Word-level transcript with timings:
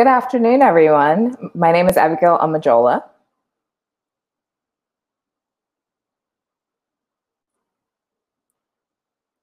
Good 0.00 0.06
afternoon, 0.06 0.62
everyone. 0.62 1.36
My 1.54 1.72
name 1.72 1.86
is 1.86 1.98
Abigail 1.98 2.38
Amajola. 2.38 3.02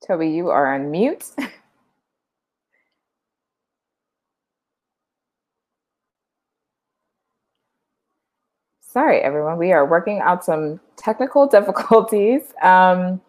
Toby, 0.07 0.31
you 0.31 0.49
are 0.49 0.73
on 0.73 0.89
mute. 0.89 1.25
Sorry, 8.81 9.19
everyone. 9.19 9.59
We 9.59 9.73
are 9.73 9.85
working 9.85 10.21
out 10.21 10.43
some 10.43 10.79
technical 10.95 11.45
difficulties. 11.47 12.51
Um, 12.63 13.21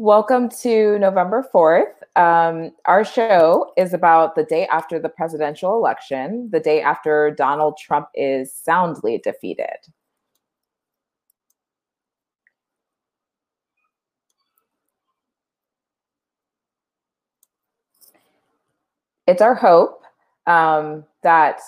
welcome 0.00 0.48
to 0.48 0.98
November 0.98 1.46
4th. 1.54 1.92
Um, 2.16 2.70
our 2.86 3.04
show 3.04 3.70
is 3.76 3.92
about 3.92 4.34
the 4.34 4.44
day 4.44 4.66
after 4.68 4.98
the 4.98 5.10
presidential 5.10 5.74
election, 5.74 6.48
the 6.50 6.58
day 6.58 6.80
after 6.80 7.30
Donald 7.36 7.76
Trump 7.76 8.08
is 8.14 8.50
soundly 8.50 9.18
defeated. 9.18 9.76
It's 19.26 19.42
our 19.42 19.54
hope 19.54 20.02
um, 20.46 21.04
that 21.22 21.60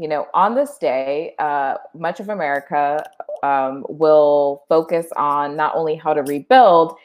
you 0.00 0.08
know, 0.08 0.26
on 0.34 0.54
this 0.54 0.78
day, 0.78 1.34
uh, 1.38 1.74
much 1.94 2.18
of 2.20 2.28
America 2.28 3.04
um, 3.42 3.84
will 3.88 4.64
focus 4.68 5.06
on 5.16 5.56
not 5.56 5.74
only 5.74 5.96
how 5.96 6.14
to 6.14 6.22
rebuild 6.22 6.96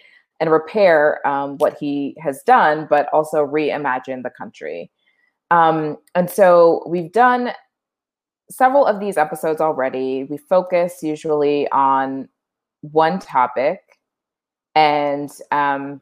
and 0.44 0.52
repair 0.52 1.26
um, 1.26 1.58
what 1.60 1.78
he 1.80 2.18
has 2.22 2.44
done, 2.44 2.86
but 2.90 3.08
also 3.14 3.48
reimagine 3.48 4.24
the 4.24 4.30
country. 4.30 4.92
Um, 5.52 5.98
and 6.16 6.30
so 6.30 6.84
we've 6.86 7.14
done 7.14 7.54
several 8.52 8.86
of 8.86 9.00
these 9.00 9.16
episodes 9.16 9.62
already. 9.62 10.26
We 10.26 10.38
focus 10.38 11.02
usually 11.02 11.70
on 11.70 12.28
one 12.82 13.20
topic. 13.20 13.80
And 14.76 15.32
um, 15.52 16.02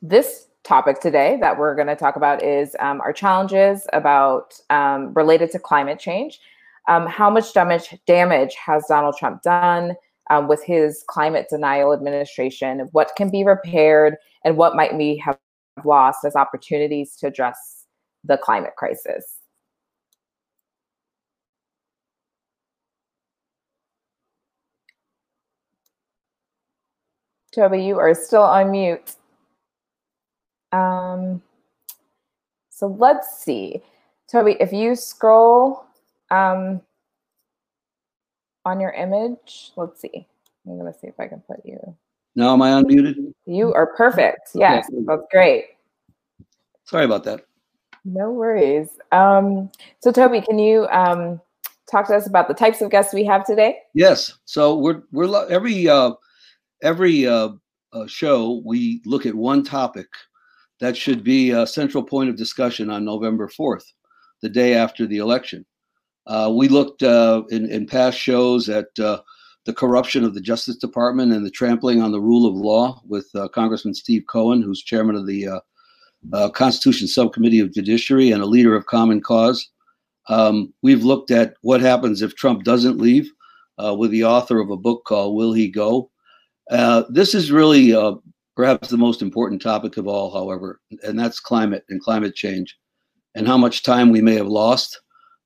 this 0.00 0.46
topic 0.62 1.00
today 1.00 1.36
that 1.40 1.58
we're 1.58 1.74
going 1.74 1.88
to 1.88 1.96
talk 1.96 2.14
about 2.14 2.44
is 2.44 2.76
um, 2.78 3.00
our 3.00 3.12
challenges 3.12 3.88
about 3.92 4.54
um, 4.70 5.12
related 5.14 5.50
to 5.50 5.58
climate 5.58 5.98
change. 5.98 6.38
Um, 6.86 7.08
how 7.08 7.28
much 7.28 7.52
damage 7.52 7.92
damage 8.06 8.54
has 8.54 8.84
Donald 8.86 9.16
Trump 9.18 9.42
done 9.42 9.96
um, 10.30 10.48
with 10.48 10.62
his 10.64 11.04
climate 11.08 11.46
denial 11.48 11.92
administration? 11.92 12.80
What 12.92 13.12
can 13.16 13.30
be 13.30 13.44
repaired, 13.44 14.16
and 14.44 14.56
what 14.56 14.76
might 14.76 14.96
we 14.96 15.16
have 15.24 15.38
lost 15.84 16.24
as 16.24 16.36
opportunities 16.36 17.16
to 17.16 17.26
address 17.26 17.86
the 18.24 18.38
climate 18.38 18.74
crisis? 18.76 19.38
Toby, 27.56 27.82
you 27.82 27.98
are 27.98 28.14
still 28.14 28.42
on 28.42 28.70
mute. 28.70 29.14
Um, 30.72 31.42
so 32.68 32.86
let's 32.86 33.38
see. 33.38 33.82
Toby, 34.30 34.58
if 34.60 34.74
you 34.74 34.94
scroll 34.94 35.86
um, 36.30 36.82
on 38.66 38.80
your 38.80 38.90
image, 38.90 39.70
let's 39.76 40.00
see. 40.00 40.26
I'm 40.66 40.78
going 40.78 40.92
to 40.92 40.98
see 40.98 41.06
if 41.06 41.18
I 41.20 41.28
can 41.28 41.40
put 41.40 41.64
you. 41.64 41.78
Now, 42.34 42.52
am 42.52 42.60
I 42.60 42.70
unmuted? 42.70 43.32
You 43.46 43.72
are 43.72 43.86
perfect. 43.86 44.50
Yes, 44.54 44.86
okay. 44.92 45.04
that's 45.06 45.22
great. 45.30 45.64
Sorry 46.84 47.04
about 47.04 47.22
that. 47.24 47.46
No 48.04 48.30
worries. 48.32 48.88
Um, 49.12 49.70
so, 50.00 50.10
Toby, 50.10 50.40
can 50.40 50.58
you 50.58 50.86
um, 50.88 51.40
talk 51.90 52.08
to 52.08 52.14
us 52.14 52.26
about 52.26 52.48
the 52.48 52.54
types 52.54 52.82
of 52.82 52.90
guests 52.90 53.14
we 53.14 53.24
have 53.24 53.46
today? 53.46 53.78
Yes. 53.94 54.36
So 54.44 54.76
we're 54.76 55.02
we're 55.12 55.48
every 55.48 55.88
uh, 55.88 56.12
every 56.82 57.26
uh, 57.26 57.50
uh, 57.92 58.06
show 58.06 58.62
we 58.64 59.00
look 59.06 59.26
at 59.26 59.34
one 59.34 59.64
topic 59.64 60.08
that 60.80 60.96
should 60.96 61.24
be 61.24 61.52
a 61.52 61.66
central 61.66 62.02
point 62.02 62.28
of 62.28 62.36
discussion 62.36 62.90
on 62.90 63.04
November 63.04 63.48
4th, 63.48 63.84
the 64.42 64.48
day 64.48 64.74
after 64.74 65.06
the 65.06 65.18
election. 65.18 65.64
Uh, 66.26 66.52
we 66.54 66.68
looked 66.68 67.02
uh, 67.02 67.42
in, 67.50 67.70
in, 67.70 67.86
past 67.86 68.18
shows 68.18 68.68
at 68.68 68.86
uh, 68.98 69.20
the 69.64 69.72
corruption 69.72 70.24
of 70.24 70.34
the 70.34 70.40
Justice 70.40 70.76
Department 70.76 71.32
and 71.32 71.46
the 71.46 71.50
trampling 71.50 72.02
on 72.02 72.10
the 72.10 72.20
rule 72.20 72.46
of 72.46 72.54
law 72.54 73.00
with 73.06 73.28
uh, 73.36 73.46
Congressman 73.48 73.94
Steve 73.94 74.24
Cohen, 74.28 74.60
who's 74.60 74.82
chairman 74.82 75.14
of 75.14 75.26
the 75.26 75.46
uh, 75.46 75.60
uh, 76.32 76.48
Constitution 76.50 77.06
Subcommittee 77.06 77.60
of 77.60 77.72
Judiciary 77.72 78.32
and 78.32 78.42
a 78.42 78.46
leader 78.46 78.74
of 78.74 78.86
Common 78.86 79.20
Cause. 79.20 79.70
Um, 80.28 80.74
we've 80.82 81.04
looked 81.04 81.30
at 81.30 81.54
what 81.62 81.80
happens 81.80 82.22
if 82.22 82.34
Trump 82.34 82.64
doesn't 82.64 82.98
leave 82.98 83.30
with 83.78 84.10
the 84.10 84.24
author 84.24 84.58
of 84.58 84.70
a 84.70 84.76
book 84.76 85.04
called 85.04 85.36
Will 85.36 85.52
He 85.52 85.68
Go? 85.68 86.10
this 87.08 87.34
is 87.34 87.52
really 87.52 87.94
perhaps 88.56 88.88
the 88.88 88.96
most 88.96 89.22
important 89.22 89.62
topic 89.62 89.96
of 89.96 90.08
all, 90.08 90.32
however, 90.32 90.80
and 91.04 91.16
that's 91.16 91.38
climate 91.38 91.84
and 91.88 92.02
climate 92.02 92.34
change, 92.34 92.76
and 93.36 93.46
how 93.46 93.56
much 93.56 93.84
time 93.84 94.10
we 94.10 94.20
may 94.20 94.34
have 94.34 94.48
lost 94.48 94.98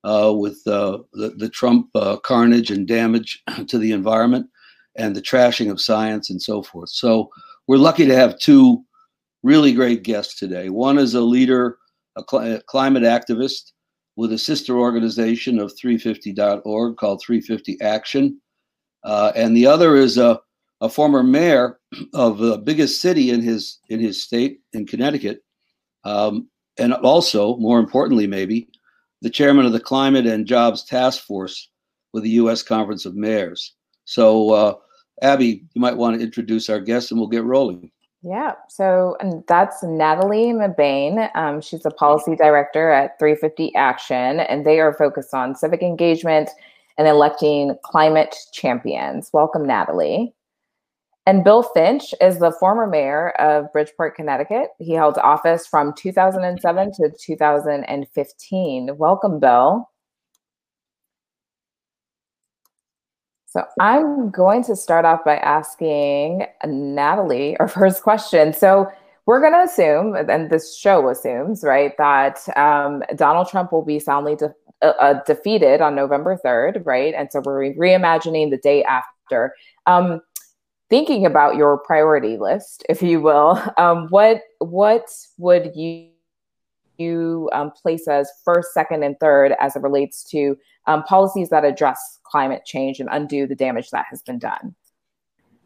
uh, 0.05 0.33
with 0.35 0.61
uh, 0.67 0.99
the, 1.13 1.31
the, 1.37 1.49
Trump 1.49 1.89
uh, 1.95 2.17
carnage 2.19 2.71
and 2.71 2.87
damage 2.87 3.43
to 3.69 3.79
the 3.79 3.93
environment 3.93 4.47
and 4.97 5.15
the 5.15 5.23
trashing 5.23 5.71
of 5.71 5.81
science 5.81 6.31
and 6.31 6.41
so 6.41 6.63
forth. 6.63 6.89
So 6.89 7.31
we're 7.67 7.77
lucky 7.77 8.07
to 8.07 8.15
have 8.15 8.39
two 8.39 8.83
really 9.43 9.73
great 9.73 10.03
guests 10.03 10.39
today. 10.39 10.71
One 10.71 10.99
is 10.99 11.15
a 11.15 11.21
leader, 11.21 11.79
a, 12.17 12.23
cl 12.29 12.57
a 12.57 12.63
climate 12.63 13.03
activist 13.03 13.73
with 14.17 14.33
a 14.33 14.39
sister 14.39 14.79
organization 14.79 15.59
of 15.59 15.73
350.org 15.83 16.97
called 16.97 17.23
350 17.23 17.81
Action. 17.81 18.41
Uh, 19.05 19.33
and 19.35 19.57
the 19.57 19.67
other 19.67 19.97
is 19.97 20.19
a 20.19 20.41
a 20.81 20.89
former 20.89 21.23
mayor 21.23 21.79
of 22.15 22.39
the 22.39 22.59
biggest 22.59 23.01
city 23.01 23.31
in 23.31 23.41
his 23.41 23.79
in 23.89 24.01
his 24.01 24.23
state 24.23 24.61
in 24.73 24.87
Connecticut, 24.87 25.43
um, 26.05 26.49
and 26.79 26.93
also 26.95 27.57
more 27.57 27.79
importantly, 27.79 28.27
maybe 28.27 28.69
the 29.23 29.31
chairman 29.31 29.67
of 29.67 29.73
the 29.73 29.81
Climate 29.81 30.27
and 30.27 30.47
Jobs 30.47 30.85
Task 30.85 31.23
Force 31.23 31.71
with 32.13 32.23
the 32.23 32.31
U.S. 32.31 32.63
Conference 32.63 33.05
of 33.05 33.15
Mayors. 33.15 33.75
So, 34.05 34.51
uh, 34.51 34.75
Abby, 35.23 35.65
you 35.75 35.81
might 35.81 35.97
want 35.97 36.17
to 36.17 36.23
introduce 36.23 36.69
our 36.69 36.81
guest, 36.81 37.11
and 37.11 37.21
we'll 37.21 37.29
get 37.29 37.45
rolling. 37.45 37.91
Yeah, 38.23 38.53
so 38.69 39.17
and 39.21 39.43
that's 39.49 39.83
Natalie 39.83 40.53
Mebane. 40.53 41.35
Um, 41.35 41.61
she's 41.63 41.87
a 41.87 41.91
policy 41.91 42.37
director 42.37 42.91
at 42.91 43.19
350 43.19 43.75
Action, 43.75 44.41
and 44.41 44.67
they 44.67 44.79
are 44.81 44.93
focused 44.93 45.33
on 45.33 45.55
civic 45.55 45.83
engagement 45.83 46.51
and 46.99 47.09
electing 47.09 47.77
climate 47.83 48.37
champions. 48.53 49.31
Welcome, 49.33 49.67
Natalie. 49.67 50.35
And 51.27 51.45
Bill 51.45 51.63
Finch 51.63 52.15
is 52.21 52.39
the 52.39 52.53
former 52.53 52.87
mayor 52.87 53.31
of 53.39 53.71
Bridgeport, 53.73 54.17
Connecticut. 54.17 54.69
He 54.79 54.95
held 54.95 55.19
office 55.19 55.67
from 55.67 55.93
2007 55.97 56.93
to 56.93 57.11
2015. 57.21 58.97
Welcome, 58.97 59.39
Bill. 59.39 59.91
So 63.47 63.65
I'm 63.81 64.31
going 64.31 64.63
to 64.65 64.77
start 64.77 65.05
off 65.05 65.25
by 65.25 65.37
asking 65.37 66.47
Natalie 66.65 67.57
our 67.59 67.69
first 67.69 68.03
question. 68.03 68.53
So 68.53 68.91
we're 69.27 69.41
going 69.41 69.53
to 69.53 69.65
assume, 69.65 70.15
and 70.15 70.51
this 70.51 70.77
show 70.77 71.09
assumes, 71.09 71.63
right, 71.65 71.93
that 71.99 72.39
um, 72.57 73.03
Donald 73.17 73.49
Trump 73.49 73.73
will 73.73 73.85
be 73.85 73.99
soundly 73.99 74.37
de- 74.37 74.55
uh, 74.83 74.95
uh 74.99 75.23
defeated 75.25 75.81
on 75.81 75.95
November 75.95 76.39
3rd, 76.45 76.87
right? 76.87 77.13
And 77.13 77.31
so 77.31 77.43
we're 77.45 77.75
reimagining 77.75 78.51
the 78.51 78.57
day 78.57 78.83
after. 78.85 79.53
Um, 79.87 80.23
thinking 80.91 81.25
about 81.25 81.57
your 81.57 81.79
priority 81.79 82.37
list, 82.37 82.85
if 82.89 83.01
you 83.03 83.21
will, 83.21 83.63
um, 83.79 84.09
what 84.11 84.43
what 84.59 85.09
would 85.39 85.75
you 85.75 86.09
you 86.99 87.49
um, 87.55 87.71
place 87.71 88.07
as 88.07 88.31
first, 88.45 88.75
second, 88.75 89.03
and 89.03 89.19
third 89.21 89.55
as 89.59 89.75
it 89.75 89.83
relates 89.83 90.23
to 90.25 90.59
um, 90.87 91.03
policies 91.05 91.49
that 91.49 91.65
address 91.65 92.19
climate 92.25 92.67
change 92.67 93.01
and 93.01 93.09
undo 93.11 93.47
the 93.47 93.55
damage 93.55 93.91
that 93.91 94.05
has 94.11 94.21
been 94.21 94.39
done? 94.39 94.75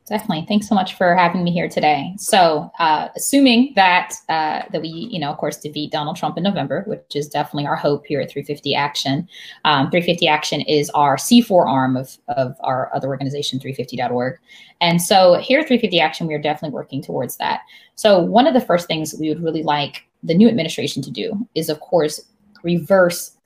Definitely. 0.07 0.45
Thanks 0.47 0.69
so 0.69 0.75
much 0.75 0.99
for 0.99 1.15
having 1.15 1.43
me 1.43 1.51
here 1.51 1.67
today. 1.67 2.15
So, 2.19 2.71
uh, 2.79 3.09
assuming 3.17 3.73
that 3.75 4.15
uh, 4.29 4.61
that 4.71 4.83
we, 4.83 4.89
you 4.89 5.19
know, 5.19 5.31
of 5.31 5.39
course, 5.39 5.57
defeat 5.57 5.93
Donald 5.93 6.17
Trump 6.17 6.37
in 6.37 6.43
November, 6.43 6.85
which 6.87 7.01
is 7.15 7.27
definitely 7.27 7.67
our 7.67 7.75
hope 7.75 8.05
here 8.05 8.21
at 8.21 8.31
350 8.31 8.75
Action. 8.75 9.27
Um, 9.65 9.91
350 9.91 10.29
Action 10.29 10.61
is 10.61 10.91
our 10.91 11.17
C4 11.17 11.67
arm 11.67 11.97
of 11.97 12.19
of 12.29 12.55
our 12.61 12.95
other 12.95 13.09
organization, 13.09 13.59
350.org. 13.59 14.39
And 14.83 15.01
so, 15.01 15.35
here 15.37 15.61
at 15.61 15.69
350 15.69 15.99
Action, 16.01 16.27
we 16.27 16.35
are 16.35 16.43
definitely 16.43 16.75
working 16.75 17.01
towards 17.01 17.39
that. 17.39 17.61
So, 17.95 18.21
one 18.21 18.47
of 18.47 18.53
the 18.53 18.61
first 18.61 18.87
things 18.87 19.15
we 19.19 19.31
would 19.31 19.43
really 19.43 19.63
like 19.63 20.05
the 20.23 20.35
new 20.35 20.49
administration 20.49 21.03
to 21.03 21.11
do 21.11 21.49
is, 21.55 21.71
of 21.71 21.81
course, 21.81 22.21
reverse 22.63 23.39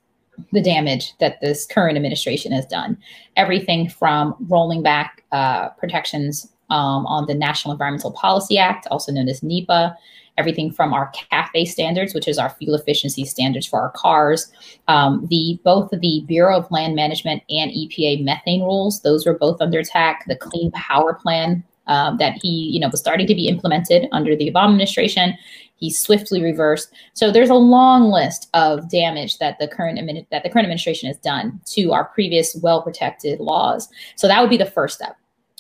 the 0.53 0.63
damage 0.63 1.15
that 1.19 1.41
this 1.41 1.67
current 1.67 1.97
administration 1.97 2.53
has 2.53 2.67
done. 2.67 2.97
Everything 3.37 3.89
from 3.89 4.35
rolling 4.49 4.83
back 4.83 5.25
uh, 5.33 5.69
protections 5.71 6.53
um, 6.71 7.07
on 7.07 7.27
the 7.27 7.35
National 7.35 7.73
Environmental 7.73 8.13
Policy 8.13 8.59
Act, 8.59 8.87
also 8.91 9.13
known 9.13 9.29
as 9.29 9.43
NEPA, 9.43 9.97
everything 10.37 10.71
from 10.71 10.95
our 10.95 11.13
CAFE 11.13 11.67
standards, 11.67 12.15
which 12.15 12.29
is 12.29 12.39
our 12.39 12.51
fuel 12.51 12.75
efficiency 12.75 13.25
standards 13.25 13.67
for 13.67 13.81
our 13.81 13.91
cars, 13.91 14.51
um, 14.87 15.27
the 15.29 15.59
both 15.65 15.91
the 15.91 16.23
Bureau 16.27 16.59
of 16.59 16.71
Land 16.71 16.95
Management 16.95 17.43
and 17.51 17.71
EPA 17.73 18.23
methane 18.25 18.63
rules. 18.63 19.03
Those 19.03 19.27
were 19.27 19.37
both 19.37 19.61
under 19.61 19.81
attack. 19.81 20.25
The 20.29 20.37
Clean 20.37 20.71
Power 20.73 21.15
Plan 21.15 21.65
um, 21.89 22.19
that 22.19 22.39
he, 22.41 22.49
you 22.49 22.79
know, 22.79 22.89
was 22.89 23.01
starting 23.01 23.27
to 23.27 23.35
be 23.35 23.49
implemented 23.49 24.09
under 24.13 24.37
the 24.37 24.51
Obama 24.51 24.71
administration. 24.71 25.37
He 25.79 25.93
swiftly 25.93 26.43
reversed. 26.43 26.93
So 27.15 27.31
there's 27.31 27.51
a 27.51 27.55
long 27.55 28.11
list 28.11 28.51
of 28.53 28.91
damage 28.91 29.39
that 29.39 29.59
the 29.59 29.69
current 29.69 29.99
that 30.31 30.43
the 30.43 30.51
current 30.51 30.67
administration 30.67 31.07
has 31.09 31.17
done 31.19 31.61
to 31.67 31.93
our 31.93 32.05
previous 32.05 32.57
well-protected 32.63 33.41
laws. 33.41 33.89
So 34.17 34.29
that 34.29 34.41
would 34.41 34.51
be 34.51 34.57
the 34.57 34.67
first 34.67 34.97
step. 34.97 35.17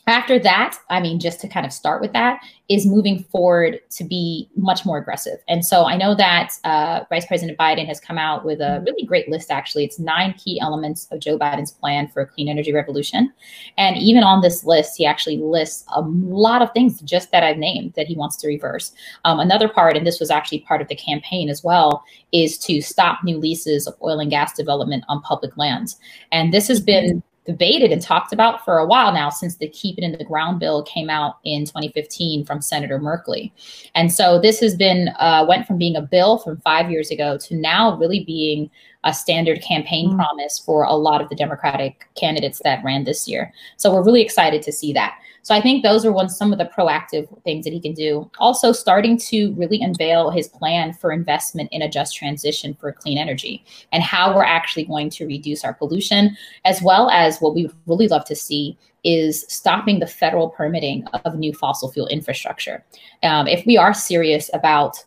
After 0.08 0.38
that, 0.38 0.78
I 0.88 1.00
mean, 1.00 1.20
just 1.20 1.38
to 1.42 1.48
kind 1.48 1.66
of 1.66 1.72
start 1.72 2.00
with 2.00 2.14
that, 2.14 2.40
is 2.70 2.86
moving 2.86 3.24
forward 3.24 3.78
to 3.90 4.04
be 4.04 4.48
much 4.56 4.86
more 4.86 4.96
aggressive. 4.96 5.38
And 5.48 5.64
so 5.64 5.84
I 5.84 5.96
know 5.98 6.14
that 6.14 6.52
uh, 6.64 7.00
Vice 7.10 7.26
President 7.26 7.58
Biden 7.58 7.86
has 7.86 8.00
come 8.00 8.16
out 8.16 8.44
with 8.44 8.60
a 8.60 8.82
really 8.86 9.04
great 9.04 9.28
list, 9.28 9.50
actually. 9.50 9.84
It's 9.84 9.98
nine 9.98 10.32
key 10.32 10.58
elements 10.60 11.08
of 11.10 11.20
Joe 11.20 11.38
Biden's 11.38 11.72
plan 11.72 12.08
for 12.08 12.22
a 12.22 12.26
clean 12.26 12.48
energy 12.48 12.72
revolution. 12.72 13.32
And 13.76 13.98
even 13.98 14.22
on 14.22 14.40
this 14.40 14.64
list, 14.64 14.96
he 14.96 15.04
actually 15.04 15.36
lists 15.38 15.84
a 15.94 16.00
lot 16.00 16.62
of 16.62 16.72
things 16.72 17.02
just 17.02 17.30
that 17.32 17.42
I've 17.42 17.58
named 17.58 17.92
that 17.96 18.06
he 18.06 18.16
wants 18.16 18.36
to 18.36 18.48
reverse. 18.48 18.92
Um, 19.26 19.40
another 19.40 19.68
part, 19.68 19.94
and 19.94 20.06
this 20.06 20.20
was 20.20 20.30
actually 20.30 20.60
part 20.60 20.80
of 20.80 20.88
the 20.88 20.96
campaign 20.96 21.50
as 21.50 21.62
well, 21.62 22.02
is 22.32 22.56
to 22.60 22.80
stop 22.80 23.24
new 23.24 23.36
leases 23.36 23.86
of 23.86 23.94
oil 24.02 24.20
and 24.20 24.30
gas 24.30 24.54
development 24.54 25.04
on 25.08 25.20
public 25.20 25.54
lands. 25.58 25.96
And 26.32 26.52
this 26.52 26.66
has 26.68 26.80
been 26.80 27.22
debated 27.48 27.90
and 27.90 28.02
talked 28.02 28.34
about 28.34 28.62
for 28.62 28.76
a 28.76 28.86
while 28.86 29.10
now 29.10 29.30
since 29.30 29.56
the 29.56 29.68
Keep 29.70 29.96
It 29.96 30.04
in 30.04 30.12
the 30.12 30.24
Ground 30.24 30.60
bill 30.60 30.82
came 30.82 31.08
out 31.08 31.38
in 31.44 31.64
2015 31.64 32.44
from 32.44 32.60
Senator 32.60 33.00
Merkley. 33.00 33.50
And 33.94 34.12
so 34.12 34.38
this 34.38 34.60
has 34.60 34.76
been, 34.76 35.08
uh, 35.18 35.46
went 35.48 35.66
from 35.66 35.78
being 35.78 35.96
a 35.96 36.02
bill 36.02 36.38
from 36.38 36.58
five 36.58 36.90
years 36.90 37.10
ago 37.10 37.38
to 37.38 37.56
now 37.56 37.96
really 37.96 38.22
being 38.22 38.70
a 39.04 39.14
standard 39.14 39.62
campaign 39.62 40.10
mm. 40.10 40.16
promise 40.16 40.58
for 40.58 40.84
a 40.84 40.92
lot 40.92 41.22
of 41.22 41.30
the 41.30 41.34
Democratic 41.34 42.06
candidates 42.16 42.60
that 42.64 42.84
ran 42.84 43.04
this 43.04 43.26
year. 43.26 43.50
So 43.78 43.94
we're 43.94 44.04
really 44.04 44.22
excited 44.22 44.60
to 44.60 44.70
see 44.72 44.92
that. 44.92 45.18
So 45.48 45.54
I 45.54 45.62
think 45.62 45.82
those 45.82 46.04
are 46.04 46.12
one 46.12 46.28
some 46.28 46.52
of 46.52 46.58
the 46.58 46.66
proactive 46.66 47.26
things 47.42 47.64
that 47.64 47.72
he 47.72 47.80
can 47.80 47.94
do. 47.94 48.30
Also, 48.38 48.70
starting 48.70 49.16
to 49.30 49.54
really 49.54 49.80
unveil 49.80 50.28
his 50.28 50.46
plan 50.46 50.92
for 50.92 51.10
investment 51.10 51.70
in 51.72 51.80
a 51.80 51.88
just 51.88 52.14
transition 52.14 52.74
for 52.74 52.92
clean 52.92 53.16
energy 53.16 53.64
and 53.90 54.02
how 54.02 54.36
we're 54.36 54.44
actually 54.44 54.84
going 54.84 55.08
to 55.08 55.26
reduce 55.26 55.64
our 55.64 55.72
pollution, 55.72 56.36
as 56.66 56.82
well 56.82 57.08
as 57.08 57.38
what 57.38 57.54
we 57.54 57.62
would 57.62 57.74
really 57.86 58.08
love 58.08 58.26
to 58.26 58.36
see 58.36 58.76
is 59.04 59.46
stopping 59.48 60.00
the 60.00 60.06
federal 60.06 60.50
permitting 60.50 61.06
of 61.24 61.38
new 61.38 61.54
fossil 61.54 61.90
fuel 61.90 62.08
infrastructure. 62.08 62.84
Um, 63.22 63.46
if 63.46 63.64
we 63.64 63.78
are 63.78 63.94
serious 63.94 64.50
about 64.52 65.02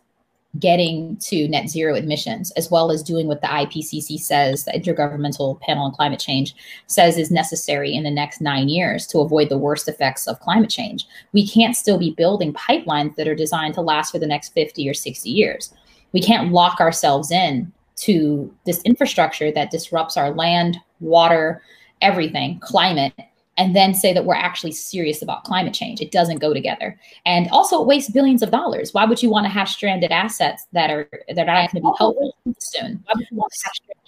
getting 0.59 1.15
to 1.17 1.47
net 1.47 1.69
zero 1.69 1.95
emissions, 1.95 2.51
as 2.51 2.69
well 2.69 2.91
as 2.91 3.01
doing 3.01 3.27
what 3.27 3.41
the 3.41 3.47
IPCC 3.47 4.19
says, 4.19 4.65
the 4.65 4.71
Intergovernmental 4.71 5.59
Panel 5.61 5.85
on 5.85 5.93
Climate 5.93 6.19
Change 6.19 6.53
says 6.87 7.17
is 7.17 7.31
necessary 7.31 7.93
in 7.93 8.03
the 8.03 8.11
next 8.11 8.41
nine 8.41 8.67
years 8.67 9.07
to 9.07 9.19
avoid 9.19 9.49
the 9.49 9.57
worst 9.57 9.87
effects 9.87 10.27
of 10.27 10.39
climate 10.41 10.69
change. 10.69 11.07
We 11.31 11.47
can't 11.47 11.75
still 11.75 11.97
be 11.97 12.11
building 12.11 12.53
pipelines 12.53 13.15
that 13.15 13.27
are 13.27 13.35
designed 13.35 13.75
to 13.75 13.81
last 13.81 14.11
for 14.11 14.19
the 14.19 14.27
next 14.27 14.49
50 14.49 14.87
or 14.89 14.93
60 14.93 15.29
years. 15.29 15.73
We 16.11 16.21
can't 16.21 16.51
lock 16.51 16.81
ourselves 16.81 17.31
in 17.31 17.71
to 17.97 18.53
this 18.65 18.81
infrastructure 18.81 19.51
that 19.51 19.71
disrupts 19.71 20.17
our 20.17 20.31
land, 20.31 20.77
water, 20.99 21.61
everything, 22.01 22.59
climate, 22.59 23.13
and 23.57 23.75
then 23.75 23.93
say 23.93 24.13
that 24.13 24.25
we're 24.25 24.33
actually 24.33 24.71
serious 24.71 25.21
about 25.21 25.43
climate 25.43 25.73
change. 25.73 26.01
It 26.01 26.11
doesn't 26.11 26.39
go 26.39 26.53
together. 26.53 26.97
And 27.25 27.49
also 27.49 27.81
it 27.81 27.87
wastes 27.87 28.09
billions 28.09 28.41
of 28.41 28.51
dollars. 28.51 28.93
Why 28.93 29.05
would 29.05 29.21
you 29.21 29.29
want 29.29 29.45
to 29.45 29.49
have 29.49 29.67
stranded 29.67 30.11
assets 30.11 30.65
that 30.71 30.89
are 30.89 31.09
that 31.27 31.49
are 31.49 31.55
not 31.55 31.71
going 31.71 31.83
to 31.83 31.89
be 31.89 31.95
helpful 31.97 32.35
soon? 32.59 33.03
Why 33.05 33.13
would 33.15 33.27
you 33.29 33.37
want 33.37 33.51
to 33.51 33.59
have 33.65 33.73
stranded 33.73 34.01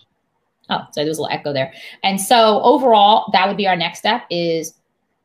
Oh, 0.70 0.80
so 0.92 1.04
there's 1.04 1.18
a 1.18 1.22
little 1.22 1.36
echo 1.36 1.54
there. 1.54 1.74
And 2.04 2.20
so 2.20 2.62
overall, 2.62 3.30
that 3.34 3.48
would 3.48 3.58
be 3.58 3.68
our 3.68 3.76
next 3.76 4.00
step 4.00 4.24
is 4.30 4.74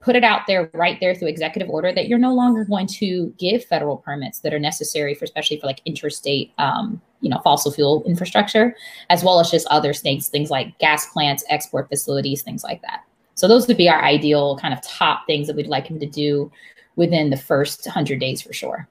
put 0.01 0.15
it 0.15 0.25
out 0.25 0.43
there 0.47 0.71
right 0.75 0.99
there 1.01 1.15
through 1.15 1.29
executive 1.29 1.69
order 1.69 1.93
that 1.93 2.09
you're 2.09 2.19
no 2.19 2.35
longer 2.35 2.65
going 2.65 2.87
to 2.87 3.33
give 3.39 3.65
federal 3.65 3.97
permits 3.97 4.41
that 4.41 4.55
are 4.55 4.59
necessary 4.59 5.15
for 5.15 5.25
especially 5.25 5.59
for 5.59 5.67
like 5.67 5.81
interstate 5.85 6.53
um, 6.59 7.01
you 7.21 7.29
know 7.29 7.41
fossil 7.43 7.73
fuel 7.73 8.05
infrastructure 8.07 8.77
as 9.11 9.25
well 9.25 9.41
as 9.41 9.51
just 9.51 9.67
other 9.69 9.93
things 9.93 10.29
things 10.29 10.51
like 10.51 10.79
gas 10.79 11.13
plants 11.13 11.45
export 11.49 11.89
facilities 11.89 12.43
things 12.43 12.63
like 12.63 12.81
that 12.83 13.03
so 13.39 13.47
those 13.47 13.69
would 13.69 13.77
be 13.77 13.89
our 13.89 14.03
ideal 14.03 14.59
kind 14.59 14.75
of 14.75 14.83
top 14.83 15.25
things 15.29 15.47
that 15.47 15.55
we'd 15.55 15.69
like 15.69 15.87
him 15.87 16.01
to 16.01 16.07
do 16.07 16.51
within 16.97 17.31
the 17.31 17.37
first 17.37 17.87
100 17.87 18.19
days 18.19 18.43
for 18.43 18.53
sure. 18.53 18.89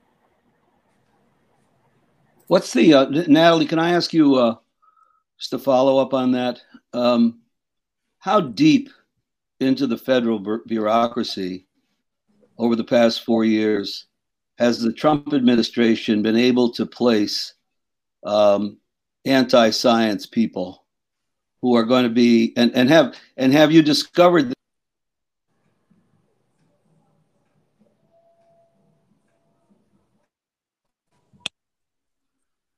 What's 2.47 2.71
the, 2.71 2.93
uh, 2.93 3.09
Natalie, 3.09 3.65
can 3.65 3.77
I 3.77 3.89
ask 3.91 4.13
you 4.13 4.35
uh, 4.35 4.55
just 5.37 5.49
to 5.49 5.59
follow 5.59 5.97
up 5.97 6.13
on 6.13 6.31
that? 6.31 6.61
Um, 6.93 7.41
how 8.19 8.39
deep 8.39 8.89
into 9.59 9.85
the 9.85 9.97
federal 9.97 10.39
bureaucracy 10.65 11.67
over 12.57 12.77
the 12.77 12.85
past 12.85 13.25
four 13.25 13.43
years 13.43 14.05
has 14.59 14.79
the 14.79 14.93
Trump 14.93 15.33
administration 15.33 16.21
been 16.21 16.37
able 16.37 16.71
to 16.71 16.85
place 16.85 17.53
um, 18.25 18.77
anti 19.25 19.71
science 19.71 20.25
people 20.25 20.85
who 21.61 21.75
are 21.75 21.83
going 21.83 22.03
to 22.03 22.09
be 22.09 22.53
and, 22.55 22.73
and 22.75 22.89
have 22.89 23.15
and 23.35 23.53
have 23.53 23.71
you 23.71 23.81
discovered 23.81 24.53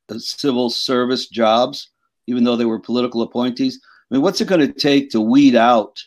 the 0.07 0.19
civil 0.19 0.69
service 0.69 1.27
jobs 1.27 1.89
even 2.27 2.43
though 2.43 2.55
they 2.55 2.65
were 2.65 2.79
political 2.79 3.21
appointees? 3.21 3.79
I 4.09 4.15
mean 4.15 4.21
what's 4.21 4.41
it 4.41 4.47
going 4.47 4.65
to 4.65 4.73
take 4.73 5.09
to 5.11 5.21
weed 5.21 5.55
out 5.55 5.97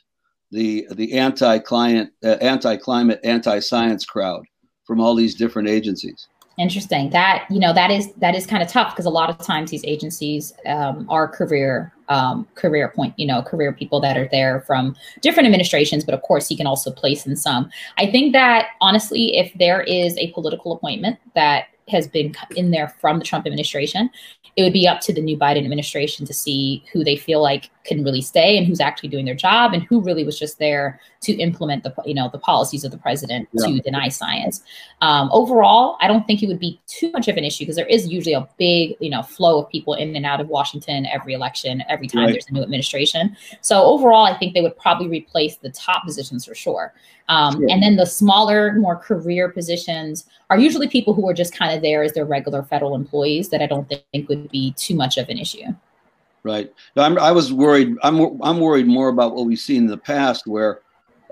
the 0.51 0.87
the 0.93 1.15
anti-client 1.15 2.11
uh, 2.25 2.39
anti-climate 2.41 3.21
anti-science 3.25 4.05
crowd 4.05 4.45
from 4.85 5.01
all 5.01 5.15
these 5.15 5.35
different 5.35 5.69
agencies 5.69 6.29
Interesting. 6.59 7.11
That 7.11 7.47
you 7.51 7.59
know 7.59 7.73
that 7.73 7.91
is 7.91 8.13
that 8.15 8.35
is 8.35 8.47
kind 8.47 8.63
of 8.63 8.69
tough 8.69 8.93
because 8.93 9.07
a 9.07 9.11
lot 9.11 9.31
of 9.31 9.39
times 9.39 9.71
these 9.71 9.85
agencies 9.85 10.53
um, 10.67 11.07
are 11.09 11.27
career 11.27 11.93
um, 12.09 12.47
career 12.57 12.89
point 12.89 13.15
you 13.17 13.27
know 13.27 13.43
career 13.43 13.73
people 13.73 14.01
that 14.01 14.19
are 14.19 14.29
there 14.31 14.61
from 14.63 14.95
different 15.23 15.47
administrations, 15.47 16.05
but 16.05 16.15
of 16.15 16.21
course 16.23 16.51
you 16.51 16.57
can 16.57 16.67
also 16.67 16.91
place 16.91 17.27
in 17.27 17.37
some. 17.37 17.71
I 17.97 18.07
think 18.07 18.35
that 18.35 18.69
honestly, 18.83 19.37
if 19.37 19.53
there 19.55 19.83
is 19.83 20.17
a 20.19 20.31
political 20.33 20.73
appointment 20.73 21.19
that 21.35 21.69
has 21.89 22.07
been 22.07 22.35
in 22.55 22.71
there 22.71 22.89
from 22.89 23.19
the 23.19 23.25
Trump 23.25 23.47
administration, 23.47 24.11
it 24.57 24.63
would 24.63 24.73
be 24.73 24.87
up 24.87 25.01
to 25.01 25.13
the 25.13 25.21
new 25.21 25.37
Biden 25.39 25.65
administration 25.65 26.27
to 26.27 26.35
see 26.35 26.85
who 26.93 27.03
they 27.03 27.17
feel 27.17 27.43
like 27.43 27.71
can 27.85 28.05
really 28.05 28.21
stay 28.21 28.57
and 28.57 28.67
who's 28.67 28.81
actually 28.81 29.09
doing 29.09 29.25
their 29.25 29.35
job 29.35 29.73
and 29.73 29.83
who 29.83 30.01
really 30.01 30.25
was 30.25 30.39
just 30.39 30.59
there 30.59 31.01
to 31.21 31.33
implement 31.35 31.83
the 31.85 31.95
you 32.05 32.15
know 32.15 32.29
the 32.33 32.39
policies 32.39 32.85
of 32.85 32.91
the 32.91 32.99
president 32.99 33.49
yeah. 33.53 33.67
to 33.67 33.81
deny 33.81 34.09
science. 34.09 34.63
Um, 35.01 35.29
overall, 35.33 35.97
I 36.01 36.09
don't 36.09 36.27
think 36.27 36.43
it 36.43 36.47
would 36.47 36.59
be 36.59 36.81
too 36.87 37.11
much 37.13 37.29
of 37.29 37.37
an 37.37 37.45
issue 37.45 37.65
because 37.65 37.77
there 37.77 37.87
is 37.87 38.09
usually 38.09 38.35
a 38.35 38.49
big 38.59 38.97
you 39.01 39.11
know 39.11 39.23
flow 39.23 39.63
of 39.63 39.71
people 39.71 39.95
in 39.95 40.15
and 40.17 40.27
out 40.27 40.41
of 40.41 40.49
Washington 40.49 41.07
every 41.07 41.33
election, 41.33 41.83
every 41.89 42.09
time 42.09 42.25
right. 42.25 42.33
there's 42.33 42.47
a 42.49 42.53
new 42.53 42.63
administration. 42.63 43.37
So 43.61 43.83
overall, 43.83 44.25
I 44.25 44.37
think 44.37 44.55
they 44.55 44.63
would 44.63 44.77
probably 44.77 45.09
replace 45.09 45.57
the 45.57 45.71
top 45.71 46.05
positions 46.05 46.45
for 46.45 46.55
sure. 46.55 46.95
Um, 47.29 47.55
sure. 47.55 47.67
And 47.71 47.83
then 47.83 47.97
the 47.97 48.07
smaller, 48.07 48.73
more 48.75 48.97
career 48.97 49.49
positions 49.49 50.27
are 50.51 50.59
usually 50.59 50.89
people 50.89 51.15
who 51.15 51.29
are 51.29 51.35
just 51.35 51.57
kind 51.57 51.75
of 51.75 51.83
there 51.83 52.03
as 52.03 52.13
their 52.13 52.25
regular 52.25 52.63
federal 52.63 52.95
employees 52.95 53.49
that 53.51 53.63
I 53.63 53.67
don't 53.67 53.89
think 53.89 54.29
would 54.29 54.51
be 54.51 54.73
too 54.73 54.95
much 54.95 55.17
of 55.17 55.29
an 55.29 55.39
issue. 55.39 55.73
Right. 56.45 56.73
I'm, 56.97 57.19
I 57.19 57.31
was 57.31 57.53
worried. 57.53 57.95
I'm, 58.03 58.43
I'm 58.43 58.59
worried 58.59 58.87
more 58.87 59.09
about 59.09 59.35
what 59.35 59.47
we've 59.47 59.59
seen 59.59 59.85
in 59.85 59.87
the 59.87 59.97
past 59.97 60.47
where 60.47 60.81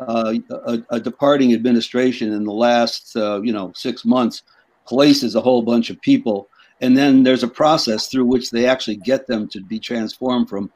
uh, 0.00 0.34
a, 0.50 0.78
a, 0.90 1.00
departing 1.00 1.52
administration 1.52 2.32
in 2.32 2.44
the 2.44 2.52
last, 2.52 3.14
uh, 3.16 3.42
you 3.42 3.52
know, 3.52 3.72
six 3.74 4.04
months 4.04 4.42
places 4.86 5.34
a 5.34 5.40
whole 5.40 5.62
bunch 5.62 5.90
of 5.90 6.00
people. 6.00 6.48
And 6.80 6.96
then 6.96 7.22
there's 7.22 7.42
a 7.42 7.48
process 7.48 8.08
through 8.08 8.24
which 8.24 8.50
they 8.50 8.66
actually 8.66 8.96
get 8.96 9.26
them 9.26 9.46
to 9.48 9.60
be 9.60 9.78
transformed 9.78 10.48
from 10.48 10.70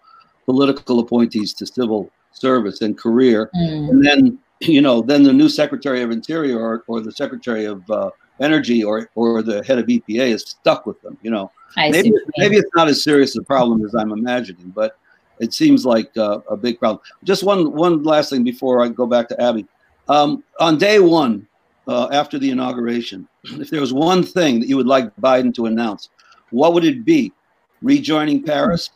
political 0.44 1.00
appointees 1.00 1.54
to 1.54 1.66
civil 1.66 2.10
service 2.32 2.82
and 2.82 2.98
career. 2.98 3.50
Mm. 3.56 3.88
And 3.90 4.06
then, 4.06 4.38
you 4.60 4.82
know, 4.82 5.00
then 5.00 5.22
the 5.22 5.32
new 5.32 5.48
Secretary 5.48 6.02
of 6.02 6.10
Interior 6.10 6.58
or, 6.58 6.84
or 6.86 7.00
the 7.00 7.12
Secretary 7.12 7.64
of 7.64 7.88
uh, 7.90 8.10
Energy 8.40 8.84
or, 8.84 9.08
or 9.14 9.42
the 9.42 9.64
head 9.64 9.78
of 9.78 9.86
EPA 9.86 10.34
is 10.34 10.42
stuck 10.42 10.86
with 10.86 11.00
them, 11.02 11.16
you 11.22 11.30
know. 11.30 11.50
I 11.76 11.90
maybe, 11.90 12.12
maybe 12.36 12.56
it's 12.56 12.70
not 12.74 12.88
as 12.88 13.02
serious 13.02 13.36
a 13.36 13.42
problem 13.42 13.84
as 13.84 13.94
I'm 13.94 14.12
imagining, 14.12 14.70
but 14.70 14.98
it 15.40 15.52
seems 15.52 15.84
like 15.84 16.16
uh, 16.16 16.40
a 16.48 16.56
big 16.56 16.78
problem. 16.78 17.00
Just 17.24 17.42
one 17.42 17.72
one 17.72 18.02
last 18.02 18.30
thing 18.30 18.44
before 18.44 18.82
I 18.84 18.88
go 18.88 19.06
back 19.06 19.28
to 19.28 19.40
Abby. 19.40 19.66
Um, 20.08 20.44
on 20.60 20.78
day 20.78 20.98
one, 21.00 21.46
uh, 21.88 22.08
after 22.12 22.38
the 22.38 22.50
inauguration, 22.50 23.26
if 23.44 23.70
there 23.70 23.80
was 23.80 23.92
one 23.92 24.22
thing 24.22 24.60
that 24.60 24.68
you 24.68 24.76
would 24.76 24.86
like 24.86 25.14
Biden 25.16 25.54
to 25.54 25.66
announce, 25.66 26.10
what 26.50 26.74
would 26.74 26.84
it 26.84 27.04
be? 27.04 27.32
Rejoining 27.82 28.42
Paris? 28.42 28.90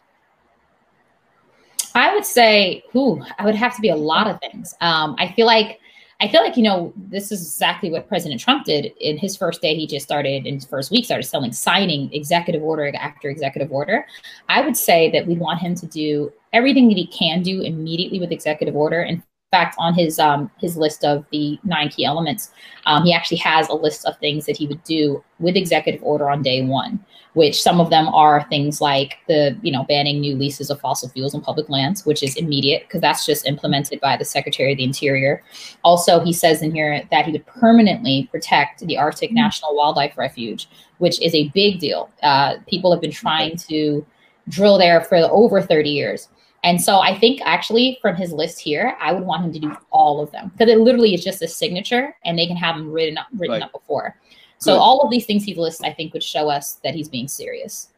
I 1.94 2.14
would 2.14 2.24
say, 2.24 2.84
ooh, 2.94 3.20
I 3.38 3.44
would 3.44 3.54
have 3.54 3.74
to 3.74 3.80
be 3.80 3.88
a 3.88 3.96
lot 3.96 4.28
of 4.28 4.38
things. 4.40 4.74
Um, 4.80 5.16
I 5.18 5.32
feel 5.32 5.46
like 5.46 5.80
I 6.20 6.26
feel 6.26 6.42
like, 6.42 6.56
you 6.56 6.64
know, 6.64 6.92
this 6.96 7.30
is 7.30 7.40
exactly 7.42 7.92
what 7.92 8.08
President 8.08 8.40
Trump 8.40 8.64
did 8.64 8.86
in 9.00 9.18
his 9.18 9.36
first 9.36 9.62
day. 9.62 9.76
He 9.76 9.86
just 9.86 10.04
started 10.04 10.46
in 10.46 10.54
his 10.54 10.64
first 10.64 10.90
week, 10.90 11.04
started 11.04 11.22
selling, 11.22 11.52
signing 11.52 12.12
executive 12.12 12.62
order 12.62 12.92
after 12.96 13.28
executive 13.28 13.70
order. 13.70 14.04
I 14.48 14.60
would 14.62 14.76
say 14.76 15.10
that 15.12 15.28
we 15.28 15.36
want 15.36 15.60
him 15.60 15.76
to 15.76 15.86
do 15.86 16.32
everything 16.52 16.88
that 16.88 16.96
he 16.96 17.06
can 17.06 17.42
do 17.42 17.60
immediately 17.62 18.18
with 18.18 18.32
executive 18.32 18.74
order. 18.74 19.02
In 19.02 19.22
fact, 19.50 19.74
on 19.78 19.94
his 19.94 20.18
um, 20.18 20.50
his 20.58 20.76
list 20.76 21.04
of 21.04 21.24
the 21.32 21.58
nine 21.64 21.88
key 21.88 22.04
elements, 22.04 22.50
um, 22.86 23.04
he 23.04 23.12
actually 23.12 23.38
has 23.38 23.68
a 23.68 23.74
list 23.74 24.06
of 24.06 24.16
things 24.18 24.46
that 24.46 24.56
he 24.56 24.66
would 24.66 24.82
do 24.84 25.22
with 25.38 25.56
executive 25.56 26.02
order 26.02 26.28
on 26.30 26.42
day 26.42 26.62
one 26.62 27.04
which 27.38 27.62
some 27.62 27.80
of 27.80 27.88
them 27.88 28.08
are 28.08 28.44
things 28.48 28.80
like 28.80 29.18
the, 29.28 29.56
you 29.62 29.70
know, 29.70 29.84
banning 29.84 30.20
new 30.20 30.34
leases 30.34 30.70
of 30.70 30.80
fossil 30.80 31.08
fuels 31.08 31.36
on 31.36 31.40
public 31.40 31.68
lands, 31.68 32.04
which 32.04 32.20
is 32.20 32.34
immediate 32.34 32.82
because 32.82 33.00
that's 33.00 33.24
just 33.24 33.46
implemented 33.46 34.00
by 34.00 34.16
the 34.16 34.24
Secretary 34.24 34.72
of 34.72 34.78
the 34.78 34.82
Interior. 34.82 35.40
Also, 35.84 36.18
he 36.18 36.32
says 36.32 36.62
in 36.62 36.74
here 36.74 37.02
that 37.12 37.26
he 37.26 37.30
would 37.30 37.46
permanently 37.46 38.28
protect 38.32 38.84
the 38.84 38.98
Arctic 38.98 39.30
National 39.30 39.76
Wildlife 39.76 40.18
Refuge, 40.18 40.68
which 40.98 41.22
is 41.22 41.32
a 41.32 41.48
big 41.50 41.78
deal. 41.78 42.10
Uh, 42.24 42.56
people 42.68 42.90
have 42.90 43.00
been 43.00 43.12
trying 43.12 43.56
to 43.56 44.04
drill 44.48 44.76
there 44.76 45.00
for 45.02 45.18
over 45.18 45.62
30 45.62 45.90
years. 45.90 46.28
And 46.64 46.80
so 46.80 46.98
I 46.98 47.16
think 47.16 47.40
actually 47.44 47.98
from 48.02 48.16
his 48.16 48.32
list 48.32 48.58
here, 48.58 48.96
I 49.00 49.12
would 49.12 49.24
want 49.24 49.44
him 49.44 49.52
to 49.52 49.58
do 49.58 49.76
all 49.90 50.20
of 50.20 50.30
them 50.32 50.50
because 50.50 50.70
it 50.72 50.78
literally 50.78 51.14
is 51.14 51.22
just 51.22 51.40
a 51.40 51.48
signature 51.48 52.16
and 52.24 52.38
they 52.38 52.46
can 52.46 52.56
have 52.56 52.76
them 52.76 52.90
written 52.90 53.16
up, 53.16 53.28
written 53.34 53.54
right. 53.54 53.62
up 53.62 53.72
before. 53.72 54.16
So 54.58 54.74
Good. 54.74 54.80
all 54.80 55.00
of 55.02 55.10
these 55.10 55.24
things 55.24 55.44
he 55.44 55.54
lists, 55.54 55.82
I 55.82 55.92
think, 55.92 56.12
would 56.12 56.22
show 56.22 56.50
us 56.50 56.74
that 56.84 56.94
he's 56.94 57.08
being 57.08 57.28
serious. 57.28 57.90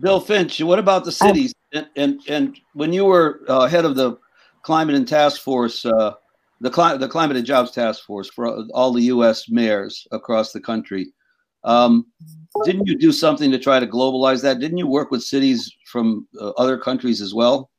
Bill 0.00 0.20
Finch, 0.20 0.60
what 0.62 0.78
about 0.78 1.04
the 1.04 1.12
cities? 1.12 1.54
And 1.72 1.88
and, 1.96 2.20
and 2.28 2.58
when 2.72 2.92
you 2.92 3.04
were 3.04 3.42
uh, 3.48 3.66
head 3.66 3.84
of 3.84 3.96
the 3.96 4.18
climate 4.62 4.94
and 4.94 5.06
task 5.06 5.42
force, 5.42 5.84
uh, 5.84 6.14
the 6.60 6.70
climate 6.70 7.00
the 7.00 7.08
climate 7.08 7.36
and 7.36 7.46
jobs 7.46 7.70
task 7.70 8.04
force 8.04 8.30
for 8.30 8.64
all 8.72 8.92
the 8.92 9.02
U.S. 9.04 9.48
mayors 9.48 10.06
across 10.10 10.52
the 10.52 10.60
country, 10.60 11.12
um, 11.64 12.06
didn't 12.64 12.86
you 12.86 12.96
do 12.96 13.12
something 13.12 13.50
to 13.50 13.58
try 13.58 13.78
to 13.80 13.86
globalize 13.86 14.42
that? 14.42 14.60
Didn't 14.60 14.78
you 14.78 14.86
work 14.86 15.10
with 15.10 15.22
cities 15.22 15.70
from 15.86 16.26
uh, 16.40 16.50
other 16.50 16.78
countries 16.78 17.20
as 17.20 17.34
well? 17.34 17.70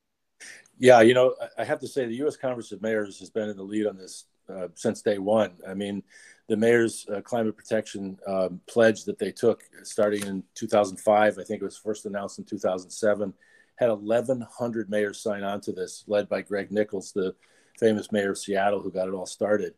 Yeah, 0.79 1.01
you 1.01 1.13
know, 1.13 1.36
I 1.57 1.63
have 1.63 1.79
to 1.79 1.88
say 1.88 2.05
the 2.05 2.15
U.S. 2.17 2.38
Conference 2.38 2.72
of 2.72 2.81
Mayors 2.81 3.19
has 3.19 3.29
been 3.29 3.50
in 3.50 3.57
the 3.57 3.63
lead 3.63 3.88
on 3.88 3.98
this 3.98 4.25
uh, 4.50 4.67
since 4.75 5.01
day 5.01 5.17
one. 5.17 5.53
I 5.67 5.74
mean, 5.74 6.03
the 6.48 6.55
mayor's 6.55 7.05
uh, 7.13 7.22
climate 7.22 7.57
protection 7.57 8.17
um, 8.27 8.62
pledge 8.67 9.03
that 9.05 9.19
they 9.19 9.31
took 9.31 9.63
starting 9.84 10.25
in 10.25 10.43
2005, 10.55 11.38
I 11.38 11.43
think 11.43 11.62
it 11.62 11.65
was 11.65 11.77
first 11.77 12.05
announced 12.05 12.39
in 12.39 12.46
2007, 12.46 13.34
had 13.75 13.89
1,100 13.89 14.89
mayors 14.89 15.19
sign 15.19 15.43
on 15.43 15.62
to 15.62 15.72
this, 15.72 16.03
led 16.07 16.29
by 16.29 16.41
Greg 16.41 16.72
Nickels, 16.72 17.12
the 17.12 17.36
famous 17.79 18.12
mayor 18.12 18.31
of 18.31 18.38
Seattle 18.38 18.81
who 18.81 18.91
got 18.91 19.07
it 19.07 19.13
all 19.13 19.25
started. 19.25 19.74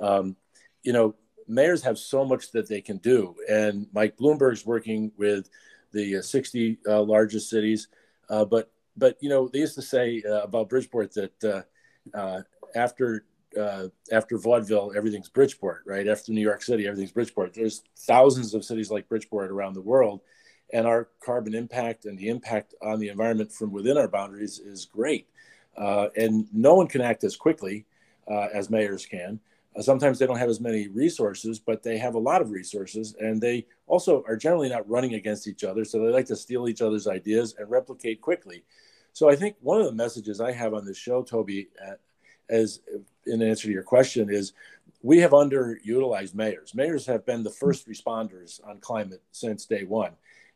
Um, 0.00 0.36
you 0.82 0.92
know, 0.92 1.14
mayors 1.52 1.82
have 1.82 1.98
so 1.98 2.24
much 2.24 2.50
that 2.52 2.68
they 2.68 2.80
can 2.80 2.96
do, 2.98 3.36
and 3.48 3.86
Mike 3.92 4.16
Bloomberg's 4.16 4.64
working 4.64 5.12
with 5.16 5.48
the 5.92 6.16
uh, 6.16 6.22
60 6.22 6.78
uh, 6.88 7.02
largest 7.02 7.50
cities. 7.50 7.88
Uh, 8.28 8.44
but 8.44 8.70
but 8.96 9.16
you 9.20 9.28
know, 9.28 9.48
they 9.48 9.60
used 9.60 9.74
to 9.74 9.82
say 9.82 10.22
uh, 10.28 10.42
about 10.42 10.68
Bridgeport 10.68 11.14
that 11.14 11.66
uh, 12.14 12.42
after 12.74 13.24
uh, 13.58 13.88
after 14.10 14.38
vaudeville, 14.38 14.92
everything's 14.96 15.28
Bridgeport, 15.28 15.82
right? 15.86 16.08
After 16.08 16.32
New 16.32 16.40
York 16.40 16.62
City, 16.62 16.86
everything's 16.86 17.12
Bridgeport. 17.12 17.54
There's 17.54 17.82
thousands 17.98 18.54
of 18.54 18.64
cities 18.64 18.90
like 18.90 19.08
Bridgeport 19.08 19.50
around 19.50 19.74
the 19.74 19.82
world, 19.82 20.20
and 20.72 20.86
our 20.86 21.08
carbon 21.24 21.54
impact 21.54 22.06
and 22.06 22.18
the 22.18 22.28
impact 22.28 22.74
on 22.82 22.98
the 22.98 23.08
environment 23.08 23.52
from 23.52 23.70
within 23.70 23.98
our 23.98 24.08
boundaries 24.08 24.58
is 24.58 24.86
great. 24.86 25.28
And 25.76 26.46
no 26.52 26.74
one 26.74 26.86
can 26.86 27.02
act 27.02 27.24
as 27.24 27.36
quickly 27.36 27.84
as 28.54 28.70
mayors 28.70 29.04
can. 29.04 29.38
Uh, 29.74 29.82
sometimes 29.82 30.18
they 30.18 30.26
don't 30.26 30.38
have 30.38 30.48
as 30.48 30.60
many 30.60 30.88
resources, 30.88 31.58
but 31.58 31.82
they 31.82 31.98
have 31.98 32.14
a 32.14 32.18
lot 32.18 32.42
of 32.42 32.50
resources, 32.50 33.14
and 33.18 33.40
they 33.40 33.66
also 33.86 34.22
are 34.28 34.36
generally 34.36 34.68
not 34.68 34.88
running 34.88 35.14
against 35.14 35.48
each 35.48 35.64
other. 35.64 35.84
So 35.84 35.98
they 35.98 36.12
like 36.12 36.26
to 36.26 36.36
steal 36.36 36.68
each 36.68 36.82
other's 36.82 37.06
ideas 37.06 37.54
and 37.58 37.70
replicate 37.70 38.20
quickly. 38.20 38.64
So 39.12 39.30
I 39.30 39.36
think 39.36 39.56
one 39.60 39.80
of 39.80 39.86
the 39.86 39.92
messages 39.92 40.40
I 40.40 40.52
have 40.52 40.74
on 40.74 40.84
this 40.84 40.96
show, 40.96 41.22
Toby, 41.22 41.68
uh, 41.86 41.94
as 42.48 42.80
in 43.26 43.42
answer 43.42 43.68
to 43.68 43.72
your 43.72 43.82
question 43.82 44.30
is 44.30 44.52
we 45.02 45.18
have 45.18 45.32
underutilized 45.32 46.34
mayors. 46.34 46.74
Mayors 46.74 47.06
have 47.06 47.24
been 47.26 47.42
the 47.42 47.50
first 47.50 47.88
responders 47.88 48.60
on 48.66 48.78
climate 48.78 49.22
since 49.32 49.66
day 49.66 49.84
one, 49.84 50.12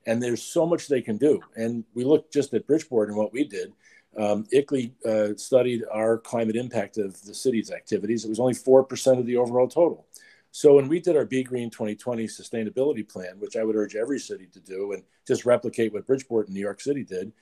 and 0.07 0.23
there's 0.23 0.43
so 0.43 0.67
much 0.67 0.89
they 0.89 1.03
can 1.03 1.17
do. 1.17 1.41
And 1.57 1.85
we 1.95 2.05
look 2.05 2.31
just 2.31 2.55
at 2.55 2.67
Bridgeport 2.67 3.09
and 3.09 3.17
what 3.17 3.33
we 3.33 3.45
did. 3.45 3.73
Um, 4.19 4.45
ICLEI 4.53 5.05
uh, 5.05 5.37
studied 5.37 5.85
our 5.93 6.19
climate 6.19 6.57
impact 6.57 6.97
of 6.97 7.21
the 7.23 7.35
city's 7.35 7.71
activities. 7.71 8.25
It 8.25 8.29
was 8.29 8.41
only 8.41 8.55
4% 8.55 9.19
of 9.19 9.27
the 9.27 9.37
overall 9.37 9.69
total. 9.69 10.07
So 10.53 10.77
when 10.77 10.89
we 10.89 11.01
did 11.01 11.17
our 11.17 11.27
Be 11.27 11.43
Green 11.43 11.69
2020 11.69 12.27
sustainability 12.27 13.07
plan, 13.07 13.39
which 13.39 13.57
I 13.57 13.63
would 13.63 13.77
urge 13.77 13.95
every 13.95 14.19
city 14.19 14.47
to 14.47 14.61
do 14.61 14.93
and 14.93 15.03
just 15.27 15.45
replicate 15.45 15.93
what 15.93 16.07
Bridgeport 16.07 16.47
and 16.47 16.55
New 16.55 16.63
York 16.63 16.81
City 16.81 17.05
did 17.05 17.33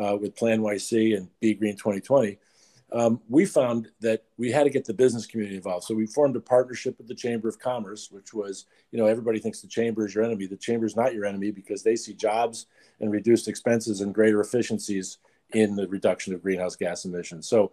uh, 0.00 0.16
with 0.20 0.36
PlaNYC 0.36 1.16
and 1.16 1.28
Be 1.40 1.54
Green 1.54 1.74
2020, 1.74 2.38
um, 2.92 3.20
we 3.28 3.44
found 3.44 3.88
that 4.00 4.24
we 4.36 4.52
had 4.52 4.64
to 4.64 4.70
get 4.70 4.84
the 4.84 4.94
business 4.94 5.26
community 5.26 5.56
involved. 5.56 5.84
So 5.84 5.94
we 5.94 6.06
formed 6.06 6.36
a 6.36 6.40
partnership 6.40 6.96
with 6.98 7.08
the 7.08 7.14
Chamber 7.14 7.48
of 7.48 7.58
Commerce, 7.58 8.08
which 8.10 8.32
was, 8.32 8.66
you 8.92 8.98
know, 8.98 9.06
everybody 9.06 9.40
thinks 9.40 9.60
the 9.60 9.68
chamber 9.68 10.06
is 10.06 10.14
your 10.14 10.24
enemy. 10.24 10.46
The 10.46 10.56
chamber 10.56 10.86
is 10.86 10.96
not 10.96 11.14
your 11.14 11.24
enemy 11.24 11.50
because 11.50 11.82
they 11.82 11.96
see 11.96 12.14
jobs 12.14 12.66
and 13.00 13.10
reduced 13.10 13.48
expenses 13.48 14.00
and 14.00 14.14
greater 14.14 14.40
efficiencies 14.40 15.18
in 15.52 15.76
the 15.76 15.88
reduction 15.88 16.34
of 16.34 16.42
greenhouse 16.42 16.76
gas 16.76 17.04
emissions. 17.04 17.48
So 17.48 17.72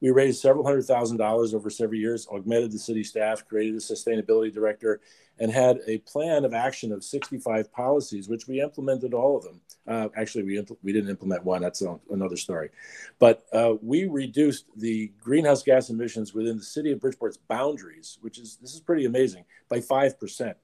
we 0.00 0.10
raised 0.10 0.40
several 0.40 0.64
hundred 0.64 0.84
thousand 0.84 1.18
dollars 1.18 1.54
over 1.54 1.68
several 1.68 1.98
years, 1.98 2.26
augmented 2.28 2.72
the 2.72 2.78
city 2.78 3.04
staff, 3.04 3.46
created 3.46 3.74
a 3.74 3.78
sustainability 3.78 4.52
director, 4.52 5.00
and 5.38 5.52
had 5.52 5.80
a 5.86 5.98
plan 5.98 6.44
of 6.44 6.54
action 6.54 6.92
of 6.92 7.04
65 7.04 7.72
policies, 7.72 8.28
which 8.28 8.46
we 8.46 8.60
implemented 8.60 9.14
all 9.14 9.36
of 9.36 9.44
them. 9.44 9.60
Uh, 9.86 10.08
actually, 10.16 10.44
we, 10.44 10.56
impl- 10.56 10.76
we 10.82 10.92
didn't 10.92 11.10
implement 11.10 11.44
one, 11.44 11.62
that's 11.62 11.82
another 12.10 12.36
story. 12.36 12.70
But 13.18 13.44
uh, 13.52 13.74
we 13.82 14.04
reduced 14.04 14.66
the 14.76 15.12
greenhouse 15.22 15.62
gas 15.62 15.90
emissions 15.90 16.34
within 16.34 16.56
the 16.56 16.62
city 16.62 16.92
of 16.92 17.00
Bridgeport's 17.00 17.38
boundaries, 17.38 18.18
which 18.20 18.38
is, 18.38 18.56
this 18.60 18.74
is 18.74 18.80
pretty 18.80 19.06
amazing, 19.06 19.44
by 19.68 19.80
5%. 19.80 20.54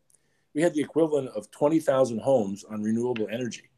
We 0.54 0.62
had 0.62 0.74
the 0.74 0.80
equivalent 0.80 1.28
of 1.30 1.50
20,000 1.50 2.20
homes 2.20 2.64
on 2.64 2.82
renewable 2.82 3.28
energy. 3.30 3.70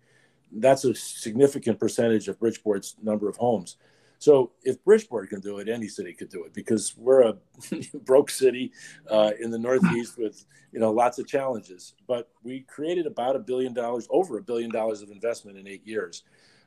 That's 0.53 0.85
a 0.85 0.95
significant 0.95 1.79
percentage 1.79 2.29
of 2.29 2.39
Bridgeport's 2.39 2.97
number 3.03 3.29
of 3.29 3.37
homes. 3.37 3.77
So 4.19 4.51
if 4.65 4.83
Bridgeport 4.85 5.31
can 5.31 5.41
do 5.41 5.59
it, 5.59 5.69
any 5.69 5.89
city 5.89 6.13
could 6.13 6.29
do 6.29 6.45
it 6.45 6.53
because 6.53 6.95
we're 6.97 7.23
a 7.23 7.37
broke 8.05 8.31
city 8.31 8.73
uh, 9.09 9.31
in 9.41 9.51
the 9.51 9.59
Northeast 9.59 10.19
with 10.19 10.45
you 10.73 10.81
know 10.81 10.91
lots 10.91 11.19
of 11.19 11.27
challenges. 11.27 11.95
But 12.07 12.29
we 12.43 12.61
created 12.61 13.07
about 13.07 13.37
a 13.37 13.39
billion 13.39 13.73
dollars, 13.73 14.09
over 14.11 14.39
a 14.39 14.43
billion 14.43 14.71
dollars 14.71 15.03
of 15.03 15.11
investment 15.11 15.57
in 15.57 15.69
eight 15.69 15.87
years. 15.87 16.25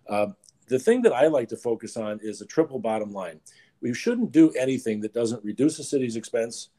Uh, 0.08 0.28
the 0.68 0.80
thing 0.80 1.02
that 1.02 1.14
I 1.14 1.28
like 1.28 1.50
to 1.50 1.58
focus 1.58 1.98
on 1.98 2.20
is 2.24 2.42
a 2.42 2.46
triple 2.46 2.80
bottom 2.80 3.12
line. 3.12 3.42
We 3.82 3.94
shouldn't 3.94 4.32
do 4.32 4.52
anything 4.52 5.02
that 5.02 5.14
doesn't 5.14 5.44
reduce 5.44 5.76
the 5.78 5.84
city's 5.84 6.16
expense, 6.16 6.70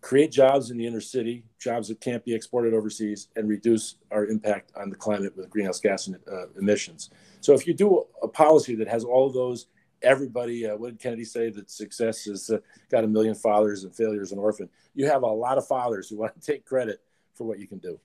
create 0.00 0.30
jobs 0.30 0.70
in 0.70 0.78
the 0.78 0.86
inner 0.86 1.00
city, 1.00 1.44
jobs 1.58 1.88
that 1.88 2.00
can't 2.00 2.24
be 2.24 2.34
exported 2.34 2.74
overseas, 2.74 3.28
and 3.36 3.48
reduce 3.48 3.96
our 4.10 4.26
impact 4.26 4.72
on 4.76 4.90
the 4.90 4.96
climate 4.96 5.36
with 5.36 5.50
greenhouse 5.50 5.80
gas 5.80 6.08
uh, 6.08 6.46
emissions. 6.58 7.10
So 7.40 7.54
if 7.54 7.66
you 7.66 7.74
do 7.74 8.04
a 8.22 8.28
policy 8.28 8.74
that 8.76 8.88
has 8.88 9.04
all 9.04 9.26
of 9.26 9.34
those 9.34 9.66
everybody, 10.02 10.66
uh, 10.66 10.76
what 10.76 10.90
did 10.90 11.00
Kennedy 11.00 11.24
say? 11.24 11.50
That 11.50 11.70
success 11.70 12.24
has 12.24 12.50
uh, 12.50 12.58
got 12.90 13.04
a 13.04 13.08
million 13.08 13.34
fathers 13.34 13.84
and 13.84 13.94
failure 13.94 14.22
is 14.22 14.32
an 14.32 14.38
orphan. 14.38 14.68
You 14.94 15.06
have 15.06 15.22
a 15.22 15.26
lot 15.26 15.58
of 15.58 15.66
fathers 15.66 16.08
who 16.08 16.16
want 16.18 16.34
to 16.34 16.40
take 16.40 16.64
credit 16.64 17.00
for 17.34 17.44
what 17.44 17.58
you 17.58 17.66
can 17.66 17.78
do. 17.78 17.98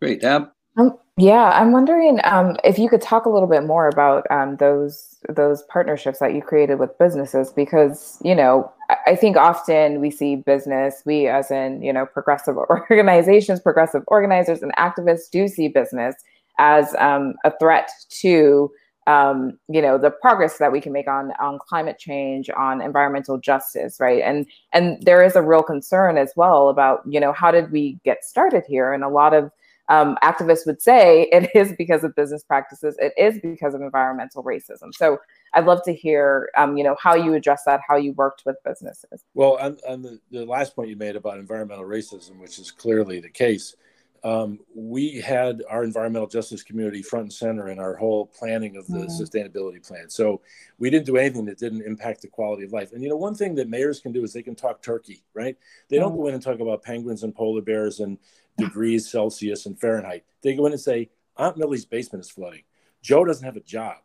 Great. 0.00 0.20
Deb? 0.20 0.50
Um, 0.76 0.98
yeah, 1.16 1.50
I'm 1.50 1.70
wondering 1.70 2.18
um, 2.24 2.56
if 2.64 2.78
you 2.78 2.88
could 2.88 3.00
talk 3.00 3.26
a 3.26 3.30
little 3.30 3.48
bit 3.48 3.64
more 3.64 3.88
about 3.88 4.26
um, 4.30 4.56
those 4.56 5.20
those 5.28 5.62
partnerships 5.64 6.18
that 6.18 6.34
you 6.34 6.42
created 6.42 6.80
with 6.80 6.98
businesses, 6.98 7.52
because 7.52 8.18
you 8.24 8.34
know 8.34 8.72
I 9.06 9.16
think 9.16 9.36
often 9.36 10.00
we 10.00 10.10
see 10.10 10.36
business, 10.36 11.02
we 11.04 11.26
as 11.26 11.50
in 11.50 11.82
you 11.82 11.92
know 11.92 12.06
progressive 12.06 12.56
organizations, 12.90 13.60
progressive 13.60 14.02
organizers, 14.06 14.62
and 14.62 14.74
activists 14.76 15.30
do 15.30 15.48
see 15.48 15.68
business 15.68 16.14
as 16.58 16.94
um, 16.98 17.34
a 17.44 17.52
threat 17.58 17.90
to 18.20 18.70
um, 19.06 19.58
you 19.68 19.82
know 19.82 19.98
the 19.98 20.10
progress 20.10 20.58
that 20.58 20.72
we 20.72 20.80
can 20.80 20.92
make 20.92 21.08
on 21.08 21.32
on 21.40 21.58
climate 21.58 21.98
change 21.98 22.48
on 22.56 22.80
environmental 22.80 23.38
justice 23.38 23.98
right? 24.00 24.22
And 24.22 24.46
and 24.72 25.02
there 25.02 25.22
is 25.22 25.36
a 25.36 25.42
real 25.42 25.62
concern 25.62 26.16
as 26.16 26.32
well 26.36 26.68
about 26.68 27.02
you 27.06 27.20
know 27.20 27.32
how 27.32 27.50
did 27.50 27.70
we 27.70 27.98
get 28.04 28.24
started 28.24 28.64
here? 28.66 28.92
And 28.92 29.04
a 29.04 29.08
lot 29.08 29.34
of 29.34 29.50
um, 29.88 30.16
activists 30.22 30.66
would 30.66 30.80
say 30.80 31.22
it 31.32 31.50
is 31.54 31.72
because 31.76 32.04
of 32.04 32.14
business 32.14 32.44
practices 32.44 32.96
it 32.98 33.12
is 33.16 33.38
because 33.40 33.74
of 33.74 33.82
environmental 33.82 34.42
racism 34.42 34.92
so 34.92 35.18
i'd 35.54 35.66
love 35.66 35.82
to 35.84 35.92
hear 35.92 36.50
um, 36.56 36.76
you 36.76 36.84
know 36.84 36.96
how 37.00 37.14
you 37.14 37.34
address 37.34 37.62
that 37.64 37.80
how 37.86 37.96
you 37.96 38.12
worked 38.12 38.42
with 38.46 38.56
businesses 38.64 39.24
well 39.34 39.58
on, 39.60 39.76
on 39.88 40.02
the, 40.02 40.18
the 40.30 40.44
last 40.44 40.74
point 40.74 40.88
you 40.88 40.96
made 40.96 41.16
about 41.16 41.38
environmental 41.38 41.84
racism 41.84 42.38
which 42.38 42.58
is 42.58 42.70
clearly 42.70 43.20
the 43.20 43.30
case 43.30 43.76
um, 44.24 44.58
we 44.74 45.20
had 45.20 45.62
our 45.68 45.84
environmental 45.84 46.26
justice 46.26 46.62
community 46.62 47.02
front 47.02 47.24
and 47.24 47.32
center 47.32 47.68
in 47.68 47.78
our 47.78 47.94
whole 47.94 48.24
planning 48.26 48.76
of 48.78 48.86
the 48.86 49.00
mm-hmm. 49.00 49.22
sustainability 49.22 49.86
plan. 49.86 50.08
So 50.08 50.40
we 50.78 50.88
didn't 50.88 51.04
do 51.04 51.18
anything 51.18 51.44
that 51.44 51.58
didn't 51.58 51.82
impact 51.82 52.22
the 52.22 52.28
quality 52.28 52.64
of 52.64 52.72
life. 52.72 52.92
And 52.92 53.02
you 53.02 53.10
know, 53.10 53.18
one 53.18 53.34
thing 53.34 53.54
that 53.56 53.68
mayors 53.68 54.00
can 54.00 54.12
do 54.12 54.24
is 54.24 54.32
they 54.32 54.42
can 54.42 54.54
talk 54.54 54.80
turkey, 54.80 55.22
right? 55.34 55.58
They 55.90 55.98
don't 55.98 56.12
mm-hmm. 56.12 56.22
go 56.22 56.26
in 56.28 56.34
and 56.34 56.42
talk 56.42 56.60
about 56.60 56.82
penguins 56.82 57.22
and 57.22 57.34
polar 57.34 57.60
bears 57.60 58.00
and 58.00 58.16
degrees 58.56 59.10
Celsius 59.10 59.66
and 59.66 59.78
Fahrenheit. 59.78 60.24
They 60.42 60.54
go 60.54 60.66
in 60.66 60.72
and 60.72 60.80
say, 60.80 61.10
Aunt 61.36 61.56
Millie's 61.56 61.84
basement 61.84 62.24
is 62.24 62.30
flooding. 62.30 62.62
Joe 63.02 63.24
doesn't 63.24 63.44
have 63.44 63.56
a 63.56 63.60
job. 63.60 63.96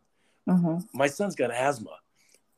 Mm-hmm. 0.47 0.79
My 0.93 1.07
son's 1.07 1.35
got 1.35 1.51
asthma 1.51 1.91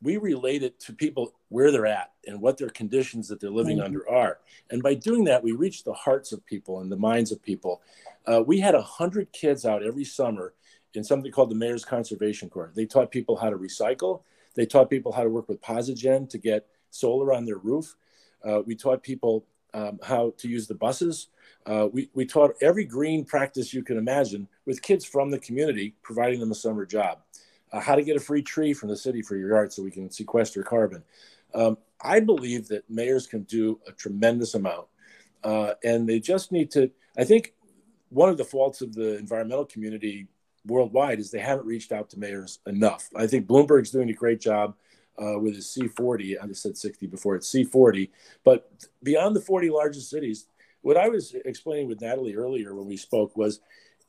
we 0.02 0.16
relate 0.16 0.62
it 0.62 0.78
to 0.80 0.92
people 0.92 1.32
where 1.48 1.70
they're 1.70 1.86
at 1.86 2.12
and 2.26 2.40
what 2.40 2.58
their 2.58 2.68
conditions 2.68 3.28
that 3.28 3.40
they're 3.40 3.50
living 3.50 3.76
mm-hmm. 3.76 3.86
under 3.86 4.08
are. 4.08 4.38
And 4.70 4.82
by 4.82 4.94
doing 4.94 5.24
that, 5.24 5.42
we 5.42 5.52
reach 5.52 5.84
the 5.84 5.92
hearts 5.92 6.32
of 6.32 6.44
people 6.44 6.80
and 6.80 6.90
the 6.90 6.96
minds 6.96 7.30
of 7.30 7.42
people. 7.42 7.80
Uh, 8.26 8.42
we 8.44 8.60
had 8.60 8.74
100 8.74 9.32
kids 9.32 9.64
out 9.64 9.84
every 9.84 10.04
summer 10.04 10.54
in 10.94 11.04
something 11.04 11.30
called 11.30 11.50
the 11.50 11.56
Mayor's 11.56 11.84
Conservation 11.84 12.50
Corps. 12.50 12.72
They 12.74 12.84
taught 12.84 13.10
people 13.10 13.36
how 13.36 13.50
to 13.50 13.56
recycle, 13.56 14.22
they 14.54 14.66
taught 14.66 14.90
people 14.90 15.12
how 15.12 15.22
to 15.22 15.30
work 15.30 15.48
with 15.48 15.62
Posigen 15.62 16.28
to 16.28 16.38
get 16.38 16.66
solar 16.90 17.32
on 17.32 17.46
their 17.46 17.56
roof. 17.56 17.94
Uh, 18.44 18.60
we 18.66 18.74
taught 18.74 19.02
people 19.02 19.46
um, 19.72 19.98
how 20.02 20.34
to 20.38 20.48
use 20.48 20.66
the 20.66 20.74
buses. 20.74 21.28
Uh, 21.64 21.88
we, 21.92 22.10
we 22.14 22.26
taught 22.26 22.54
every 22.60 22.84
green 22.84 23.24
practice 23.24 23.72
you 23.72 23.82
can 23.82 23.96
imagine 23.96 24.48
with 24.66 24.82
kids 24.82 25.04
from 25.04 25.30
the 25.30 25.38
community, 25.38 25.94
providing 26.02 26.40
them 26.40 26.50
a 26.50 26.54
summer 26.54 26.84
job 26.84 27.18
uh, 27.72 27.80
how 27.80 27.94
to 27.94 28.02
get 28.02 28.16
a 28.16 28.20
free 28.20 28.42
tree 28.42 28.72
from 28.72 28.88
the 28.88 28.96
city 28.96 29.22
for 29.22 29.36
your 29.36 29.50
yard 29.50 29.72
so 29.72 29.82
we 29.82 29.90
can 29.90 30.10
sequester 30.10 30.62
carbon. 30.62 31.02
Um, 31.54 31.78
I 32.00 32.20
believe 32.20 32.68
that 32.68 32.88
mayors 32.88 33.26
can 33.26 33.42
do 33.44 33.80
a 33.86 33.92
tremendous 33.92 34.54
amount. 34.54 34.86
Uh, 35.42 35.74
and 35.82 36.08
they 36.08 36.20
just 36.20 36.52
need 36.52 36.70
to, 36.72 36.90
I 37.16 37.24
think 37.24 37.54
one 38.10 38.28
of 38.28 38.36
the 38.36 38.44
faults 38.44 38.80
of 38.80 38.94
the 38.94 39.18
environmental 39.18 39.64
community 39.64 40.28
worldwide 40.66 41.18
is 41.18 41.30
they 41.30 41.40
haven't 41.40 41.66
reached 41.66 41.92
out 41.92 42.10
to 42.10 42.18
mayors 42.18 42.60
enough. 42.66 43.08
I 43.16 43.26
think 43.26 43.46
Bloomberg's 43.46 43.90
doing 43.90 44.10
a 44.10 44.14
great 44.14 44.40
job 44.40 44.74
uh, 45.20 45.38
with 45.38 45.56
his 45.56 45.66
C40. 45.66 46.36
I 46.42 46.46
just 46.46 46.62
said 46.62 46.76
60 46.76 47.06
before, 47.06 47.36
it's 47.36 47.52
C40. 47.52 48.10
But 48.44 48.70
beyond 49.02 49.34
the 49.34 49.40
40 49.40 49.70
largest 49.70 50.10
cities, 50.10 50.46
what 50.82 50.96
I 50.96 51.08
was 51.08 51.34
explaining 51.44 51.88
with 51.88 52.00
Natalie 52.00 52.36
earlier 52.36 52.74
when 52.74 52.86
we 52.86 52.96
spoke 52.96 53.36
was 53.36 53.60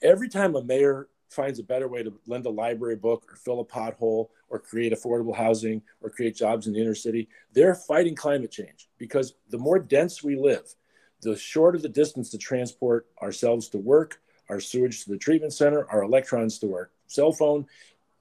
every 0.01 0.27
time 0.27 0.55
a 0.55 0.63
mayor 0.63 1.07
finds 1.29 1.59
a 1.59 1.63
better 1.63 1.87
way 1.87 2.03
to 2.03 2.13
lend 2.27 2.45
a 2.45 2.49
library 2.49 2.95
book 2.95 3.25
or 3.29 3.35
fill 3.35 3.59
a 3.59 3.65
pothole 3.65 4.29
or 4.49 4.59
create 4.59 4.93
affordable 4.93 5.35
housing 5.35 5.81
or 6.01 6.09
create 6.09 6.35
jobs 6.35 6.67
in 6.67 6.73
the 6.73 6.81
inner 6.81 6.93
city, 6.93 7.27
they're 7.53 7.75
fighting 7.75 8.15
climate 8.15 8.51
change 8.51 8.87
because 8.97 9.33
the 9.49 9.57
more 9.57 9.79
dense 9.79 10.23
we 10.23 10.35
live, 10.35 10.75
the 11.21 11.35
shorter 11.35 11.79
the 11.79 11.89
distance 11.89 12.29
to 12.29 12.37
transport 12.37 13.07
ourselves 13.21 13.69
to 13.69 13.77
work, 13.77 14.19
our 14.49 14.59
sewage 14.59 15.03
to 15.03 15.09
the 15.09 15.17
treatment 15.17 15.53
center, 15.53 15.89
our 15.89 16.03
electrons 16.03 16.59
to 16.59 16.73
our 16.73 16.91
cell 17.07 17.31
phone, 17.31 17.65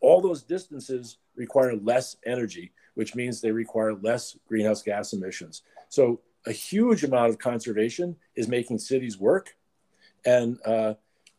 all 0.00 0.20
those 0.20 0.42
distances 0.42 1.18
require 1.36 1.76
less 1.76 2.16
energy, 2.24 2.72
which 2.94 3.14
means 3.14 3.40
they 3.40 3.50
require 3.50 3.94
less 3.94 4.36
greenhouse 4.46 4.82
gas 4.82 5.12
emissions. 5.12 5.62
So 5.88 6.20
a 6.46 6.52
huge 6.52 7.04
amount 7.04 7.30
of 7.30 7.38
conservation 7.38 8.16
is 8.34 8.48
making 8.48 8.78
cities 8.78 9.18
work. 9.18 9.54
And 10.24 10.58
uh, 10.64 10.94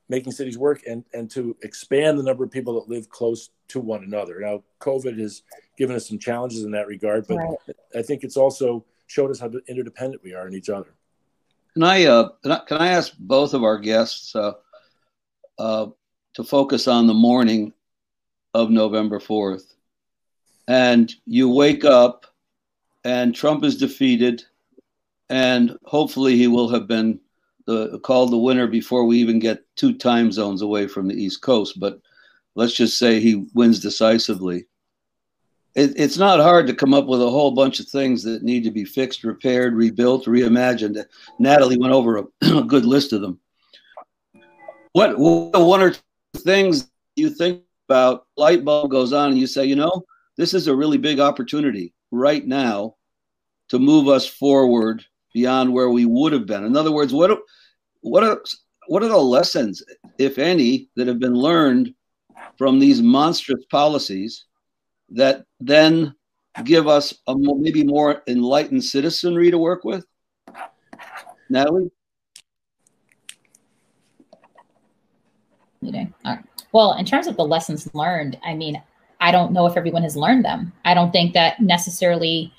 making 0.10 0.32
cities 0.32 0.58
work 0.58 0.84
and, 0.88 1.04
and 1.14 1.30
to 1.32 1.56
expand 1.64 2.20
the 2.20 2.24
number 2.24 2.44
of 2.44 2.52
people 2.52 2.74
that 2.74 2.90
live 2.90 3.10
close 3.10 3.50
to 3.70 3.80
one 3.80 4.04
another. 4.04 4.40
Now, 4.40 4.64
COVID 4.80 5.18
has 5.20 5.44
given 5.78 5.96
us 5.96 6.08
some 6.08 6.20
challenges 6.20 6.64
in 6.64 6.72
that 6.72 6.88
regard, 6.88 7.26
but 7.28 7.38
right. 7.38 7.58
I 7.96 8.02
think 8.02 8.24
it's 8.24 8.38
also 8.38 8.86
showed 9.08 9.32
us 9.32 9.40
how 9.40 9.52
interdependent 9.68 10.24
we 10.24 10.34
are 10.34 10.48
in 10.48 10.54
each 10.54 10.70
other. 10.70 10.94
Can 11.74 11.84
I, 11.84 12.06
uh, 12.06 12.30
can 12.44 12.78
I 12.78 12.90
ask 12.90 13.14
both 13.18 13.54
of 13.54 13.64
our 13.64 13.80
guests 13.80 14.36
uh, 14.36 14.54
uh, 15.58 15.88
to 16.36 16.44
focus 16.44 16.88
on 16.88 17.08
the 17.08 17.14
morning 17.14 17.74
of 18.54 18.70
November 18.70 19.20
4th? 19.20 19.74
And 20.68 21.14
you 21.26 21.50
wake 21.50 21.86
up 21.86 22.28
and 23.04 23.34
Trump 23.34 23.64
is 23.64 23.78
defeated, 23.78 24.44
and 25.34 25.76
hopefully 25.86 26.38
he 26.38 26.48
will 26.48 26.70
have 26.70 26.88
been 26.88 27.20
the 27.66 27.98
called 28.02 28.30
the 28.30 28.38
winner 28.38 28.68
before 28.68 29.06
we 29.06 29.18
even 29.18 29.40
get 29.40 29.66
two 29.76 29.96
time 29.98 30.32
zones 30.32 30.62
away 30.62 30.88
from 30.88 31.08
the 31.08 31.16
East 31.16 31.42
Coast. 31.42 31.80
But 31.80 32.00
let's 32.54 32.76
just 32.76 33.00
say 33.00 33.20
he 33.20 33.48
wins 33.56 33.80
decisively. 33.80 34.68
It, 35.74 35.94
it's 35.96 36.20
not 36.20 36.40
hard 36.40 36.68
to 36.68 36.76
come 36.76 36.94
up 36.94 37.08
with 37.08 37.20
a 37.20 37.32
whole 37.32 37.50
bunch 37.50 37.80
of 37.80 37.88
things 37.88 38.22
that 38.24 38.44
need 38.44 38.64
to 38.66 38.70
be 38.70 38.86
fixed, 38.86 39.24
repaired, 39.24 39.74
rebuilt, 39.74 40.26
reimagined. 40.26 41.04
Natalie 41.40 41.80
went 41.80 41.94
over 41.94 42.18
a, 42.18 42.24
a 42.60 42.64
good 42.64 42.86
list 42.86 43.12
of 43.12 43.22
them. 43.22 43.40
What, 44.92 45.18
what 45.18 45.66
one 45.66 45.82
or 45.82 45.92
two 45.92 46.00
things 46.42 46.92
you 47.16 47.32
think 47.32 47.64
about? 47.90 48.28
Light 48.38 48.64
bulb 48.64 48.92
goes 48.92 49.14
on, 49.14 49.32
and 49.32 49.40
you 49.40 49.48
say, 49.48 49.66
you 49.66 49.76
know, 49.76 50.04
this 50.38 50.54
is 50.54 50.68
a 50.68 50.76
really 50.76 51.00
big 51.00 51.20
opportunity 51.20 51.92
right 52.12 52.46
now 52.46 52.98
to 53.70 53.80
move 53.80 54.08
us 54.08 54.28
forward 54.28 55.04
beyond 55.34 55.74
where 55.74 55.90
we 55.90 56.06
would 56.06 56.34
have 56.34 56.46
been. 56.46 56.64
In 56.64 56.78
other 56.78 56.92
words, 56.92 57.14
what 57.14 57.38
what 58.02 58.24
are 58.24 58.42
what 58.88 59.04
are 59.04 59.10
the 59.10 59.18
lessons, 59.18 59.84
if 60.18 60.38
any, 60.38 60.90
that 60.96 61.08
have 61.08 61.20
been 61.20 61.36
learned 61.36 61.94
from 62.58 62.80
these 62.80 63.02
monstrous 63.02 63.64
policies 63.72 64.46
that 65.10 65.46
then 65.60 66.14
give 66.64 66.88
us 66.88 67.14
a 67.28 67.36
maybe 67.38 67.84
more 67.84 68.22
enlightened 68.28 68.84
citizenry 68.84 69.50
to 69.52 69.58
work 69.58 69.84
with? 69.84 70.06
Natalie? 71.50 71.92
Well, 76.72 76.94
in 76.94 77.06
terms 77.06 77.28
of 77.28 77.38
the 77.38 77.44
lessons 77.44 77.94
learned, 77.94 78.38
I 78.44 78.54
mean, 78.54 78.82
I 79.20 79.32
don't 79.32 79.54
know 79.54 79.66
if 79.68 79.78
everyone 79.78 80.04
has 80.04 80.18
learned 80.18 80.44
them. 80.44 80.74
I 80.84 80.94
don't 80.94 81.12
think 81.12 81.34
that 81.34 81.62
necessarily 81.62 82.52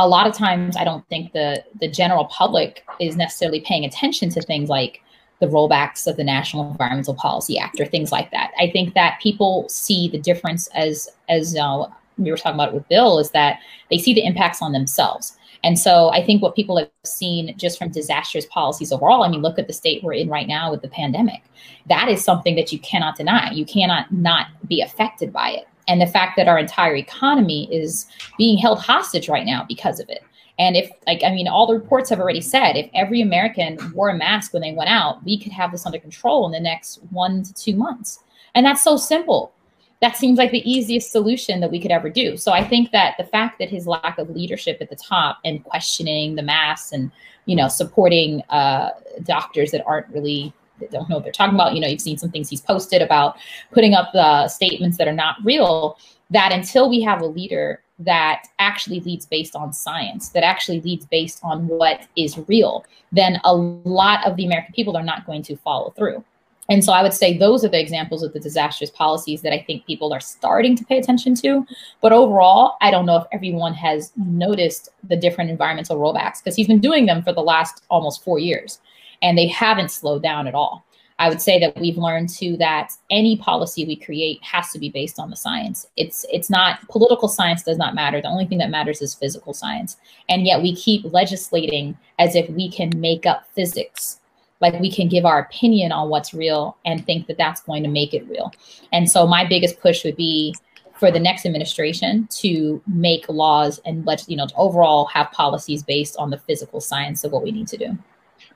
a 0.00 0.08
lot 0.08 0.26
of 0.26 0.32
times 0.34 0.76
I 0.76 0.84
don't 0.84 1.06
think 1.08 1.32
the 1.32 1.62
the 1.78 1.88
general 1.88 2.24
public 2.24 2.84
is 2.98 3.16
necessarily 3.16 3.60
paying 3.60 3.84
attention 3.84 4.30
to 4.30 4.40
things 4.40 4.68
like 4.68 5.02
the 5.40 5.46
rollbacks 5.46 6.06
of 6.06 6.16
the 6.16 6.24
National 6.24 6.70
Environmental 6.70 7.14
Policy 7.14 7.58
Act 7.58 7.78
or 7.80 7.86
things 7.86 8.10
like 8.10 8.30
that. 8.30 8.50
I 8.58 8.70
think 8.70 8.94
that 8.94 9.20
people 9.22 9.68
see 9.68 10.08
the 10.08 10.18
difference 10.18 10.68
as 10.68 11.08
as 11.28 11.54
uh, 11.54 11.84
we 12.16 12.30
were 12.30 12.38
talking 12.38 12.54
about 12.54 12.70
it 12.70 12.74
with 12.74 12.88
Bill 12.88 13.18
is 13.18 13.30
that 13.32 13.60
they 13.90 13.98
see 13.98 14.14
the 14.14 14.24
impacts 14.24 14.62
on 14.62 14.72
themselves. 14.72 15.36
And 15.62 15.78
so 15.78 16.08
I 16.08 16.24
think 16.24 16.40
what 16.40 16.56
people 16.56 16.78
have 16.78 16.88
seen 17.04 17.54
just 17.58 17.78
from 17.78 17.90
disastrous 17.90 18.46
policies 18.46 18.92
overall, 18.92 19.22
I 19.22 19.28
mean, 19.28 19.42
look 19.42 19.58
at 19.58 19.66
the 19.66 19.74
state 19.74 20.02
we're 20.02 20.14
in 20.14 20.30
right 20.30 20.48
now 20.48 20.70
with 20.70 20.80
the 20.80 20.88
pandemic. 20.88 21.42
That 21.90 22.08
is 22.08 22.24
something 22.24 22.56
that 22.56 22.72
you 22.72 22.78
cannot 22.78 23.16
deny. 23.16 23.50
You 23.52 23.66
cannot 23.66 24.10
not 24.10 24.46
be 24.66 24.80
affected 24.80 25.30
by 25.34 25.50
it 25.50 25.68
and 25.88 26.00
the 26.00 26.06
fact 26.06 26.36
that 26.36 26.48
our 26.48 26.58
entire 26.58 26.94
economy 26.94 27.68
is 27.74 28.06
being 28.38 28.58
held 28.58 28.78
hostage 28.78 29.28
right 29.28 29.46
now 29.46 29.64
because 29.68 30.00
of 30.00 30.08
it. 30.08 30.22
And 30.58 30.76
if, 30.76 30.90
like, 31.06 31.22
I 31.24 31.30
mean, 31.30 31.48
all 31.48 31.66
the 31.66 31.74
reports 31.74 32.10
have 32.10 32.20
already 32.20 32.42
said 32.42 32.76
if 32.76 32.90
every 32.92 33.22
American 33.22 33.78
wore 33.94 34.10
a 34.10 34.14
mask 34.14 34.52
when 34.52 34.60
they 34.60 34.72
went 34.72 34.90
out, 34.90 35.24
we 35.24 35.38
could 35.38 35.52
have 35.52 35.72
this 35.72 35.86
under 35.86 35.98
control 35.98 36.44
in 36.44 36.52
the 36.52 36.60
next 36.60 37.00
one 37.10 37.42
to 37.42 37.54
two 37.54 37.74
months. 37.74 38.18
And 38.54 38.66
that's 38.66 38.84
so 38.84 38.98
simple. 38.98 39.52
That 40.00 40.16
seems 40.16 40.38
like 40.38 40.50
the 40.50 40.70
easiest 40.70 41.12
solution 41.12 41.60
that 41.60 41.70
we 41.70 41.80
could 41.80 41.90
ever 41.90 42.10
do. 42.10 42.36
So 42.36 42.52
I 42.52 42.62
think 42.62 42.90
that 42.90 43.14
the 43.16 43.24
fact 43.24 43.58
that 43.58 43.70
his 43.70 43.86
lack 43.86 44.18
of 44.18 44.30
leadership 44.30 44.78
at 44.80 44.90
the 44.90 44.96
top 44.96 45.38
and 45.44 45.64
questioning 45.64 46.34
the 46.34 46.42
masks 46.42 46.92
and, 46.92 47.10
you 47.46 47.56
know, 47.56 47.68
supporting 47.68 48.42
uh, 48.50 48.90
doctors 49.24 49.70
that 49.70 49.84
aren't 49.86 50.08
really 50.08 50.52
don't 50.88 51.08
know 51.08 51.16
what 51.16 51.24
they're 51.24 51.32
talking 51.32 51.54
about. 51.54 51.74
You 51.74 51.80
know, 51.80 51.88
you've 51.88 52.00
seen 52.00 52.18
some 52.18 52.30
things 52.30 52.48
he's 52.48 52.60
posted 52.60 53.02
about 53.02 53.36
putting 53.72 53.94
up 53.94 54.10
the 54.12 54.48
statements 54.48 54.98
that 54.98 55.08
are 55.08 55.12
not 55.12 55.36
real. 55.44 55.98
That 56.30 56.52
until 56.52 56.88
we 56.88 57.00
have 57.02 57.20
a 57.22 57.26
leader 57.26 57.82
that 57.98 58.46
actually 58.58 59.00
leads 59.00 59.26
based 59.26 59.54
on 59.54 59.72
science, 59.72 60.30
that 60.30 60.44
actually 60.44 60.80
leads 60.80 61.04
based 61.06 61.40
on 61.42 61.66
what 61.68 62.06
is 62.16 62.38
real, 62.48 62.84
then 63.12 63.40
a 63.44 63.54
lot 63.54 64.26
of 64.26 64.36
the 64.36 64.46
American 64.46 64.72
people 64.72 64.96
are 64.96 65.02
not 65.02 65.26
going 65.26 65.42
to 65.42 65.56
follow 65.56 65.90
through. 65.90 66.24
And 66.70 66.84
so 66.84 66.92
I 66.92 67.02
would 67.02 67.12
say 67.12 67.36
those 67.36 67.64
are 67.64 67.68
the 67.68 67.80
examples 67.80 68.22
of 68.22 68.32
the 68.32 68.38
disastrous 68.38 68.90
policies 68.90 69.42
that 69.42 69.52
I 69.52 69.58
think 69.58 69.84
people 69.86 70.12
are 70.12 70.20
starting 70.20 70.76
to 70.76 70.84
pay 70.84 70.98
attention 70.98 71.34
to. 71.36 71.66
But 72.00 72.12
overall, 72.12 72.76
I 72.80 72.92
don't 72.92 73.06
know 73.06 73.16
if 73.16 73.24
everyone 73.32 73.74
has 73.74 74.12
noticed 74.16 74.88
the 75.02 75.16
different 75.16 75.50
environmental 75.50 75.98
rollbacks 75.98 76.38
because 76.38 76.54
he's 76.54 76.68
been 76.68 76.80
doing 76.80 77.06
them 77.06 77.24
for 77.24 77.32
the 77.32 77.40
last 77.40 77.82
almost 77.90 78.22
four 78.22 78.38
years 78.38 78.78
and 79.22 79.36
they 79.36 79.46
haven't 79.46 79.90
slowed 79.90 80.22
down 80.22 80.46
at 80.46 80.54
all. 80.54 80.84
I 81.20 81.28
would 81.28 81.42
say 81.42 81.60
that 81.60 81.76
we've 81.78 81.98
learned 81.98 82.30
too 82.30 82.56
that 82.56 82.92
any 83.10 83.36
policy 83.36 83.84
we 83.84 83.94
create 83.94 84.42
has 84.42 84.70
to 84.70 84.78
be 84.78 84.88
based 84.88 85.18
on 85.18 85.28
the 85.28 85.36
science. 85.36 85.86
It's 85.98 86.24
it's 86.32 86.48
not 86.48 86.88
political 86.88 87.28
science 87.28 87.62
does 87.62 87.76
not 87.76 87.94
matter. 87.94 88.22
The 88.22 88.28
only 88.28 88.46
thing 88.46 88.56
that 88.58 88.70
matters 88.70 89.02
is 89.02 89.14
physical 89.14 89.52
science. 89.52 89.98
And 90.30 90.46
yet 90.46 90.62
we 90.62 90.74
keep 90.74 91.04
legislating 91.12 91.98
as 92.18 92.34
if 92.34 92.48
we 92.48 92.70
can 92.70 92.90
make 92.96 93.26
up 93.26 93.44
physics. 93.54 94.20
Like 94.62 94.80
we 94.80 94.90
can 94.90 95.08
give 95.08 95.26
our 95.26 95.40
opinion 95.40 95.92
on 95.92 96.08
what's 96.08 96.32
real 96.32 96.78
and 96.86 97.04
think 97.04 97.26
that 97.26 97.36
that's 97.36 97.60
going 97.60 97.82
to 97.82 97.90
make 97.90 98.14
it 98.14 98.26
real. 98.26 98.50
And 98.90 99.10
so 99.10 99.26
my 99.26 99.46
biggest 99.46 99.78
push 99.78 100.04
would 100.04 100.16
be 100.16 100.54
for 100.94 101.10
the 101.10 101.20
next 101.20 101.44
administration 101.44 102.28
to 102.30 102.82
make 102.86 103.28
laws 103.28 103.78
and 103.84 104.06
let 104.06 104.26
you 104.26 104.36
know 104.36 104.46
to 104.46 104.54
overall 104.56 105.06
have 105.06 105.30
policies 105.32 105.82
based 105.82 106.16
on 106.16 106.30
the 106.30 106.38
physical 106.38 106.80
science 106.80 107.24
of 107.24 107.32
what 107.32 107.42
we 107.42 107.52
need 107.52 107.68
to 107.68 107.76
do. 107.76 107.98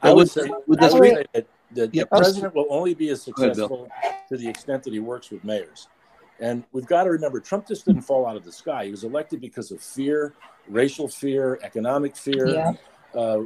I 0.05 0.13
would 0.13 0.31
say, 0.31 0.43
I 0.43 0.61
would 0.67 0.81
say 0.81 1.25
that 1.33 1.47
The, 1.73 1.91
yep. 1.93 2.09
the 2.11 2.17
president 2.17 2.55
will 2.55 2.67
only 2.71 2.95
be 2.95 3.09
as 3.09 3.23
successful 3.23 3.89
ahead, 3.91 4.29
to 4.29 4.37
the 4.37 4.49
extent 4.49 4.85
that 4.85 4.93
he 4.93 5.01
works 5.01 5.31
with 5.31 5.43
mayors. 5.43 5.89
And 6.41 6.65
we've 6.73 6.87
got 6.87 7.05
to 7.05 7.11
remember, 7.11 7.41
Trump 7.41 7.67
just 7.67 7.85
didn't 7.87 8.03
fall 8.03 8.27
out 8.27 8.37
of 8.37 8.45
the 8.45 8.53
sky. 8.53 8.85
He 8.85 8.91
was 8.91 9.05
elected 9.05 9.41
because 9.41 9.71
of 9.71 9.81
fear, 9.81 10.35
racial 10.69 11.09
fear, 11.09 11.59
economic 11.63 12.17
fear, 12.17 12.49
yeah. 12.49 12.73
uh, 13.15 13.41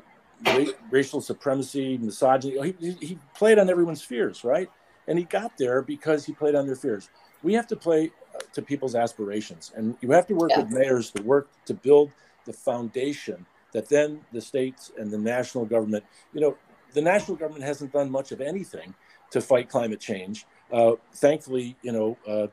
ra- 0.47 0.73
racial 0.91 1.21
supremacy, 1.21 1.99
misogyny. 1.99 2.75
He, 2.81 2.93
he 3.01 3.19
played 3.35 3.59
on 3.59 3.71
everyone's 3.71 4.03
fears, 4.03 4.45
right? 4.45 4.69
And 5.07 5.19
he 5.19 5.25
got 5.25 5.57
there 5.57 5.81
because 5.81 6.27
he 6.27 6.33
played 6.33 6.55
on 6.55 6.67
their 6.67 6.77
fears. 6.77 7.09
We 7.43 7.55
have 7.55 7.67
to 7.69 7.77
play 7.77 8.11
uh, 8.35 8.41
to 8.53 8.63
people's 8.63 8.95
aspirations, 8.95 9.73
and 9.75 9.97
you 10.01 10.11
have 10.11 10.27
to 10.27 10.35
work 10.35 10.51
yeah. 10.51 10.61
with 10.63 10.71
mayors 10.71 11.11
to 11.13 11.23
work 11.23 11.49
to 11.67 11.75
build 11.75 12.11
the 12.45 12.53
foundation 12.53 13.47
that 13.73 13.89
then 13.89 14.21
the 14.33 14.41
states 14.41 14.93
and 14.99 15.11
the 15.11 15.19
national 15.19 15.65
government, 15.65 16.05
you 16.33 16.41
know, 16.41 16.57
the 16.95 17.03
national 17.03 17.37
government 17.37 17.65
hasn't 17.65 17.93
done 17.93 18.11
much 18.11 18.33
of 18.33 18.41
anything 18.41 18.95
to 19.31 19.41
fight 19.41 19.69
climate 19.69 20.01
change. 20.01 20.47
Uh, 20.73 20.93
thankfully, 21.15 21.77
you 21.83 21.93
know, 21.93 22.17
uh, 22.27 22.47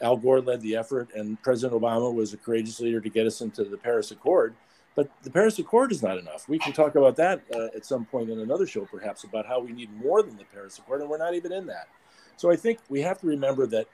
Al 0.00 0.16
Gore 0.16 0.40
led 0.40 0.60
the 0.62 0.76
effort, 0.76 1.08
and 1.14 1.40
President 1.42 1.80
Obama 1.80 2.12
was 2.12 2.32
a 2.32 2.36
courageous 2.36 2.80
leader 2.80 3.00
to 3.00 3.10
get 3.10 3.26
us 3.26 3.40
into 3.40 3.64
the 3.64 3.76
Paris 3.76 4.10
Accord. 4.10 4.54
But 4.96 5.10
the 5.22 5.30
Paris 5.30 5.58
Accord 5.58 5.92
is 5.92 6.02
not 6.02 6.18
enough. 6.18 6.48
We 6.48 6.58
can 6.58 6.72
talk 6.72 6.94
about 6.94 7.16
that 7.16 7.42
uh, 7.54 7.68
at 7.76 7.86
some 7.86 8.04
point 8.04 8.30
in 8.30 8.40
another 8.40 8.66
show, 8.66 8.86
perhaps, 8.86 9.24
about 9.24 9.46
how 9.46 9.60
we 9.60 9.72
need 9.72 9.94
more 9.96 10.22
than 10.22 10.36
the 10.36 10.44
Paris 10.44 10.78
Accord, 10.78 11.00
and 11.00 11.10
we're 11.10 11.18
not 11.18 11.34
even 11.34 11.52
in 11.52 11.66
that. 11.66 11.88
So 12.36 12.50
I 12.50 12.56
think 12.56 12.78
we 12.88 13.02
have 13.02 13.20
to 13.20 13.26
remember 13.26 13.66
that 13.66 13.86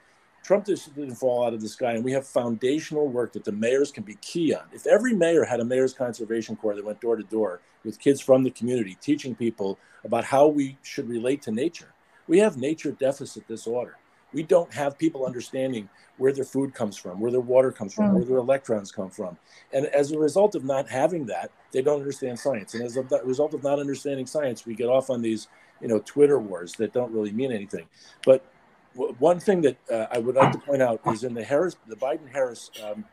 Trump 0.47 0.63
didn't 0.63 1.15
fall 1.15 1.45
out 1.45 1.53
of 1.53 1.59
the 1.59 1.67
sky, 1.67 1.91
and 1.91 2.05
we 2.05 2.13
have 2.13 2.25
foundational 2.25 3.07
work 3.09 3.33
that 3.33 3.43
the 3.43 3.51
mayors 3.51 3.91
can 3.91 4.03
be 4.03 4.15
key 4.21 4.53
on. 4.53 4.63
If 4.71 4.87
every 4.87 5.13
mayor 5.13 5.43
had 5.43 5.59
a 5.59 5.65
mayor's 5.65 5.93
conservation 5.93 6.55
corps 6.55 6.73
that 6.73 6.85
went 6.85 7.01
door 7.01 7.17
to 7.17 7.23
door 7.23 7.59
with 7.83 7.99
kids 7.99 8.21
from 8.21 8.43
the 8.43 8.51
community, 8.51 8.97
teaching 9.01 9.35
people 9.35 9.77
about 10.05 10.23
how 10.23 10.47
we 10.47 10.77
should 10.83 11.09
relate 11.09 11.41
to 11.43 11.51
nature, 11.51 11.93
we 12.27 12.39
have 12.39 12.55
nature 12.55 12.91
deficit 12.91 13.45
disorder 13.47 13.97
we 14.33 14.43
don't 14.43 14.73
have 14.73 14.97
people 14.97 15.25
understanding 15.25 15.89
where 16.17 16.33
their 16.33 16.43
food 16.43 16.73
comes 16.73 16.97
from, 16.97 17.19
where 17.19 17.31
their 17.31 17.39
water 17.39 17.71
comes 17.71 17.93
from, 17.93 18.09
mm. 18.09 18.13
where 18.13 18.25
their 18.25 18.37
electrons 18.37 18.91
come 18.91 19.09
from. 19.09 19.37
And 19.71 19.85
as 19.87 20.11
a 20.11 20.19
result 20.19 20.55
of 20.55 20.63
not 20.63 20.89
having 20.89 21.25
that, 21.27 21.51
they 21.71 21.81
don't 21.81 21.99
understand 21.99 22.39
science. 22.39 22.73
And 22.73 22.83
as 22.83 22.97
a 22.97 23.03
result 23.23 23.53
of 23.53 23.63
not 23.63 23.79
understanding 23.79 24.25
science, 24.25 24.65
we 24.65 24.75
get 24.75 24.89
off 24.89 25.09
on 25.09 25.21
these, 25.21 25.47
you 25.81 25.87
know, 25.87 25.99
Twitter 25.99 26.39
wars 26.39 26.73
that 26.73 26.93
don't 26.93 27.11
really 27.11 27.31
mean 27.31 27.51
anything. 27.51 27.85
But 28.25 28.45
one 28.97 29.39
thing 29.39 29.61
that 29.61 29.77
uh, 29.91 30.07
I 30.11 30.17
would 30.17 30.35
like 30.35 30.51
to 30.51 30.59
point 30.59 30.81
out 30.81 31.01
is 31.07 31.23
in 31.23 31.33
the 31.33 31.43
Harris, 31.43 31.75
the 31.87 31.95
Biden 31.95 32.31
Harris 32.31 32.71
um, 32.83 33.05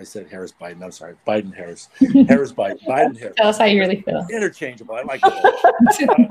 I 0.00 0.04
said 0.04 0.28
Harris 0.30 0.54
Biden. 0.58 0.82
I'm 0.82 0.92
sorry, 0.92 1.14
Biden 1.26 1.54
Harris. 1.54 1.88
Harris 2.26 2.52
Biden. 2.52 2.80
Biden 2.88 3.18
Harris. 3.18 3.34
Tell 3.36 3.48
us 3.48 3.58
how 3.58 3.66
you 3.66 3.80
really 3.80 4.00
feel. 4.00 4.26
Interchangeable. 4.32 4.94
I 4.94 5.02
like 5.02 5.20
it. 5.24 6.08
uh, 6.08 6.22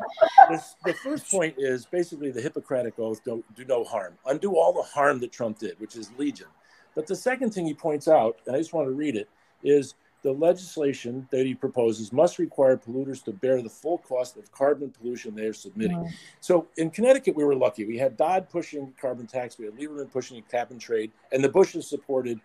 the, 0.49 0.63
the, 0.85 0.93
first 0.93 1.29
point 1.29 1.53
is 1.59 1.85
basically 1.85 2.31
the 2.31 2.41
Hippocratic 2.41 2.97
oath: 2.97 3.23
don't 3.23 3.45
do 3.55 3.63
no 3.65 3.83
harm. 3.83 4.17
Undo 4.25 4.57
all 4.57 4.73
the 4.73 4.81
harm 4.81 5.19
that 5.19 5.31
Trump 5.31 5.59
did, 5.59 5.79
which 5.79 5.95
is 5.95 6.11
legion. 6.17 6.47
But 6.95 7.05
the 7.05 7.15
second 7.15 7.51
thing 7.51 7.67
he 7.67 7.75
points 7.75 8.07
out, 8.07 8.39
and 8.47 8.55
I 8.55 8.59
just 8.59 8.73
want 8.73 8.87
to 8.87 8.91
read 8.91 9.15
it, 9.15 9.29
is 9.63 9.93
the 10.21 10.31
legislation 10.31 11.27
that 11.31 11.45
he 11.45 11.53
proposes 11.53 12.11
must 12.11 12.39
require 12.39 12.77
polluters 12.77 13.23
to 13.23 13.31
bear 13.31 13.61
the 13.61 13.69
full 13.69 13.99
cost 13.99 14.37
of 14.37 14.51
carbon 14.51 14.91
pollution 14.91 15.33
they 15.33 15.45
are 15.45 15.53
submitting. 15.53 16.11
So 16.41 16.67
in 16.77 16.89
Connecticut, 16.89 17.35
we 17.35 17.43
were 17.43 17.55
lucky. 17.55 17.85
We 17.85 17.97
had 17.97 18.17
Dodd 18.17 18.49
pushing 18.49 18.93
carbon 18.99 19.27
tax, 19.27 19.57
we 19.57 19.65
had 19.65 19.75
Lieberman 19.75 20.11
pushing 20.11 20.41
cap 20.43 20.71
and 20.71 20.81
trade, 20.81 21.11
and 21.31 21.43
the 21.43 21.49
Bushes 21.49 21.87
supported 21.87 22.39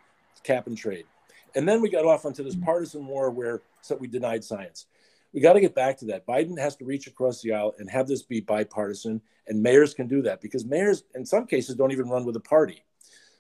cap 0.45 0.67
and 0.67 0.79
trade. 0.79 1.07
And 1.57 1.69
then 1.69 1.81
we 1.81 1.91
got 1.91 2.05
off 2.05 2.25
onto 2.25 2.43
this 2.45 2.57
mm. 2.57 2.65
partisan 2.65 3.07
war 3.07 3.31
where 3.31 3.63
so 3.81 3.97
we 3.97 4.07
denied 4.07 4.45
science. 4.45 4.87
We 5.33 5.41
got 5.41 5.55
to 5.55 5.61
get 5.61 5.75
back 5.75 5.99
to 5.99 6.05
that. 6.07 6.27
Biden 6.27 6.59
has 6.59 6.77
to 6.77 6.85
reach 6.85 7.09
across 7.09 7.43
the 7.43 7.53
aisle 7.53 7.75
and 7.79 7.91
have 7.91 8.07
this 8.07 8.23
be 8.23 8.41
bipartisan, 8.41 9.21
and 9.49 9.63
mayors 9.63 9.93
can 9.93 10.07
do 10.07 10.23
that 10.23 10.41
because 10.41 10.65
mayors, 10.65 11.03
in 11.15 11.27
some 11.27 11.47
cases, 11.47 11.75
don't 11.75 11.91
even 11.91 12.09
run 12.09 12.25
with 12.25 12.37
a 12.37 12.41
party. 12.41 12.85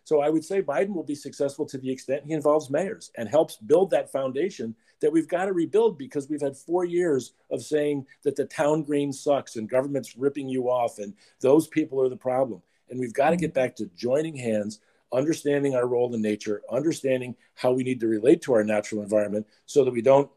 So 0.04 0.20
I 0.20 0.28
would 0.28 0.44
say 0.44 0.62
Biden 0.62 0.94
will 0.94 1.02
be 1.02 1.14
successful 1.14 1.64
to 1.66 1.78
the 1.78 1.90
extent 1.90 2.24
he 2.26 2.34
involves 2.34 2.70
mayors 2.70 3.10
and 3.16 3.28
helps 3.28 3.56
build 3.56 3.90
that 3.90 4.12
foundation 4.12 4.74
that 5.00 5.10
we've 5.10 5.28
got 5.28 5.46
to 5.46 5.52
rebuild 5.52 5.98
because 5.98 6.28
we've 6.28 6.40
had 6.40 6.56
four 6.56 6.84
years 6.84 7.32
of 7.50 7.62
saying 7.62 8.06
that 8.22 8.36
the 8.36 8.44
town 8.44 8.82
green 8.82 9.12
sucks 9.12 9.56
and 9.56 9.68
government's 9.68 10.16
ripping 10.16 10.48
you 10.48 10.70
off 10.70 10.98
and 10.98 11.14
those 11.40 11.66
people 11.68 12.00
are 12.00 12.10
the 12.10 12.16
problem. 12.16 12.62
And 12.90 13.00
we've 13.00 13.14
got 13.14 13.30
to 13.30 13.36
get 13.36 13.54
back 13.54 13.74
to 13.76 13.90
joining 13.96 14.36
hands, 14.36 14.80
understanding 15.12 15.74
our 15.74 15.86
role 15.86 16.14
in 16.14 16.20
nature, 16.20 16.62
understanding 16.70 17.34
how 17.54 17.72
we 17.72 17.82
need 17.82 18.00
to 18.00 18.06
relate 18.06 18.42
to 18.42 18.52
our 18.52 18.64
natural 18.64 19.02
environment 19.02 19.46
so 19.64 19.84
that 19.84 19.90
we 19.90 20.02
don't 20.02 20.30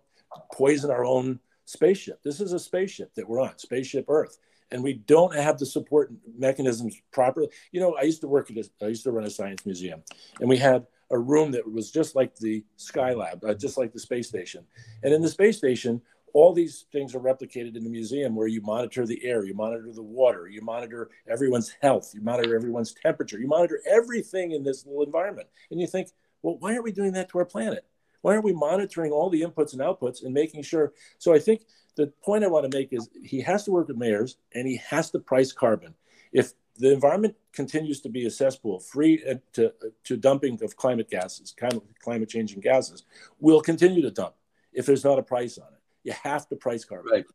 poison 0.54 0.90
our 0.90 1.04
own 1.04 1.40
spaceship. 1.66 2.24
This 2.24 2.40
is 2.40 2.54
a 2.54 2.60
spaceship 2.60 3.14
that 3.16 3.28
we're 3.28 3.42
on, 3.42 3.58
spaceship 3.58 4.06
Earth, 4.08 4.40
and 4.72 4.84
we 4.84 4.94
don't 4.94 5.36
have 5.36 5.58
the 5.58 5.66
support 5.66 6.12
mechanisms 6.38 7.00
properly. 7.12 7.50
You 7.72 7.80
know, 7.80 7.96
I 7.96 8.04
used 8.04 8.22
to 8.22 8.28
work 8.28 8.52
at 8.52 8.58
a, 8.58 8.70
I 8.82 8.88
used 8.88 9.04
to 9.04 9.12
run 9.12 9.26
a 9.26 9.30
science 9.30 9.66
museum, 9.66 10.04
and 10.40 10.50
we 10.50 10.58
had 10.58 10.86
a 11.10 11.18
room 11.18 11.52
that 11.52 11.72
was 11.72 11.92
just 11.92 12.16
like 12.16 12.36
the 12.36 12.64
Skylab, 12.78 13.44
uh, 13.48 13.54
just 13.54 13.78
like 13.78 13.94
the 13.94 14.00
space 14.00 14.28
station. 14.28 14.66
And 15.04 15.14
in 15.14 15.22
the 15.22 15.30
space 15.30 15.58
station, 15.58 16.02
all 16.34 16.54
these 16.54 16.86
things 16.92 17.16
are 17.16 17.20
replicated 17.20 17.76
in 17.76 17.84
the 17.84 17.90
museum 17.90 18.36
where 18.36 18.48
you 18.48 18.62
monitor 18.62 19.06
the 19.06 19.24
air, 19.24 19.46
you 19.46 19.54
monitor 19.54 19.92
the 19.94 20.04
water, 20.04 20.48
you 20.48 20.62
monitor 20.62 21.10
everyone's 21.28 21.74
health, 21.82 22.12
you 22.14 22.22
monitor 22.22 22.56
everyone's 22.56 22.94
temperature, 22.94 23.40
you 23.40 23.48
monitor 23.48 23.82
everything 23.90 24.52
in 24.52 24.64
this 24.64 24.86
little 24.86 25.04
environment. 25.04 25.48
And 25.72 25.80
you 25.80 25.88
think, 25.88 26.10
well, 26.42 26.58
why 26.60 26.74
aren't 26.74 26.84
we 26.84 26.92
doing 26.92 27.14
that 27.14 27.30
to 27.30 27.40
our 27.40 27.46
planet? 27.46 27.86
Why 28.22 28.34
aren't 28.34 28.46
we 28.46 28.54
monitoring 28.54 29.12
all 29.12 29.30
the 29.30 29.42
inputs 29.42 29.74
and 29.74 29.82
outputs 29.82 30.24
and 30.24 30.34
making 30.34 30.64
sure? 30.64 30.94
So 31.18 31.34
I 31.34 31.40
think 31.40 31.62
the 31.96 32.08
point 32.24 32.44
I 32.44 32.48
want 32.48 32.70
to 32.70 32.78
make 32.78 32.94
is 32.94 33.10
he 33.24 33.42
has 33.42 33.64
to 33.66 33.72
work 33.72 33.88
with 33.88 33.98
mayors 33.98 34.38
and 34.54 34.68
he 34.68 34.78
has 34.90 35.12
to 35.12 35.20
price 35.20 35.52
carbon. 35.52 35.94
If 36.32 36.54
the 36.78 36.94
environment 36.94 37.36
continues 37.54 38.02
to 38.02 38.10
be 38.10 38.26
a 38.26 38.32
cesspool, 38.32 38.80
free 38.80 39.24
to, 39.54 39.74
to 40.04 40.18
dumping 40.18 40.62
of 40.64 40.76
climate 40.78 41.10
gases, 41.10 41.54
kind 41.58 41.74
of 41.74 41.82
climate 42.00 42.30
changing 42.30 42.62
gases, 42.62 43.06
we'll 43.40 43.62
continue 43.62 44.02
to 44.02 44.12
dump 44.12 44.36
if 44.74 44.86
there's 44.86 45.04
not 45.04 45.18
a 45.18 45.24
price 45.24 45.58
on 45.58 45.68
it. 45.74 45.80
You 46.04 46.14
have 46.24 46.48
to 46.50 46.56
price 46.56 46.86
carbon. 46.86 47.12
Right. 47.12 47.26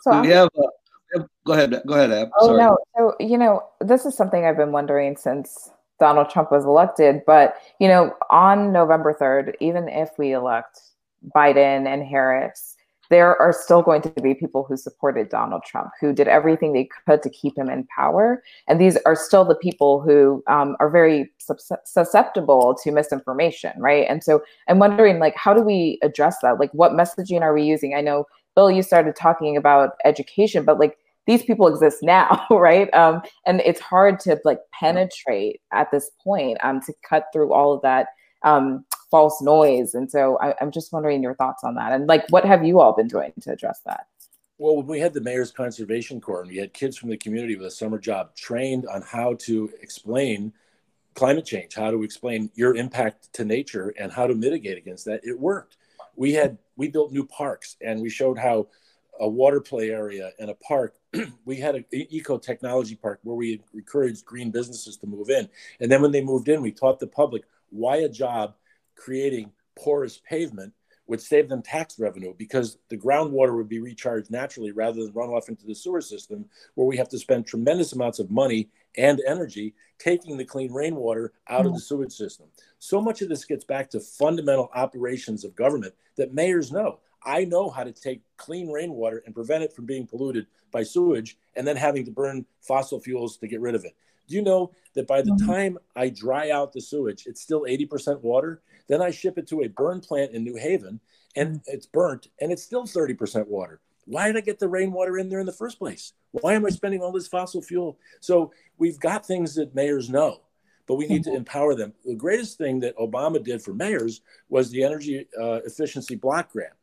So 0.00 0.20
we 0.20 0.28
have, 0.28 0.48
uh, 0.56 1.22
go 1.44 1.52
ahead, 1.52 1.82
go 1.86 1.94
ahead, 1.94 2.12
Ab. 2.12 2.28
Oh 2.38 2.46
Sorry. 2.48 2.58
no, 2.58 2.78
so 2.96 3.14
you 3.20 3.38
know, 3.38 3.64
this 3.80 4.06
is 4.06 4.16
something 4.16 4.44
I've 4.44 4.56
been 4.56 4.72
wondering 4.72 5.16
since 5.16 5.70
Donald 6.00 6.30
Trump 6.30 6.50
was 6.50 6.64
elected. 6.64 7.22
But 7.26 7.56
you 7.78 7.88
know, 7.88 8.14
on 8.30 8.72
November 8.72 9.12
third, 9.12 9.56
even 9.60 9.88
if 9.88 10.10
we 10.18 10.32
elect 10.32 10.80
Biden 11.34 11.86
and 11.86 12.04
Harris, 12.04 12.76
there 13.10 13.40
are 13.40 13.52
still 13.52 13.82
going 13.82 14.02
to 14.02 14.10
be 14.22 14.34
people 14.34 14.64
who 14.64 14.76
supported 14.76 15.28
Donald 15.28 15.62
Trump, 15.64 15.90
who 16.00 16.12
did 16.12 16.28
everything 16.28 16.72
they 16.72 16.88
could 17.06 17.22
to 17.22 17.30
keep 17.30 17.56
him 17.56 17.68
in 17.68 17.86
power. 17.94 18.42
And 18.66 18.80
these 18.80 18.96
are 19.06 19.14
still 19.14 19.44
the 19.44 19.54
people 19.54 20.00
who 20.00 20.42
um, 20.46 20.76
are 20.80 20.90
very 20.90 21.30
susceptible 21.84 22.74
to 22.82 22.90
misinformation, 22.90 23.72
right? 23.78 24.06
And 24.08 24.24
so 24.24 24.42
I'm 24.68 24.78
wondering, 24.78 25.18
like, 25.18 25.36
how 25.36 25.52
do 25.54 25.62
we 25.62 25.98
address 26.02 26.38
that? 26.42 26.58
Like, 26.58 26.72
what 26.72 26.92
messaging 26.92 27.42
are 27.42 27.54
we 27.54 27.62
using? 27.62 27.94
I 27.94 28.00
know, 28.00 28.26
Bill, 28.54 28.70
you 28.70 28.82
started 28.82 29.16
talking 29.16 29.56
about 29.56 29.92
education, 30.04 30.64
but 30.64 30.78
like, 30.78 30.96
these 31.26 31.42
people 31.42 31.66
exist 31.66 32.02
now, 32.02 32.46
right? 32.50 32.92
Um, 32.94 33.22
and 33.46 33.60
it's 33.62 33.80
hard 33.80 34.20
to 34.20 34.38
like 34.44 34.60
penetrate 34.78 35.60
at 35.72 35.90
this 35.90 36.10
point 36.22 36.58
um, 36.62 36.80
to 36.82 36.92
cut 37.08 37.26
through 37.32 37.52
all 37.52 37.72
of 37.72 37.82
that 37.82 38.08
um, 38.42 38.84
false 39.10 39.40
noise. 39.40 39.94
And 39.94 40.10
so 40.10 40.38
I, 40.38 40.54
am 40.60 40.70
just 40.70 40.92
wondering 40.92 41.22
your 41.22 41.34
thoughts 41.34 41.64
on 41.64 41.74
that. 41.76 41.92
And 41.92 42.06
like, 42.06 42.26
what 42.30 42.44
have 42.44 42.64
you 42.64 42.80
all 42.80 42.92
been 42.92 43.08
doing 43.08 43.32
to 43.42 43.52
address 43.52 43.80
that? 43.86 44.06
Well, 44.58 44.82
we 44.82 45.00
had 45.00 45.14
the 45.14 45.20
Mayor's 45.20 45.50
Conservation 45.50 46.20
Corps 46.20 46.42
and 46.42 46.50
we 46.50 46.58
had 46.58 46.72
kids 46.72 46.96
from 46.96 47.10
the 47.10 47.16
community 47.16 47.56
with 47.56 47.66
a 47.66 47.70
summer 47.70 47.98
job 47.98 48.36
trained 48.36 48.86
on 48.86 49.02
how 49.02 49.34
to 49.40 49.70
explain 49.82 50.52
climate 51.14 51.44
change, 51.44 51.74
how 51.74 51.90
to 51.90 52.02
explain 52.02 52.50
your 52.54 52.76
impact 52.76 53.32
to 53.34 53.44
nature 53.44 53.94
and 53.98 54.12
how 54.12 54.26
to 54.26 54.34
mitigate 54.34 54.78
against 54.78 55.04
that. 55.06 55.20
It 55.24 55.38
worked. 55.38 55.76
We 56.16 56.32
had, 56.32 56.58
we 56.76 56.88
built 56.88 57.12
new 57.12 57.26
parks 57.26 57.76
and 57.80 58.00
we 58.00 58.10
showed 58.10 58.38
how 58.38 58.68
a 59.20 59.28
water 59.28 59.60
play 59.60 59.90
area 59.90 60.30
and 60.38 60.50
a 60.50 60.54
park. 60.54 60.94
we 61.44 61.56
had 61.56 61.74
an 61.74 61.84
eco 61.92 62.38
technology 62.38 62.96
park 62.96 63.20
where 63.22 63.36
we 63.36 63.62
encouraged 63.72 64.24
green 64.24 64.50
businesses 64.50 64.96
to 64.98 65.06
move 65.06 65.30
in. 65.30 65.48
And 65.80 65.90
then 65.90 66.02
when 66.02 66.12
they 66.12 66.22
moved 66.22 66.48
in, 66.48 66.62
we 66.62 66.72
taught 66.72 67.00
the 67.00 67.06
public 67.06 67.44
why 67.70 67.96
a 67.96 68.08
job 68.08 68.54
creating 68.96 69.52
porous 69.76 70.20
pavement 70.28 70.72
would 71.06 71.20
save 71.20 71.48
them 71.48 71.62
tax 71.62 71.98
revenue 71.98 72.32
because 72.38 72.78
the 72.88 72.96
groundwater 72.96 73.54
would 73.54 73.68
be 73.68 73.78
recharged 73.78 74.30
naturally 74.30 74.72
rather 74.72 75.02
than 75.02 75.12
run 75.12 75.28
off 75.28 75.48
into 75.48 75.66
the 75.66 75.74
sewer 75.74 76.00
system 76.00 76.46
where 76.74 76.86
we 76.86 76.96
have 76.96 77.08
to 77.10 77.18
spend 77.18 77.46
tremendous 77.46 77.92
amounts 77.92 78.18
of 78.18 78.30
money 78.30 78.70
and 78.96 79.20
energy 79.26 79.74
taking 79.98 80.36
the 80.36 80.44
clean 80.44 80.72
rainwater 80.72 81.32
out 81.48 81.66
of 81.66 81.72
the 81.72 81.78
mm. 81.78 81.82
sewage 81.82 82.12
system. 82.12 82.46
So 82.78 83.02
much 83.02 83.20
of 83.20 83.28
this 83.28 83.44
gets 83.44 83.64
back 83.64 83.90
to 83.90 84.00
fundamental 84.00 84.70
operations 84.74 85.44
of 85.44 85.54
government 85.54 85.94
that 86.16 86.32
mayors 86.32 86.72
know. 86.72 87.00
I 87.24 87.44
know 87.44 87.70
how 87.70 87.84
to 87.84 87.92
take 87.92 88.22
clean 88.36 88.70
rainwater 88.70 89.22
and 89.24 89.34
prevent 89.34 89.64
it 89.64 89.72
from 89.72 89.86
being 89.86 90.06
polluted 90.06 90.46
by 90.70 90.82
sewage 90.82 91.38
and 91.56 91.66
then 91.66 91.76
having 91.76 92.04
to 92.04 92.10
burn 92.10 92.44
fossil 92.60 93.00
fuels 93.00 93.36
to 93.38 93.46
get 93.46 93.60
rid 93.60 93.74
of 93.74 93.84
it. 93.84 93.96
Do 94.28 94.34
you 94.34 94.42
know 94.42 94.72
that 94.94 95.06
by 95.06 95.22
the 95.22 95.32
mm-hmm. 95.32 95.46
time 95.46 95.78
I 95.94 96.08
dry 96.08 96.50
out 96.50 96.72
the 96.72 96.80
sewage, 96.80 97.26
it's 97.26 97.40
still 97.40 97.62
80% 97.62 98.20
water? 98.20 98.62
Then 98.88 99.02
I 99.02 99.10
ship 99.10 99.38
it 99.38 99.46
to 99.48 99.62
a 99.62 99.68
burn 99.68 100.00
plant 100.00 100.32
in 100.32 100.44
New 100.44 100.56
Haven 100.56 101.00
and 101.36 101.56
mm. 101.56 101.62
it's 101.66 101.86
burnt 101.86 102.28
and 102.40 102.52
it's 102.52 102.62
still 102.62 102.84
30% 102.84 103.46
water. 103.46 103.80
Why 104.06 104.26
did 104.26 104.36
I 104.36 104.40
get 104.40 104.58
the 104.58 104.68
rainwater 104.68 105.18
in 105.18 105.28
there 105.28 105.40
in 105.40 105.46
the 105.46 105.52
first 105.52 105.78
place? 105.78 106.12
Why 106.32 106.54
am 106.54 106.66
I 106.66 106.70
spending 106.70 107.00
all 107.00 107.12
this 107.12 107.28
fossil 107.28 107.62
fuel? 107.62 107.98
So 108.20 108.52
we've 108.76 109.00
got 109.00 109.26
things 109.26 109.54
that 109.54 109.74
mayors 109.74 110.10
know, 110.10 110.40
but 110.86 110.96
we 110.96 111.06
need 111.06 111.24
to 111.24 111.34
empower 111.34 111.74
them. 111.74 111.94
The 112.04 112.14
greatest 112.14 112.58
thing 112.58 112.80
that 112.80 112.96
Obama 112.98 113.42
did 113.42 113.62
for 113.62 113.72
mayors 113.72 114.20
was 114.48 114.70
the 114.70 114.84
energy 114.84 115.26
uh, 115.40 115.60
efficiency 115.64 116.16
block 116.16 116.52
grant. 116.52 116.74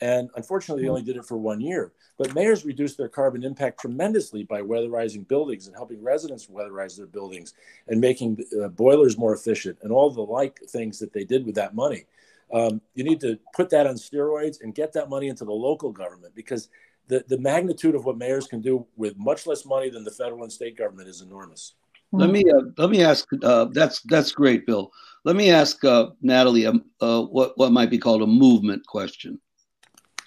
And 0.00 0.30
unfortunately, 0.34 0.82
they 0.82 0.88
only 0.88 1.02
did 1.02 1.16
it 1.16 1.26
for 1.26 1.36
one 1.36 1.60
year. 1.60 1.92
But 2.16 2.34
mayors 2.34 2.64
reduced 2.64 2.96
their 2.96 3.08
carbon 3.08 3.44
impact 3.44 3.80
tremendously 3.80 4.44
by 4.44 4.62
weatherizing 4.62 5.28
buildings 5.28 5.66
and 5.66 5.76
helping 5.76 6.02
residents 6.02 6.46
weatherize 6.46 6.96
their 6.96 7.06
buildings 7.06 7.54
and 7.88 8.00
making 8.00 8.38
uh, 8.62 8.68
boilers 8.68 9.18
more 9.18 9.34
efficient 9.34 9.78
and 9.82 9.92
all 9.92 10.10
the 10.10 10.22
like 10.22 10.58
things 10.68 10.98
that 10.98 11.12
they 11.12 11.24
did 11.24 11.44
with 11.44 11.54
that 11.56 11.74
money. 11.74 12.04
Um, 12.52 12.80
you 12.94 13.04
need 13.04 13.20
to 13.20 13.38
put 13.54 13.70
that 13.70 13.86
on 13.86 13.94
steroids 13.94 14.60
and 14.62 14.74
get 14.74 14.92
that 14.94 15.08
money 15.08 15.28
into 15.28 15.44
the 15.44 15.52
local 15.52 15.92
government 15.92 16.34
because 16.34 16.68
the, 17.06 17.24
the 17.28 17.38
magnitude 17.38 17.94
of 17.94 18.04
what 18.04 18.16
mayors 18.16 18.46
can 18.46 18.60
do 18.60 18.86
with 18.96 19.16
much 19.18 19.46
less 19.46 19.64
money 19.66 19.90
than 19.90 20.04
the 20.04 20.10
federal 20.10 20.42
and 20.42 20.52
state 20.52 20.76
government 20.76 21.08
is 21.08 21.20
enormous. 21.20 21.74
Let 22.12 22.30
me 22.30 22.42
uh, 22.50 22.62
let 22.76 22.90
me 22.90 23.04
ask. 23.04 23.28
Uh, 23.40 23.66
that's 23.66 24.00
that's 24.02 24.32
great, 24.32 24.66
Bill. 24.66 24.90
Let 25.24 25.36
me 25.36 25.50
ask 25.50 25.84
uh, 25.84 26.08
Natalie 26.20 26.66
um, 26.66 26.84
uh, 27.00 27.22
what 27.22 27.56
what 27.56 27.70
might 27.70 27.88
be 27.88 27.98
called 27.98 28.22
a 28.22 28.26
movement 28.26 28.84
question. 28.84 29.40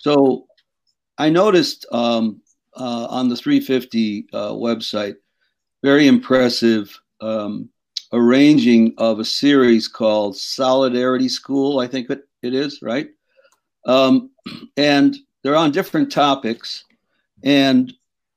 So, 0.03 0.47
I 1.17 1.29
noticed 1.29 1.85
um, 1.93 2.41
uh, 2.75 3.07
on 3.09 3.29
the 3.29 3.37
350 3.37 4.27
uh, 4.33 4.49
website 4.49 5.15
very 5.81 6.07
impressive 6.07 6.99
um, 7.21 7.69
arranging 8.11 8.95
of 8.97 9.19
a 9.19 9.25
series 9.25 9.87
called 9.87 10.35
Solidarity 10.35 11.29
School. 11.29 11.79
I 11.79 11.87
think 11.87 12.09
it, 12.09 12.27
it 12.41 12.53
is 12.53 12.81
right, 12.81 13.11
um, 13.85 14.29
and 14.75 15.15
they're 15.41 15.55
on 15.55 15.71
different 15.71 16.11
topics, 16.11 16.83
and 17.45 17.93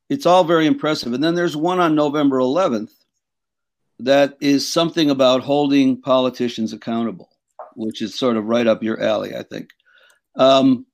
it's 0.09 0.25
all 0.27 0.45
very 0.45 0.69
impressive. 0.69 1.15
And 1.15 1.25
then 1.25 1.35
there's 1.35 1.57
one 1.57 1.81
on 1.81 1.97
November 1.97 2.39
11th 2.39 2.93
that 3.99 4.37
is 4.41 4.73
something 4.73 5.11
about 5.11 5.43
holding 5.43 6.01
politicians 6.01 6.73
accountable, 6.73 7.31
which 7.75 8.03
is 8.03 8.17
sort 8.17 8.37
of 8.37 8.45
right 8.45 8.69
up 8.69 8.85
your 8.85 9.03
alley, 9.03 9.35
I 9.35 9.43
think. 9.43 9.71
Um, 10.37 10.87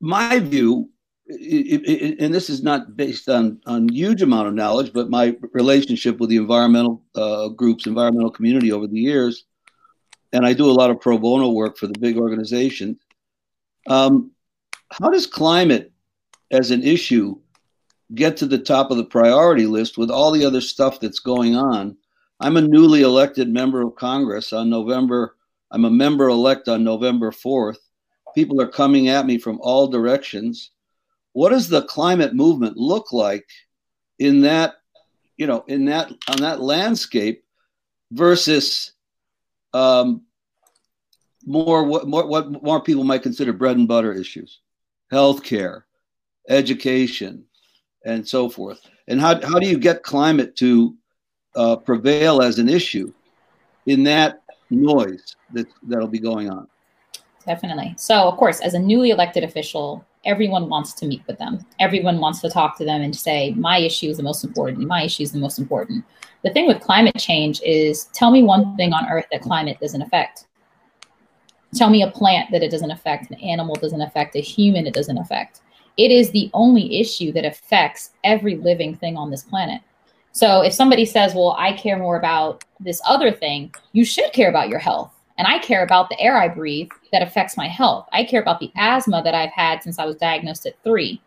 my 0.00 0.38
view, 0.38 0.90
and 1.28 2.32
this 2.32 2.48
is 2.48 2.62
not 2.62 2.96
based 2.96 3.28
on 3.28 3.60
on 3.66 3.88
huge 3.88 4.22
amount 4.22 4.48
of 4.48 4.54
knowledge, 4.54 4.92
but 4.92 5.10
my 5.10 5.36
relationship 5.52 6.18
with 6.18 6.30
the 6.30 6.36
environmental 6.36 7.02
uh, 7.14 7.48
groups, 7.48 7.86
environmental 7.86 8.30
community 8.30 8.72
over 8.72 8.86
the 8.86 8.98
years, 8.98 9.44
and 10.32 10.46
I 10.46 10.52
do 10.52 10.70
a 10.70 10.72
lot 10.72 10.90
of 10.90 11.00
pro 11.00 11.18
bono 11.18 11.50
work 11.50 11.76
for 11.76 11.86
the 11.86 11.98
big 11.98 12.16
organizations. 12.16 12.98
Um, 13.86 14.32
how 14.90 15.10
does 15.10 15.26
climate, 15.26 15.92
as 16.50 16.70
an 16.70 16.82
issue, 16.82 17.38
get 18.14 18.36
to 18.38 18.46
the 18.46 18.58
top 18.58 18.90
of 18.90 18.96
the 18.96 19.04
priority 19.04 19.66
list 19.66 19.98
with 19.98 20.10
all 20.10 20.30
the 20.30 20.44
other 20.44 20.60
stuff 20.60 21.00
that's 21.00 21.20
going 21.20 21.54
on. 21.54 21.96
I'm 22.40 22.56
a 22.56 22.62
newly 22.62 23.02
elected 23.02 23.48
member 23.48 23.82
of 23.82 23.96
Congress 23.96 24.52
on 24.52 24.70
November. 24.70 25.36
I'm 25.70 25.84
a 25.84 25.90
member 25.90 26.28
elect 26.28 26.68
on 26.68 26.84
November 26.84 27.30
4th. 27.30 27.78
People 28.38 28.60
are 28.60 28.68
coming 28.68 29.08
at 29.08 29.26
me 29.26 29.36
from 29.36 29.58
all 29.60 29.88
directions. 29.88 30.70
What 31.32 31.48
does 31.50 31.68
the 31.68 31.82
climate 31.82 32.36
movement 32.36 32.76
look 32.76 33.12
like 33.12 33.48
in 34.20 34.42
that, 34.42 34.74
you 35.36 35.48
know, 35.48 35.64
in 35.66 35.86
that 35.86 36.12
on 36.28 36.36
that 36.36 36.60
landscape 36.60 37.42
versus 38.12 38.92
um, 39.74 40.22
more 41.44 41.82
what 41.82 42.06
more 42.06 42.28
what 42.28 42.62
more 42.62 42.80
people 42.80 43.02
might 43.02 43.24
consider 43.24 43.52
bread 43.52 43.76
and 43.76 43.88
butter 43.88 44.12
issues, 44.12 44.60
healthcare, 45.12 45.82
education, 46.48 47.42
and 48.04 48.28
so 48.28 48.48
forth. 48.48 48.80
And 49.08 49.20
how, 49.20 49.44
how 49.44 49.58
do 49.58 49.68
you 49.68 49.80
get 49.80 50.04
climate 50.04 50.54
to 50.58 50.96
uh, 51.56 51.74
prevail 51.74 52.40
as 52.40 52.60
an 52.60 52.68
issue 52.68 53.12
in 53.86 54.04
that 54.04 54.44
noise 54.70 55.34
that, 55.54 55.66
that'll 55.82 56.06
be 56.06 56.20
going 56.20 56.48
on? 56.48 56.68
Definitely. 57.48 57.94
So, 57.96 58.28
of 58.28 58.36
course, 58.36 58.60
as 58.60 58.74
a 58.74 58.78
newly 58.78 59.10
elected 59.10 59.42
official, 59.42 60.04
everyone 60.24 60.68
wants 60.68 60.92
to 60.92 61.06
meet 61.06 61.22
with 61.26 61.38
them. 61.38 61.64
Everyone 61.80 62.20
wants 62.20 62.40
to 62.42 62.50
talk 62.50 62.76
to 62.78 62.84
them 62.84 63.00
and 63.00 63.16
say, 63.16 63.52
my 63.52 63.78
issue 63.78 64.10
is 64.10 64.18
the 64.18 64.22
most 64.22 64.44
important. 64.44 64.86
My 64.86 65.02
issue 65.04 65.22
is 65.22 65.32
the 65.32 65.38
most 65.38 65.58
important. 65.58 66.04
The 66.44 66.50
thing 66.50 66.66
with 66.66 66.80
climate 66.80 67.16
change 67.16 67.60
is 67.64 68.04
tell 68.12 68.30
me 68.30 68.42
one 68.42 68.76
thing 68.76 68.92
on 68.92 69.08
earth 69.10 69.24
that 69.32 69.40
climate 69.40 69.78
doesn't 69.80 70.02
affect. 70.02 70.46
Tell 71.74 71.90
me 71.90 72.02
a 72.02 72.10
plant 72.10 72.50
that 72.52 72.62
it 72.62 72.70
doesn't 72.70 72.90
affect, 72.90 73.30
an 73.30 73.40
animal 73.40 73.74
doesn't 73.74 74.02
affect, 74.02 74.36
a 74.36 74.40
human 74.40 74.86
it 74.86 74.94
doesn't 74.94 75.18
affect 75.18 75.60
it 75.98 76.12
is 76.12 76.30
the 76.30 76.48
only 76.54 77.00
issue 77.00 77.32
that 77.32 77.44
affects 77.44 78.12
every 78.24 78.56
living 78.56 78.96
thing 78.96 79.16
on 79.16 79.30
this 79.30 79.42
planet. 79.42 79.82
So 80.32 80.62
if 80.62 80.72
somebody 80.72 81.04
says, 81.04 81.34
well, 81.34 81.56
I 81.58 81.72
care 81.72 81.98
more 81.98 82.16
about 82.16 82.64
this 82.78 83.02
other 83.04 83.32
thing, 83.32 83.74
you 83.92 84.04
should 84.04 84.32
care 84.32 84.48
about 84.48 84.68
your 84.68 84.78
health. 84.78 85.12
And 85.38 85.46
I 85.46 85.58
care 85.58 85.82
about 85.82 86.10
the 86.10 86.20
air 86.20 86.36
I 86.36 86.48
breathe 86.48 86.90
that 87.12 87.22
affects 87.22 87.56
my 87.56 87.68
health. 87.68 88.08
I 88.12 88.24
care 88.24 88.42
about 88.42 88.60
the 88.60 88.72
asthma 88.76 89.22
that 89.22 89.34
I've 89.34 89.52
had 89.52 89.82
since 89.82 89.98
I 89.98 90.04
was 90.04 90.16
diagnosed 90.16 90.66
at 90.66 90.82
three 90.82 91.22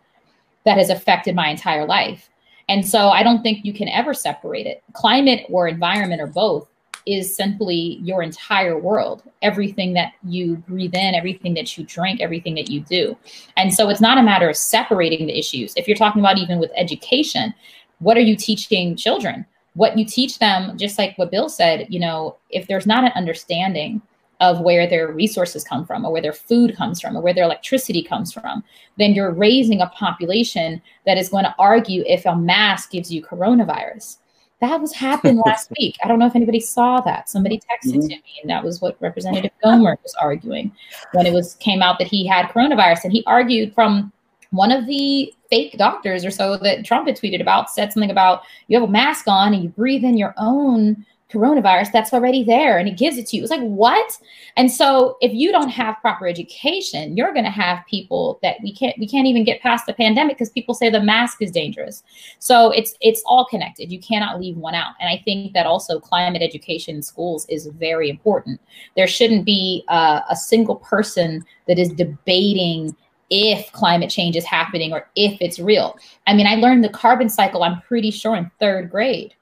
that 0.66 0.78
has 0.78 0.90
affected 0.90 1.34
my 1.36 1.50
entire 1.50 1.86
life. 1.86 2.30
And 2.70 2.88
so 2.88 3.10
I 3.10 3.24
don't 3.24 3.42
think 3.42 3.66
you 3.66 3.74
can 3.74 3.88
ever 3.88 4.14
separate 4.14 4.68
it. 4.68 4.84
Climate 4.94 5.46
or 5.50 5.68
environment 5.68 6.22
or 6.22 6.28
both 6.28 6.68
is 7.06 7.36
simply 7.36 8.00
your 8.04 8.22
entire 8.22 8.78
world 8.78 9.24
everything 9.42 9.94
that 9.94 10.14
you 10.24 10.58
breathe 10.58 10.94
in 10.94 11.16
everything 11.16 11.54
that 11.54 11.78
you 11.78 11.84
drink 11.86 12.22
everything 12.22 12.54
that 12.54 12.70
you 12.70 12.80
do 12.82 13.18
and 13.58 13.74
so 13.74 13.90
it's 13.90 14.02
not 14.02 14.18
a 14.18 14.24
matter 14.24 14.50
of 14.50 14.56
separating 14.56 15.26
the 15.26 15.38
issues 15.38 15.74
if 15.76 15.88
you're 15.88 15.98
talking 15.98 16.22
about 16.22 16.38
even 16.38 16.60
with 16.60 16.72
education 16.76 17.54
what 18.00 18.18
are 18.18 18.22
you 18.22 18.36
teaching 18.36 18.96
children 18.96 19.46
what 19.74 19.98
you 19.98 20.06
teach 20.06 20.40
them 20.40 20.78
just 20.78 20.98
like 20.98 21.18
what 21.18 21.32
bill 21.32 21.50
said 21.50 21.86
you 21.90 22.00
know 22.00 22.38
if 22.50 22.68
there's 22.68 22.88
not 22.88 23.04
an 23.04 23.12
understanding 23.16 24.02
of 24.40 24.60
where 24.62 24.88
their 24.88 25.12
resources 25.12 25.64
come 25.64 25.86
from 25.86 26.04
or 26.04 26.12
where 26.12 26.22
their 26.22 26.34
food 26.34 26.76
comes 26.76 27.00
from 27.00 27.16
or 27.16 27.22
where 27.22 27.34
their 27.34 27.44
electricity 27.44 28.02
comes 28.02 28.34
from 28.34 28.64
then 28.98 29.14
you're 29.14 29.32
raising 29.32 29.82
a 29.82 29.88
population 29.88 30.82
that 31.06 31.18
is 31.18 31.30
going 31.30 31.44
to 31.44 31.56
argue 31.60 32.04
if 32.08 32.26
a 32.26 32.36
mask 32.36 32.92
gives 32.92 33.12
you 33.12 33.24
coronavirus 33.24 34.18
that 34.62 34.80
was 34.80 34.94
happened 34.94 35.42
last 35.46 35.72
week. 35.78 35.98
I 36.04 36.08
don't 36.08 36.20
know 36.20 36.28
if 36.28 36.36
anybody 36.36 36.60
saw 36.60 37.02
that. 37.02 37.30
Somebody 37.30 37.58
texted 37.58 37.94
mm-hmm. 37.94 38.08
to 38.08 38.16
me, 38.16 38.40
and 38.42 38.50
that 38.50 38.64
was 38.64 38.80
what 38.80 38.96
Representative 39.02 39.52
Gohmert 39.64 39.98
was 40.04 40.16
arguing 40.22 40.72
when 41.14 41.26
it 41.26 41.34
was 41.34 41.56
came 41.56 41.82
out 41.82 42.00
that 42.00 42.08
he 42.08 42.26
had 42.26 42.46
coronavirus, 42.48 43.04
and 43.04 43.12
he 43.12 43.24
argued 43.26 43.74
from 43.74 44.14
one 44.52 44.72
of 44.72 44.86
the 44.86 45.34
fake 45.50 45.78
doctors 45.78 46.24
or 46.24 46.32
so 46.32 46.58
that 46.58 46.86
Trump 46.86 47.08
had 47.08 47.18
tweeted 47.18 47.42
about 47.42 47.70
said 47.70 47.92
something 47.92 48.12
about 48.12 48.44
you 48.68 48.80
have 48.80 48.88
a 48.88 48.92
mask 48.92 49.28
on 49.28 49.54
and 49.54 49.64
you 49.64 49.70
breathe 49.70 50.04
in 50.04 50.18
your 50.18 50.34
own 50.38 51.06
coronavirus 51.32 51.92
that's 51.92 52.14
already 52.14 52.44
there 52.44 52.78
and 52.78 52.88
it 52.88 52.98
gives 52.98 53.18
it 53.18 53.26
to 53.28 53.38
you. 53.38 53.44
It's 53.44 53.52
like, 53.52 53.62
what? 53.62 54.18
And 54.58 54.72
so 54.72 55.18
if 55.22 55.34
you 55.34 55.52
don't 55.52 55.70
have 55.70 55.96
proper 56.02 56.28
education, 56.28 57.16
you're 57.16 57.32
going 57.32 57.46
to 57.46 57.52
have 57.52 57.86
people 57.90 58.40
that 58.42 58.58
we 58.62 58.74
can't 58.74 58.98
we 59.00 59.08
can't 59.08 59.28
even 59.28 59.44
get 59.44 59.62
past 59.62 59.86
the 59.86 59.94
pandemic 59.94 60.38
because 60.38 60.50
people 60.50 60.76
say 60.76 60.90
the 60.90 61.02
mask 61.02 61.42
is 61.42 61.52
dangerous. 61.52 62.04
So 62.40 62.72
it's 62.72 62.96
it's 63.02 63.24
all 63.26 63.46
connected. 63.46 63.92
You 63.92 64.00
cannot 64.00 64.40
leave 64.40 64.58
one 64.58 64.76
out. 64.76 64.94
And 65.00 65.10
I 65.10 65.22
think 65.24 65.54
that 65.54 65.66
also 65.66 66.00
climate 66.00 66.42
education 66.42 66.98
in 66.98 67.02
schools 67.02 67.46
is 67.50 67.68
very 67.68 68.10
important. 68.10 68.60
There 68.96 69.08
shouldn't 69.08 69.46
be 69.46 69.84
uh, 69.88 70.22
a 70.30 70.36
single 70.36 70.76
person 70.76 71.46
that 71.68 71.80
is 71.80 71.90
debating 71.94 72.96
if 73.32 73.72
climate 73.72 74.10
change 74.10 74.36
is 74.36 74.46
happening 74.46 74.94
or 74.94 75.10
if 75.16 75.42
it's 75.42 75.58
real. 75.58 75.98
I 76.28 76.36
mean, 76.36 76.46
I 76.46 76.56
learned 76.56 76.84
the 76.84 76.90
carbon 76.90 77.30
cycle, 77.30 77.64
I'm 77.64 77.82
pretty 77.82 78.12
sure, 78.12 78.36
in 78.36 78.52
third 78.60 78.92
grade. 78.92 79.34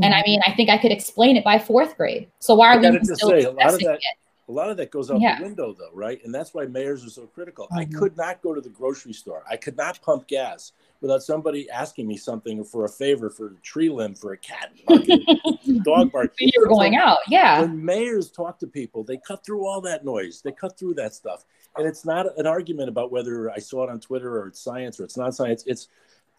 And 0.00 0.14
I 0.14 0.18
mm-hmm. 0.18 0.30
mean, 0.30 0.40
I 0.46 0.52
think 0.52 0.70
I 0.70 0.78
could 0.78 0.92
explain 0.92 1.36
it 1.36 1.42
by 1.42 1.58
fourth 1.58 1.96
grade. 1.96 2.28
So 2.38 2.54
why 2.54 2.76
are 2.76 2.78
we 2.78 3.00
still 3.02 3.30
say, 3.30 3.42
a 3.42 3.50
lot 3.50 3.74
of 3.74 3.80
that, 3.80 3.94
it? 3.94 4.02
A 4.48 4.52
lot 4.52 4.70
of 4.70 4.76
that 4.76 4.90
goes 4.90 5.10
out 5.10 5.20
yeah. 5.20 5.38
the 5.38 5.44
window, 5.44 5.74
though, 5.76 5.90
right? 5.92 6.20
And 6.24 6.32
that's 6.32 6.54
why 6.54 6.66
mayors 6.66 7.04
are 7.04 7.10
so 7.10 7.26
critical. 7.26 7.64
Mm-hmm. 7.66 7.78
I 7.78 7.84
could 7.86 8.16
not 8.16 8.40
go 8.40 8.54
to 8.54 8.60
the 8.60 8.68
grocery 8.68 9.12
store. 9.12 9.42
I 9.50 9.56
could 9.56 9.76
not 9.76 10.00
pump 10.00 10.28
gas 10.28 10.72
without 11.00 11.22
somebody 11.22 11.68
asking 11.70 12.06
me 12.06 12.16
something 12.16 12.64
for 12.64 12.84
a 12.84 12.88
favor, 12.88 13.30
for 13.30 13.48
a 13.48 13.54
tree 13.62 13.88
limb, 13.88 14.14
for 14.14 14.32
a 14.32 14.38
cat, 14.38 14.72
dog 15.84 16.12
bark. 16.12 16.32
you 16.38 16.50
were 16.60 16.68
going 16.68 16.94
so 16.94 17.00
out, 17.00 17.18
yeah. 17.28 17.60
When 17.60 17.84
mayors 17.84 18.30
talk 18.30 18.58
to 18.60 18.66
people, 18.66 19.04
they 19.04 19.16
cut 19.18 19.44
through 19.44 19.66
all 19.66 19.80
that 19.82 20.04
noise. 20.04 20.40
They 20.42 20.52
cut 20.52 20.78
through 20.78 20.94
that 20.94 21.14
stuff, 21.14 21.44
and 21.78 21.86
it's 21.86 22.04
not 22.04 22.26
an 22.38 22.46
argument 22.46 22.88
about 22.88 23.12
whether 23.12 23.50
I 23.50 23.58
saw 23.58 23.84
it 23.84 23.90
on 23.90 24.00
Twitter 24.00 24.38
or 24.38 24.48
it's 24.48 24.60
science 24.60 24.98
or 24.98 25.04
it's 25.04 25.16
not 25.16 25.34
science. 25.34 25.64
It's 25.66 25.88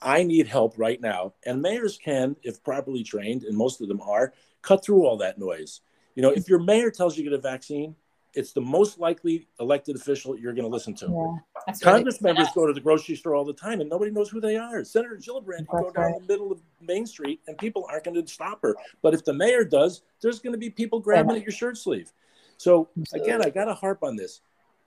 I 0.02 0.24
need 0.24 0.48
help 0.48 0.76
right 0.78 1.00
now. 1.02 1.34
And 1.46 1.62
mayors 1.62 1.98
can, 1.98 2.36
if 2.44 2.64
properly 2.64 3.04
trained, 3.04 3.44
and 3.44 3.58
most 3.58 3.82
of 3.82 3.88
them 3.88 4.02
are, 4.02 4.34
cut 4.62 4.84
through 4.84 5.06
all 5.06 5.18
that 5.18 5.38
noise. 5.38 5.82
You 6.16 6.22
know, 6.22 6.30
if 6.30 6.48
your 6.48 6.60
mayor 6.60 6.92
tells 6.92 7.18
you 7.18 7.24
to 7.24 7.30
get 7.30 7.40
a 7.40 7.42
vaccine, 7.42 7.96
it's 8.34 8.54
the 8.54 8.62
most 8.62 9.00
likely 9.00 9.48
elected 9.60 9.96
official 9.96 10.38
you're 10.38 10.54
going 10.54 10.64
to 10.64 10.70
listen 10.70 10.94
to. 10.96 11.42
Yeah, 11.68 11.74
Congress 11.82 12.22
members 12.22 12.48
go 12.54 12.68
to 12.68 12.74
the 12.74 12.80
grocery 12.80 13.16
store 13.16 13.36
all 13.36 13.46
the 13.46 13.54
time 13.54 13.82
and 13.82 13.90
nobody 13.90 14.12
knows 14.12 14.30
who 14.30 14.40
they 14.40 14.56
are. 14.56 14.84
Senator 14.84 15.18
Gillibrand 15.18 15.68
can 15.68 15.84
go 15.84 15.92
down 15.92 16.12
right. 16.12 16.22
the 16.22 16.28
middle 16.28 16.52
of 16.52 16.62
Main 16.82 17.06
Street 17.06 17.42
and 17.48 17.58
people 17.58 17.88
aren't 17.90 18.04
going 18.04 18.24
to 18.24 18.32
stop 18.32 18.62
her. 18.62 18.76
But 19.02 19.14
if 19.14 19.26
the 19.26 19.34
mayor 19.34 19.64
does, 19.64 20.04
there's 20.22 20.40
going 20.40 20.54
to 20.54 20.60
be 20.60 20.70
people 20.70 21.00
grabbing 21.00 21.36
at 21.38 21.42
your 21.42 21.52
shirt 21.52 21.78
sleeve. 21.78 22.12
So 22.58 22.90
again, 23.14 23.42
I 23.44 23.50
got 23.50 23.66
to 23.66 23.74
harp 23.74 24.04
on 24.04 24.16
this. 24.16 24.42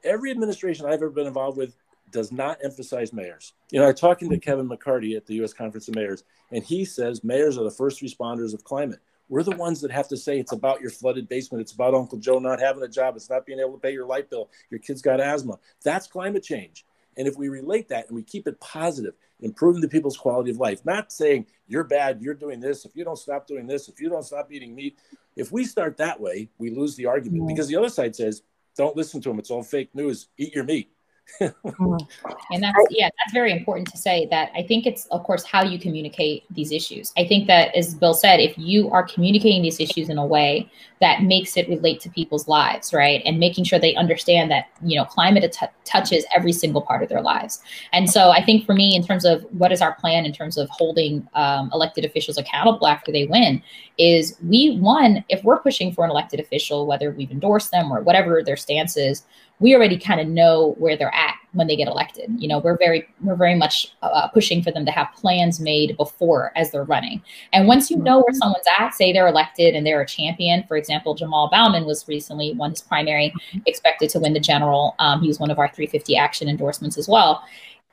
Every 0.05 0.31
administration 0.31 0.87
I've 0.87 0.95
ever 0.95 1.11
been 1.11 1.27
involved 1.27 1.57
with 1.57 1.75
does 2.11 2.31
not 2.31 2.59
emphasize 2.63 3.13
mayors. 3.13 3.55
You 3.71 3.81
know, 3.81 3.89
I'm 3.89 3.95
talking 3.95 4.31
to 4.31 4.39
Kevin 4.39 4.69
McCarty 4.69 5.17
at 5.17 5.27
the 5.27 5.35
U.S. 5.37 5.53
Conference 5.53 5.89
of 5.89 5.95
Mayors, 5.95 6.25
and 6.51 6.63
he 6.63 6.85
says 6.85 7.25
mayors 7.25 7.59
are 7.59 7.65
the 7.65 7.71
first 7.71 8.03
responders 8.03 8.55
of 8.55 8.65
climate. 8.65 9.01
We're 9.29 9.43
the 9.43 9.57
ones 9.57 9.81
that 9.81 9.91
have 9.91 10.09
to 10.09 10.17
say 10.17 10.39
it's 10.39 10.53
about 10.53 10.83
your 10.83 10.91
flooded 10.91 11.27
basement. 11.29 11.63
It's 11.63 11.73
about 11.73 11.95
Uncle 11.95 12.19
Joe 12.19 12.39
not 12.39 12.61
having 12.61 12.83
a 12.83 12.89
job. 12.89 13.17
It's 13.17 13.31
not 13.31 13.47
being 13.47 13.61
able 13.61 13.73
to 13.73 13.79
pay 13.79 13.93
your 13.93 14.05
light 14.05 14.29
bill. 14.29 14.51
Your 14.69 14.79
kid's 14.79 15.01
got 15.01 15.21
asthma. 15.21 15.59
That's 15.83 16.07
climate 16.07 16.43
change. 16.43 16.85
And 17.17 17.27
if 17.27 17.37
we 17.37 17.49
relate 17.49 17.89
that 17.89 18.09
and 18.09 18.17
we 18.17 18.23
keep 18.23 18.47
it 18.47 18.61
positive, 18.61 19.15
improving 19.41 19.81
the 19.81 19.89
people's 19.89 20.17
quality 20.17 20.51
of 20.51 20.59
life, 20.59 20.85
not 20.85 21.13
saying 21.13 21.47
you're 21.67 21.85
bad, 21.85 22.21
you're 22.21 22.35
doing 22.35 22.61
this, 22.61 22.85
if 22.85 22.95
you 22.95 23.05
don't 23.05 23.19
stop 23.19 23.47
doing 23.47 23.67
this, 23.67 23.89
if 23.89 24.01
you 24.01 24.09
don't 24.09 24.25
stop 24.25 24.53
eating 24.53 24.75
meat, 24.75 24.99
if 25.37 25.51
we 25.51 25.65
start 25.65 25.97
that 25.97 26.21
way, 26.21 26.49
we 26.59 26.71
lose 26.71 26.97
the 26.97 27.07
argument 27.07 27.43
mm-hmm. 27.43 27.49
because 27.49 27.69
the 27.69 27.77
other 27.77 27.89
side 27.89 28.15
says, 28.15 28.43
don't 28.77 28.97
listen 28.97 29.21
to 29.23 29.29
them. 29.29 29.39
It's 29.39 29.51
all 29.51 29.63
fake 29.63 29.95
news. 29.95 30.29
Eat 30.39 30.55
your 30.55 30.65
meat. 30.65 30.93
And 31.41 32.63
that's 32.63 32.79
yeah 32.91 33.09
that's 33.19 33.33
very 33.33 33.53
important 33.53 33.89
to 33.91 33.97
say 33.97 34.27
that 34.31 34.51
i 34.55 34.63
think 34.63 34.87
it's 34.87 35.07
of 35.07 35.23
course 35.25 35.45
how 35.45 35.63
you 35.63 35.79
communicate 35.79 36.45
these 36.51 36.73
issues. 36.73 37.13
I 37.17 37.27
think 37.27 37.47
that 37.47 37.75
as 37.75 37.95
bill 37.95 38.15
said 38.15 38.41
if 38.41 38.57
you 38.59 38.91
are 38.91 39.03
communicating 39.03 39.63
these 39.63 39.81
issues 39.81 40.09
in 40.09 40.19
a 40.19 40.27
way 40.27 40.71
that 41.01 41.23
makes 41.23 41.57
it 41.57 41.69
relate 41.69 42.01
to 42.01 42.11
people's 42.11 42.49
lives 42.49 42.93
right 42.93 43.23
and 43.25 43.39
making 43.39 43.65
sure 43.65 43.79
they 43.79 43.95
understand 43.95 44.51
that 44.51 44.69
you 44.83 44.97
know 44.97 45.05
climate 45.05 45.51
t- 45.53 45.67
touches 45.85 46.25
every 46.35 46.53
single 46.53 46.81
part 46.81 47.03
of 47.03 47.09
their 47.09 47.23
lives. 47.23 47.63
And 47.93 48.11
so 48.11 48.31
i 48.31 48.45
think 48.45 48.67
for 48.67 48.75
me 48.75 48.95
in 48.95 49.05
terms 49.05 49.25
of 49.25 49.43
what 49.53 49.73
is 49.73 49.81
our 49.81 49.95
plan 49.95 50.27
in 50.27 50.33
terms 50.33 50.57
of 50.59 50.69
holding 50.71 51.27
um, 51.35 51.71
elected 51.73 52.05
officials 52.05 52.37
accountable 52.37 52.87
after 52.87 53.11
they 53.11 53.27
win 53.27 53.63
is 53.99 54.37
we 54.47 54.77
one 54.79 55.25
if 55.29 55.43
we're 55.45 55.59
pushing 55.59 55.93
for 55.93 56.05
an 56.05 56.11
elected 56.11 56.41
official 56.41 56.87
whether 56.87 57.11
we've 57.13 57.31
endorsed 57.31 57.71
them 57.71 57.91
or 57.91 58.03
whatever 58.03 58.43
their 58.43 58.57
stance 58.57 58.97
is 58.97 59.23
we 59.63 59.77
already 59.77 59.97
kind 59.97 60.21
of 60.21 60.27
know 60.27 60.75
where 60.79 60.97
they're 60.97 61.15
at 61.15 61.37
when 61.53 61.69
they 61.69 61.77
get 61.77 61.87
elected. 61.87 62.31
You 62.37 62.49
know, 62.49 62.59
we're 62.59 62.77
very 62.77 63.09
we're 63.23 63.37
very 63.37 63.55
much 63.55 63.95
uh, 64.03 64.27
pushing 64.29 64.61
for 64.61 64.73
them 64.73 64.85
to 64.85 64.91
have 64.91 65.09
plans 65.15 65.61
made 65.61 65.97
before 65.97 66.51
as 66.57 66.73
they're 66.73 66.85
running. 66.85 67.23
And 67.53 67.69
once 67.69 67.89
you 67.89 67.97
know 67.97 68.19
where 68.19 68.35
someone's 68.35 68.67
at, 68.79 68.91
say 68.91 69.13
they're 69.13 69.29
elected 69.29 69.77
and 69.77 69.87
they're 69.87 70.01
a 70.01 70.07
champion. 70.07 70.65
For 70.67 70.77
example, 70.77 71.15
Jamal 71.15 71.49
Bowman 71.49 71.85
was 71.85 72.07
recently 72.09 72.53
won 72.55 72.71
his 72.71 72.81
primary, 72.81 73.33
expected 73.67 74.11
to 74.11 74.19
win 74.19 74.33
the 74.33 74.41
general. 74.41 74.97
Um, 74.99 75.21
he 75.21 75.29
was 75.29 75.39
one 75.39 75.51
of 75.51 75.61
our 75.61 75.69
350 75.69 76.17
action 76.17 76.49
endorsements 76.49 76.99
as 76.99 77.09
well 77.09 77.45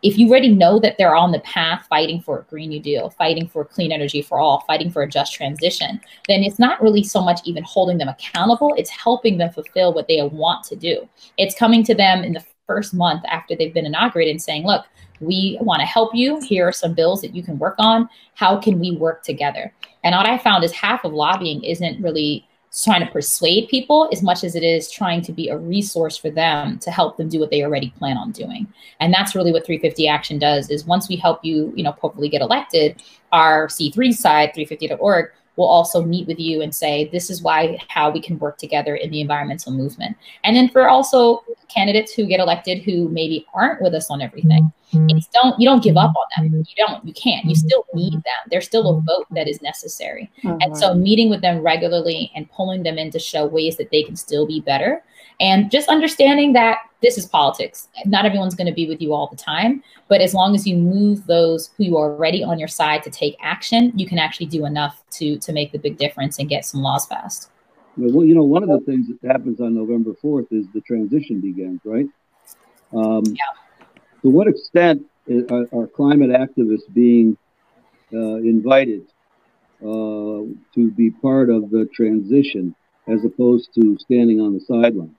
if 0.02 0.18
you 0.18 0.30
already 0.30 0.50
know 0.50 0.80
that 0.80 0.98
they're 0.98 1.16
on 1.16 1.32
the 1.32 1.40
path 1.42 1.86
fighting 1.90 2.22
for 2.22 2.40
a 2.40 2.44
Green 2.44 2.70
New 2.70 2.80
Deal, 2.80 3.10
fighting 3.12 3.48
for 3.48 3.66
clean 3.66 3.92
energy 3.92 4.22
for 4.22 4.40
all, 4.40 4.62
fighting 4.62 4.90
for 4.90 5.04
a 5.04 5.10
just 5.10 5.34
transition, 5.34 6.00
then 6.28 6.44
it's 6.44 6.60
not 6.60 6.82
really 6.82 7.04
so 7.04 7.22
much 7.22 7.42
even 7.44 7.64
holding 7.64 7.98
them 7.98 8.08
accountable, 8.08 8.74
it's 8.78 8.90
helping 8.90 9.38
them 9.38 9.52
fulfill 9.52 9.94
what 9.94 10.08
they 10.08 10.22
want 10.22 10.64
to 10.66 10.76
do. 10.76 11.08
It's 11.38 11.56
coming 11.56 11.84
to 11.84 11.94
them 11.94 12.24
in 12.24 12.34
the 12.34 12.44
first 12.66 12.94
month 12.94 13.24
after 13.30 13.56
they've 13.56 13.74
been 13.74 13.86
inaugurated 13.86 14.32
and 14.32 14.42
saying, 14.42 14.66
look, 14.66 14.86
we 15.20 15.58
want 15.62 15.82
to 15.82 15.86
help 15.86 16.16
you. 16.16 16.40
Here 16.42 16.68
are 16.68 16.72
some 16.72 16.94
bills 16.94 17.22
that 17.22 17.36
you 17.36 17.44
can 17.44 17.60
work 17.60 17.76
on. 17.78 18.08
How 18.36 18.58
can 18.58 18.80
we 18.80 18.96
work 18.96 19.24
together? 19.24 19.74
And 20.04 20.16
what 20.16 20.28
I 20.28 20.38
found 20.38 20.64
is 20.64 20.72
half 20.72 21.04
of 21.04 21.12
lobbying 21.12 21.64
isn't 21.64 22.02
really 22.02 22.48
trying 22.84 23.06
to 23.06 23.12
persuade 23.12 23.68
people 23.68 24.08
as 24.12 24.22
much 24.22 24.44
as 24.44 24.56
it 24.56 24.64
is 24.64 24.92
trying 24.92 25.22
to 25.22 25.32
be 25.32 25.50
a 25.50 25.58
resource 25.58 26.16
for 26.16 26.30
them 26.30 26.78
to 26.80 26.92
help 26.92 27.18
them 27.18 27.28
do 27.28 27.40
what 27.40 27.50
they 27.50 27.64
already 27.64 27.90
plan 27.98 28.18
on 28.18 28.32
doing. 28.32 28.68
And 29.00 29.14
that's 29.14 29.36
really 29.36 29.52
what 29.52 29.66
350 29.66 30.08
action 30.08 30.38
does 30.38 30.70
is 30.70 30.86
once 30.86 31.10
we 31.10 31.16
help 31.16 31.44
you 31.44 31.74
you 31.76 31.84
know 31.84 31.92
hopefully 31.94 32.30
get 32.30 32.42
elected 32.42 33.02
our 33.32 33.68
c3 33.68 34.14
side 34.14 34.52
350.org 34.56 35.32
will 35.60 35.68
also 35.68 36.04
meet 36.04 36.26
with 36.26 36.40
you 36.40 36.62
and 36.62 36.74
say 36.74 37.10
this 37.12 37.30
is 37.30 37.42
why 37.42 37.78
how 37.90 38.10
we 38.10 38.22
can 38.22 38.40
work 38.40 38.58
together 38.58 38.96
in 38.96 39.12
the 39.12 39.20
environmental 39.20 39.74
movement. 39.74 40.16
And 40.46 40.56
then 40.56 40.70
for 40.70 40.88
also 40.88 41.44
candidates 41.68 42.14
who 42.14 42.26
get 42.26 42.40
elected 42.40 42.82
who 42.82 43.10
maybe 43.10 43.46
aren't 43.54 43.82
with 43.82 43.94
us 43.94 44.10
on 44.10 44.22
everything 44.22 44.72
Hmm. 44.92 45.08
it's 45.10 45.28
don't 45.28 45.60
you 45.60 45.68
don't 45.68 45.84
give 45.84 45.98
up 45.98 46.14
on 46.16 46.26
them. 46.44 46.52
Hmm. 46.52 46.58
You 46.60 46.86
don't 46.88 47.06
you 47.06 47.14
can't. 47.14 47.46
You 47.46 47.56
still 47.56 47.86
hmm. 47.92 47.98
need 47.98 48.14
them. 48.14 48.42
There's 48.50 48.66
still 48.66 48.90
a 48.90 49.02
vote 49.02 49.28
that 49.32 49.48
is 49.48 49.62
necessary. 49.62 50.32
Oh, 50.46 50.58
and 50.62 50.78
so 50.78 50.94
meeting 50.94 51.30
with 51.30 51.42
them 51.42 51.62
regularly 51.62 52.32
and 52.36 52.50
pulling 52.52 52.84
them 52.84 52.98
in 52.98 53.12
to 53.12 53.20
show 53.20 53.46
ways 53.46 53.78
that 53.78 53.92
they 53.92 54.04
can 54.04 54.16
still 54.16 54.46
be 54.46 54.62
better 54.62 55.04
and 55.40 55.72
just 55.72 55.90
understanding 55.90 56.54
that 56.54 56.80
this 57.02 57.18
is 57.18 57.26
politics. 57.26 57.88
Not 58.06 58.26
everyone's 58.26 58.56
going 58.56 58.68
to 58.68 58.74
be 58.74 58.88
with 58.88 59.02
you 59.02 59.14
all 59.14 59.28
the 59.28 59.38
time 59.38 59.84
but 60.10 60.22
as 60.22 60.34
long 60.34 60.56
as 60.56 60.68
you 60.68 60.76
move 60.76 61.26
those 61.28 61.70
who 61.78 61.96
are 61.96 62.12
already 62.12 62.44
on 62.44 62.60
your 62.60 62.68
side 62.68 63.04
to 63.04 63.10
take 63.10 63.38
action 63.42 63.94
you 63.96 64.08
can 64.08 64.18
actually 64.18 64.48
do 64.48 64.66
enough 64.66 65.04
to 65.12 65.38
to 65.40 65.54
make 65.54 65.72
the 65.72 65.80
big 65.80 65.98
difference 65.98 66.40
and 66.40 66.50
get 66.50 66.66
some 66.66 66.82
laws 66.82 67.06
passed. 67.06 67.50
Well 67.96 68.26
you 68.26 68.36
know 68.36 68.44
one 68.44 68.64
of 68.64 68.70
the 68.70 68.80
things 68.86 69.08
that 69.08 69.32
happens 69.32 69.62
on 69.62 69.76
november 69.76 70.12
4th 70.22 70.48
is 70.52 70.66
the 70.74 70.82
transition 70.82 71.40
begins 71.40 71.80
right? 71.86 72.08
Um, 72.92 73.24
yeah 73.28 73.69
to 74.22 74.30
what 74.30 74.48
extent 74.48 75.04
are, 75.52 75.66
are 75.74 75.88
climate 75.88 76.32
activists 76.32 76.92
being 76.94 77.38
uh, 78.14 78.38
invited 78.38 79.04
uh, 79.82 80.44
to 80.76 80.92
be 80.96 81.12
part 81.22 81.50
of 81.50 81.70
the 81.70 81.88
transition 81.94 82.76
as 83.08 83.24
opposed 83.24 83.74
to 83.76 83.98
standing 84.00 84.40
on 84.40 84.54
the 84.54 84.60
sideline? 84.62 85.16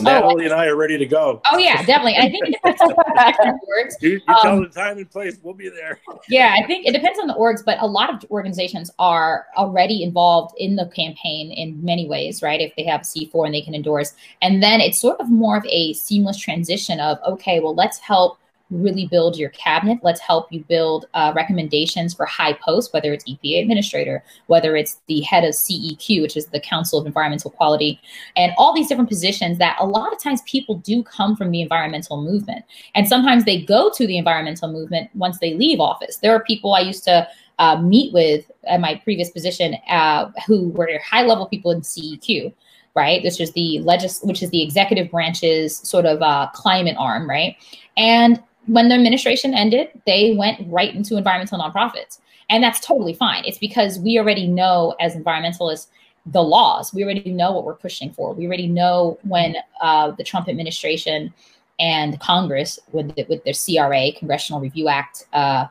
Natalie 0.00 0.44
oh, 0.44 0.50
and 0.50 0.52
I 0.52 0.66
are 0.66 0.76
ready 0.76 0.98
to 0.98 1.06
go. 1.06 1.40
Oh 1.50 1.58
yeah, 1.58 1.84
definitely. 1.84 2.16
I 2.16 2.28
think 2.28 2.48
it 2.48 2.52
depends 2.52 2.80
on 2.80 2.88
the 2.88 2.94
orgs. 2.94 3.94
You, 4.00 4.10
you 4.10 4.34
um, 4.34 4.38
tell 4.42 4.60
the 4.60 4.68
time 4.68 4.98
and 4.98 5.10
place, 5.10 5.38
we'll 5.42 5.54
be 5.54 5.68
there. 5.68 6.00
yeah, 6.28 6.56
I 6.58 6.66
think 6.66 6.86
it 6.86 6.92
depends 6.92 7.18
on 7.18 7.26
the 7.26 7.34
orgs, 7.34 7.64
but 7.64 7.78
a 7.80 7.86
lot 7.86 8.12
of 8.12 8.30
organizations 8.30 8.90
are 8.98 9.46
already 9.56 10.02
involved 10.02 10.54
in 10.58 10.76
the 10.76 10.86
campaign 10.94 11.52
in 11.52 11.82
many 11.84 12.08
ways, 12.08 12.42
right? 12.42 12.60
If 12.60 12.74
they 12.76 12.84
have 12.84 13.02
C4 13.02 13.46
and 13.46 13.54
they 13.54 13.62
can 13.62 13.74
endorse, 13.74 14.14
and 14.42 14.62
then 14.62 14.80
it's 14.80 15.00
sort 15.00 15.20
of 15.20 15.30
more 15.30 15.56
of 15.56 15.64
a 15.66 15.92
seamless 15.94 16.38
transition 16.38 17.00
of 17.00 17.18
okay, 17.26 17.60
well, 17.60 17.74
let's 17.74 17.98
help 17.98 18.38
really 18.74 19.06
build 19.06 19.36
your 19.36 19.50
cabinet. 19.50 19.98
Let's 20.02 20.20
help 20.20 20.52
you 20.52 20.64
build 20.64 21.06
uh, 21.14 21.32
recommendations 21.34 22.14
for 22.14 22.26
high 22.26 22.52
posts, 22.54 22.92
whether 22.92 23.12
it's 23.12 23.24
EPA 23.24 23.62
administrator, 23.62 24.24
whether 24.46 24.76
it's 24.76 25.00
the 25.06 25.20
head 25.22 25.44
of 25.44 25.50
CEQ, 25.50 26.22
which 26.22 26.36
is 26.36 26.46
the 26.46 26.60
Council 26.60 26.98
of 26.98 27.06
Environmental 27.06 27.50
Quality, 27.50 28.00
and 28.36 28.52
all 28.58 28.74
these 28.74 28.88
different 28.88 29.08
positions 29.08 29.58
that 29.58 29.76
a 29.80 29.86
lot 29.86 30.12
of 30.12 30.22
times 30.22 30.42
people 30.42 30.76
do 30.76 31.02
come 31.02 31.36
from 31.36 31.50
the 31.50 31.60
environmental 31.60 32.22
movement. 32.22 32.64
And 32.94 33.06
sometimes 33.08 33.44
they 33.44 33.62
go 33.62 33.90
to 33.94 34.06
the 34.06 34.18
environmental 34.18 34.70
movement 34.70 35.10
once 35.14 35.38
they 35.38 35.54
leave 35.54 35.80
office. 35.80 36.16
There 36.18 36.34
are 36.34 36.42
people 36.44 36.74
I 36.74 36.80
used 36.80 37.04
to 37.04 37.28
uh, 37.58 37.80
meet 37.80 38.12
with 38.12 38.50
at 38.64 38.80
my 38.80 38.96
previous 39.04 39.30
position 39.30 39.76
uh, 39.88 40.30
who 40.46 40.70
were 40.70 40.90
high 41.08 41.22
level 41.22 41.46
people 41.46 41.70
in 41.70 41.82
CEQ 41.82 42.52
right? 42.94 43.22
This 43.22 43.40
is 43.40 43.52
the 43.52 43.80
legis, 43.80 44.20
which 44.22 44.42
is 44.42 44.50
the 44.50 44.62
executive 44.62 45.10
branch's 45.10 45.76
sort 45.76 46.06
of 46.06 46.22
uh, 46.22 46.48
climate 46.54 46.96
arm, 46.98 47.28
right? 47.28 47.56
And 47.96 48.42
when 48.66 48.88
the 48.88 48.94
administration 48.94 49.54
ended, 49.54 49.88
they 50.06 50.34
went 50.36 50.60
right 50.70 50.94
into 50.94 51.16
environmental 51.16 51.58
nonprofits. 51.58 52.18
And 52.50 52.62
that's 52.62 52.80
totally 52.80 53.14
fine. 53.14 53.44
It's 53.44 53.58
because 53.58 53.98
we 53.98 54.18
already 54.18 54.46
know 54.46 54.94
as 55.00 55.14
environmentalists 55.14 55.86
the 56.26 56.42
laws. 56.42 56.92
We 56.94 57.04
already 57.04 57.30
know 57.30 57.52
what 57.52 57.64
we're 57.64 57.74
pushing 57.74 58.10
for. 58.10 58.32
We 58.32 58.46
already 58.46 58.66
know 58.66 59.18
when 59.22 59.56
uh, 59.80 60.12
the 60.12 60.24
Trump 60.24 60.48
administration 60.48 61.32
and 61.78 62.18
Congress, 62.20 62.78
with, 62.92 63.14
the, 63.14 63.26
with 63.28 63.44
their 63.44 63.54
CRA, 63.54 64.12
Congressional 64.12 64.60
Review 64.60 64.88
Act, 64.88 65.26
uh, 65.32 65.66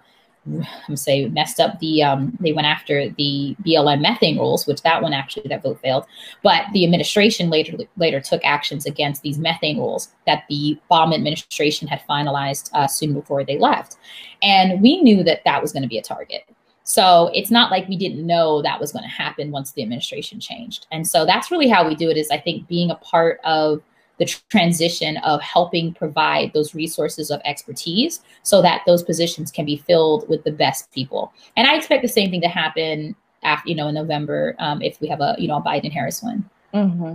I'm 0.45 0.95
say 0.95 1.25
messed 1.27 1.60
up 1.60 1.79
the 1.79 2.03
um, 2.03 2.38
they 2.39 2.51
went 2.51 2.67
after 2.67 3.10
the 3.10 3.56
BLM 3.65 4.01
methane 4.01 4.38
rules, 4.38 4.67
which 4.67 4.82
that 4.82 5.01
one 5.01 5.13
actually 5.13 5.47
that 5.47 5.63
vote 5.63 5.79
failed. 5.82 6.06
But 6.41 6.65
the 6.73 6.84
administration 6.84 7.49
later 7.49 7.77
later 7.97 8.19
took 8.19 8.43
actions 8.43 8.86
against 8.86 9.21
these 9.21 9.38
methane 9.38 9.77
rules 9.77 10.10
that 10.27 10.43
the 10.49 10.77
Obama 10.89 11.15
administration 11.15 11.88
had 11.88 12.01
finalized 12.10 12.69
uh, 12.73 12.88
soon 12.88 13.13
before 13.13 13.43
they 13.43 13.58
left, 13.58 13.97
and 14.41 14.82
we 14.82 15.01
knew 15.01 15.23
that 15.23 15.43
that 15.45 15.62
was 15.62 15.71
going 15.71 15.84
to 15.84 15.89
be 15.89 15.97
a 15.97 16.03
target. 16.03 16.43
So 16.84 17.32
it's 17.34 17.49
not 17.49 17.71
like 17.71 17.88
we 17.88 17.95
didn't 17.95 18.25
know 18.25 18.62
that 18.62 18.79
was 18.82 18.91
going 18.91 19.03
to 19.03 19.10
happen 19.10 19.51
once 19.51 19.71
the 19.71 19.82
administration 19.82 20.41
changed. 20.41 20.88
And 20.91 21.08
so 21.08 21.25
that's 21.25 21.49
really 21.49 21.69
how 21.69 21.88
we 21.88 21.95
do 21.95 22.10
it. 22.10 22.17
Is 22.17 22.29
I 22.29 22.38
think 22.38 22.67
being 22.67 22.91
a 22.91 22.95
part 22.95 23.39
of 23.45 23.82
the 24.23 24.36
transition 24.49 25.17
of 25.17 25.41
helping 25.41 25.93
provide 25.93 26.51
those 26.53 26.73
resources 26.73 27.29
of 27.29 27.41
expertise 27.45 28.21
so 28.43 28.62
that 28.62 28.81
those 28.86 29.03
positions 29.03 29.51
can 29.51 29.65
be 29.65 29.77
filled 29.77 30.27
with 30.29 30.43
the 30.43 30.51
best 30.51 30.91
people. 30.91 31.33
And 31.57 31.67
I 31.67 31.75
expect 31.75 32.01
the 32.01 32.07
same 32.07 32.29
thing 32.29 32.41
to 32.41 32.47
happen 32.47 33.15
after, 33.43 33.69
you 33.69 33.76
know, 33.76 33.88
in 33.88 33.95
November 33.95 34.55
um, 34.59 34.82
if 34.82 34.99
we 35.01 35.07
have 35.07 35.21
a, 35.21 35.36
you 35.38 35.47
know, 35.47 35.57
a 35.57 35.61
Biden 35.61 35.91
Harris 35.91 36.24
win. 36.24 36.45
Mm-hmm. 36.74 37.13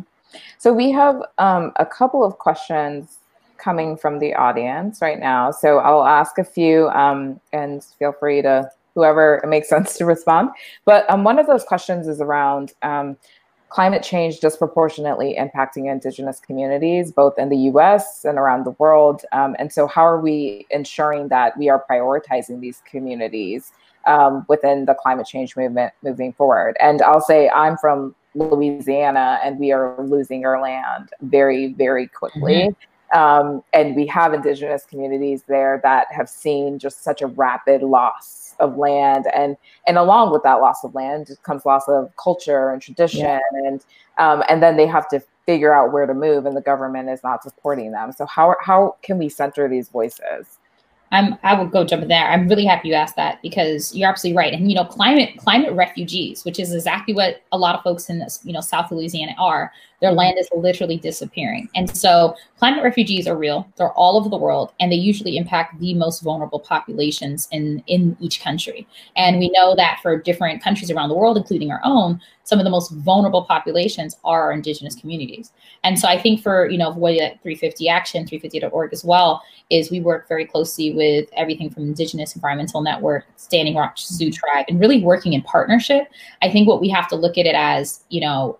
So 0.59 0.73
we 0.73 0.91
have 0.93 1.23
um, 1.39 1.73
a 1.77 1.87
couple 1.87 2.23
of 2.23 2.39
questions 2.39 3.19
coming 3.57 3.97
from 3.97 4.19
the 4.19 4.35
audience 4.35 5.01
right 5.01 5.19
now. 5.19 5.51
So 5.51 5.79
I'll 5.79 6.05
ask 6.05 6.39
a 6.39 6.45
few 6.45 6.89
um, 6.91 7.41
and 7.53 7.83
feel 7.99 8.13
free 8.13 8.43
to 8.43 8.71
whoever 8.95 9.41
it 9.43 9.49
makes 9.49 9.69
sense 9.69 9.97
to 9.97 10.05
respond. 10.05 10.51
But 10.85 11.09
um, 11.11 11.25
one 11.25 11.39
of 11.39 11.47
those 11.47 11.65
questions 11.65 12.09
is 12.09 12.21
around 12.21 12.73
um, 12.83 13.17
climate 13.69 14.03
change 14.03 14.41
disproportionately 14.41 15.37
impacting 15.39 15.91
indigenous 15.91 16.41
communities, 16.41 17.13
both 17.13 17.39
in 17.39 17.49
the 17.49 17.57
US 17.73 18.25
and 18.25 18.39
around 18.39 18.65
the 18.65 18.73
world. 18.73 19.23
Um, 19.33 19.57
and 19.59 19.73
so, 19.73 19.87
how 19.87 20.07
are 20.07 20.21
we 20.21 20.67
ensuring 20.71 21.29
that 21.29 21.57
we 21.59 21.69
are 21.69 21.85
prioritizing 21.91 22.61
these 22.61 22.83
communities 22.91 23.73
um, 24.07 24.45
within 24.49 24.87
the 24.87 24.95
climate 24.95 25.27
change 25.27 25.57
movement 25.57 25.93
moving 26.03 26.33
forward? 26.33 26.77
And 26.81 27.03
I'll 27.03 27.21
say, 27.21 27.49
I'm 27.51 27.77
from 27.77 28.15
Louisiana, 28.35 29.41
and 29.43 29.59
we 29.59 29.73
are 29.73 29.97
losing 30.05 30.45
our 30.45 30.61
land 30.61 31.11
very, 31.23 31.73
very 31.75 32.07
quickly. 32.07 32.55
Mm-hmm. 32.55 32.98
Um, 33.15 33.63
and 33.73 33.97
we 33.97 34.07
have 34.07 34.35
indigenous 34.35 34.85
communities 34.85 35.45
there 35.49 35.81
that 35.83 36.09
have 36.11 36.29
seen 36.29 36.79
just 36.79 37.03
such 37.03 37.23
a 37.23 37.27
rapid 37.27 37.83
loss 37.83 38.55
of 38.61 38.77
land 38.77 39.27
and 39.35 39.57
and 39.87 39.97
along 39.97 40.33
with 40.33 40.43
that 40.43 40.55
loss 40.55 40.83
of 40.83 40.95
land 40.95 41.31
comes 41.45 41.65
loss 41.65 41.89
of 41.89 42.11
culture 42.17 42.71
and 42.71 42.83
tradition 42.83 43.21
yeah. 43.21 43.41
and 43.53 43.85
um, 44.19 44.43
and 44.49 44.63
then 44.63 44.77
they 44.77 44.87
have 44.87 45.09
to 45.09 45.23
figure 45.47 45.73
out 45.73 45.93
where 45.93 46.07
to 46.07 46.13
move 46.13 46.45
and 46.45 46.57
the 46.57 46.61
government 46.61 47.09
is 47.09 47.23
not 47.23 47.43
supporting 47.43 47.93
them 47.93 48.11
so 48.11 48.27
how 48.27 48.57
how 48.61 48.97
can 49.03 49.17
we 49.17 49.29
center 49.29 49.69
these 49.69 49.89
voices 49.89 50.59
I'm 51.11 51.39
I 51.43 51.55
will 51.55 51.67
go 51.67 51.85
jump 51.85 52.03
in 52.03 52.09
there. 52.09 52.29
I'm 52.29 52.49
really 52.49 52.67
happy 52.67 52.89
you 52.89 52.95
asked 52.95 53.17
that 53.17 53.41
because 53.43 53.95
you're 53.95 54.09
absolutely 54.09 54.37
right. 54.37 54.53
And 54.53 54.71
you 54.71 54.77
know, 54.77 54.85
climate 54.85 55.37
climate 55.39 55.73
refugees, 55.73 56.45
which 56.45 56.59
is 56.59 56.75
exactly 56.75 57.15
what 57.15 57.43
a 57.53 57.59
lot 57.59 57.75
of 57.75 57.83
folks 57.83 58.11
in 58.11 58.19
this, 58.19 58.41
you 58.45 58.53
know, 58.53 58.61
South 58.61 58.91
Louisiana 58.91 59.35
are. 59.39 59.73
Their 60.01 60.13
land 60.13 60.39
is 60.39 60.49
literally 60.55 60.97
disappearing. 60.97 61.69
And 61.75 61.95
so 61.97 62.37
climate 62.59 62.85
refugees 62.85 63.27
are 63.27 63.37
real. 63.37 63.69
They're 63.77 63.93
all 63.93 64.17
over 64.17 64.29
the 64.29 64.37
world 64.37 64.73
and 64.81 64.93
they 64.93 64.97
usually 64.97 65.37
impact 65.37 65.79
the 65.81 65.95
most 65.95 66.23
vulnerable 66.23 66.61
populations 66.61 67.49
in 67.51 67.83
in 67.87 68.17
each 68.21 68.41
country. 68.41 68.87
And 69.17 69.39
we 69.39 69.51
know 69.51 69.75
that 69.77 69.99
for 70.03 70.17
different 70.17 70.63
countries 70.63 70.91
around 70.91 71.09
the 71.09 71.17
world, 71.17 71.37
including 71.37 71.71
our 71.71 71.81
own, 71.85 72.21
some 72.49 72.59
of 72.59 72.65
the 72.65 72.71
most 72.71 72.91
vulnerable 72.93 73.45
populations 73.45 74.17
are 74.25 74.45
our 74.45 74.53
indigenous 74.53 74.95
communities. 74.95 75.53
And 75.85 75.99
so 75.99 76.09
I 76.09 76.17
think 76.17 76.43
for, 76.43 76.67
you 76.71 76.79
know, 76.79 76.91
what 76.91 77.15
350 77.43 77.89
Action, 77.91 78.25
350.org 78.25 78.93
as 78.93 79.05
well, 79.05 79.43
is 79.69 79.91
we 79.91 80.01
work 80.01 80.27
very 80.29 80.47
closely 80.47 80.95
with 80.95 81.29
everything 81.37 81.69
from 81.69 81.83
Indigenous 81.83 82.35
Environmental 82.35 82.81
Network, 82.81 83.27
Standing 83.37 83.77
Rock 83.77 83.93
Sioux 83.97 84.31
Tribe, 84.31 84.65
and 84.69 84.81
really 84.81 85.03
working 85.03 85.35
in 85.35 85.43
partnership. 85.43 86.09
I 86.41 86.51
think 86.51 86.67
what 86.67 86.81
we 86.81 86.89
have 86.89 87.07
to 87.09 87.17
look 87.17 87.37
at 87.37 87.45
it 87.45 87.55
as, 87.55 88.03
you 88.09 88.23
know, 88.23 88.59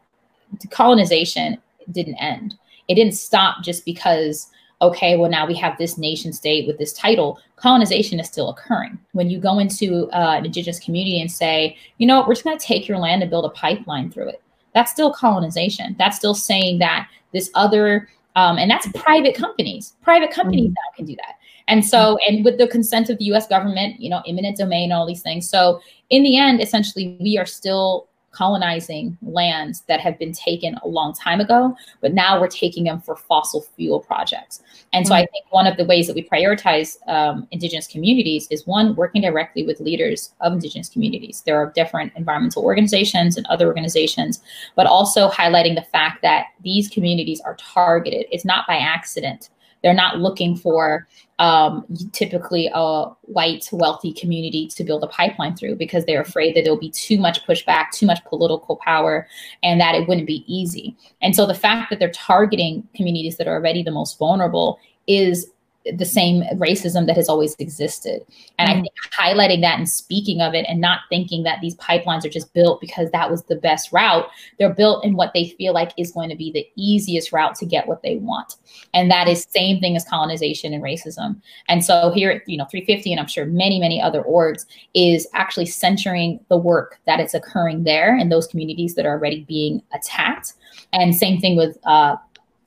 colonization 0.71 1.59
didn't 1.91 2.17
end. 2.17 2.55
It 2.89 2.95
didn't 2.95 3.15
stop 3.15 3.63
just 3.63 3.85
because 3.85 4.49
okay, 4.81 5.17
well, 5.17 5.31
now 5.31 5.47
we 5.47 5.55
have 5.55 5.77
this 5.79 5.99
nation 5.99 6.33
state 6.33 6.67
with 6.67 6.79
this 6.79 6.93
title, 6.93 7.39
colonization 7.57 8.21
is 8.21 8.29
still 8.29 8.51
occurring. 8.51 8.99
When 9.13 9.29
you 9.29 9.39
go 9.39 9.59
into 9.59 10.09
uh, 10.13 10.37
an 10.39 10.47
indigenous 10.47 10.79
community 10.79 11.21
and 11.21 11.31
say, 11.31 11.77
you 11.99 12.07
know, 12.07 12.25
we're 12.27 12.35
just 12.35 12.45
going 12.45 12.59
to 12.59 12.65
take 12.65 12.87
your 12.87 12.99
land 12.99 13.23
and 13.23 13.31
build 13.31 13.45
a 13.45 13.51
pipeline 13.51 14.11
through 14.11 14.29
it, 14.29 14.43
that's 14.75 14.93
still 14.93 15.13
colonization. 15.13 15.97
That's 15.99 16.17
still 16.17 16.35
saying 16.35 16.79
that 16.79 17.09
this 17.33 17.51
other, 17.55 18.09
um, 18.37 18.59
and 18.59 18.71
that's 18.71 18.87
private 18.93 19.35
companies, 19.35 19.95
private 20.03 20.31
companies 20.31 20.67
mm-hmm. 20.67 20.75
now 20.75 20.97
can 20.97 21.07
do 21.07 21.17
that. 21.17 21.35
And 21.67 21.85
so, 21.85 22.17
and 22.27 22.45
with 22.45 22.57
the 22.57 22.69
consent 22.69 23.11
of 23.11 23.19
the 23.19 23.25
US 23.27 23.47
government, 23.47 24.01
you 24.01 24.09
know, 24.09 24.23
eminent 24.27 24.57
domain, 24.57 24.93
all 24.93 25.07
these 25.07 25.23
things. 25.23 25.51
So, 25.51 25.81
in 26.09 26.23
the 26.23 26.39
end, 26.39 26.63
essentially, 26.63 27.19
we 27.21 27.37
are 27.37 27.45
still 27.45 28.08
colonizing 28.31 29.17
lands 29.23 29.83
that 29.89 30.01
have 30.01 30.19
been 30.19 30.33
taken 30.33 30.77
a 30.85 30.89
long 30.89 31.15
time 31.15 31.41
ago, 31.41 31.77
but 32.01 32.13
now 32.13 32.41
we're 32.41 32.49
taking 32.49 32.85
them 32.85 33.01
for 33.01 33.17
fossil 33.17 33.63
fuel 33.77 34.01
projects. 34.01 34.63
And 34.93 35.07
so 35.07 35.15
mm-hmm. 35.15 35.23
I 35.23 35.27
think 35.27 35.47
one 35.51 35.67
of 35.67 35.77
the 35.77 35.85
ways 35.85 36.07
that 36.07 36.15
we 36.15 36.29
prioritize 36.29 36.97
um, 37.09 37.49
Indigenous 37.51 37.87
communities 37.87 38.47
is 38.51 38.67
one, 38.67 38.95
working 38.97 39.23
directly 39.23 39.65
with 39.65 39.81
leaders 39.81 40.35
of 40.41 40.53
Indigenous 40.53 40.89
communities. 40.89 41.43
There 41.47 41.57
are 41.57 41.73
different 41.75 42.13
environmental 42.17 42.65
organizations 42.65 43.37
and 43.37 43.47
other 43.47 43.67
organizations, 43.67 44.43
but 44.77 44.87
also 44.87 45.29
highlighting 45.31 45.75
the 45.75 45.87
fact 45.91 46.23
that 46.23 46.47
these 46.63 46.89
communities 46.89 47.41
are 47.41 47.57
targeted. 47.57 48.27
It's 48.31 48.45
not 48.45 48.67
by 48.67 48.77
accident. 48.77 49.51
They're 49.83 49.95
not 49.95 50.19
looking 50.19 50.57
for 50.57 51.07
um, 51.39 51.85
typically 52.13 52.71
a 52.75 53.05
white 53.23 53.69
wealthy 53.73 54.13
community 54.13 54.67
to 54.69 54.85
build 54.85 55.05
a 55.05 55.09
pipeline 55.09 55.57
through 55.57 55.77
because 55.77 56.05
they're 56.05 56.21
afraid 56.21 56.57
that 56.57 56.65
there'll 56.65 56.79
be 56.79 56.91
too 56.91 57.19
much 57.19 57.47
pushback, 57.47 57.91
too 57.93 58.07
much 58.07 58.25
political 58.25 58.77
power, 58.77 59.27
and 59.63 59.81
that 59.81 59.95
it 59.95 60.09
wouldn't 60.09 60.27
be 60.27 60.45
easy. 60.53 60.97
And 61.23 61.37
so 61.37 61.47
the 61.47 61.55
fact 61.55 61.91
that 61.91 61.99
they're 61.99 62.11
targeting 62.11 62.87
communities 62.95 63.37
that 63.37 63.47
are 63.47 63.55
already 63.55 63.83
the 63.83 63.91
most 63.93 64.19
vulnerable 64.19 64.79
is 65.07 65.51
the 65.97 66.05
same 66.05 66.43
racism 66.55 67.07
that 67.07 67.17
has 67.17 67.29
always 67.29 67.55
existed. 67.59 68.25
And 68.59 68.69
mm-hmm. 68.69 68.79
I 68.79 68.83
think 68.83 68.95
highlighting 69.19 69.61
that 69.63 69.79
and 69.79 69.89
speaking 69.89 70.41
of 70.41 70.55
it 70.55 70.67
and 70.69 70.81
not 70.81 71.01
thinking 71.09 71.43
that 71.45 71.61
these 71.61 71.77
pipelines 71.77 72.25
are 72.25 72.31
just 72.31 72.53
built 72.53 72.81
because 72.81 73.11
that 73.11 73.31
was 73.31 73.45
the 73.45 73.57
best 73.57 73.93
route. 73.93 74.29
They're 74.59 74.75
built 74.75 75.05
in 75.05 75.15
what 75.15 75.33
they 75.35 75.51
feel 75.51 75.73
like 75.73 75.93
is 75.97 76.13
going 76.13 76.31
to 76.31 76.37
be 76.37 76.53
the 76.53 76.67
easiest 76.77 77.33
route 77.33 77.55
to 77.57 77.67
get 77.67 77.87
what 77.87 78.03
they 78.03 78.17
want. 78.17 78.57
And 78.93 79.11
that 79.11 79.29
is 79.29 79.47
same 79.51 79.81
thing 79.81 79.97
as 79.97 80.05
colonization 80.05 80.73
and 80.73 80.83
racism. 80.83 81.41
And 81.69 81.85
so 81.85 82.11
here 82.15 82.31
at, 82.31 82.49
you 82.49 82.57
know, 82.57 82.67
350 82.67 83.13
and 83.13 83.21
I'm 83.21 83.29
sure 83.29 83.47
many, 83.47 83.79
many 83.79 84.01
other 84.01 84.23
orgs 84.23 84.67
is 84.95 85.27
actually 85.35 85.67
centering 85.67 86.41
the 86.49 86.57
work 86.57 86.99
that 87.07 87.21
is 87.21 87.35
occurring 87.35 87.85
there 87.85 88.17
in 88.17 88.29
those 88.29 88.47
communities 88.47 88.95
that 88.95 89.07
are 89.07 89.13
already 89.13 89.45
being 89.45 89.83
attacked. 89.95 90.55
And 90.93 91.15
same 91.15 91.41
thing 91.41 91.57
with 91.57 91.79
uh, 91.85 92.17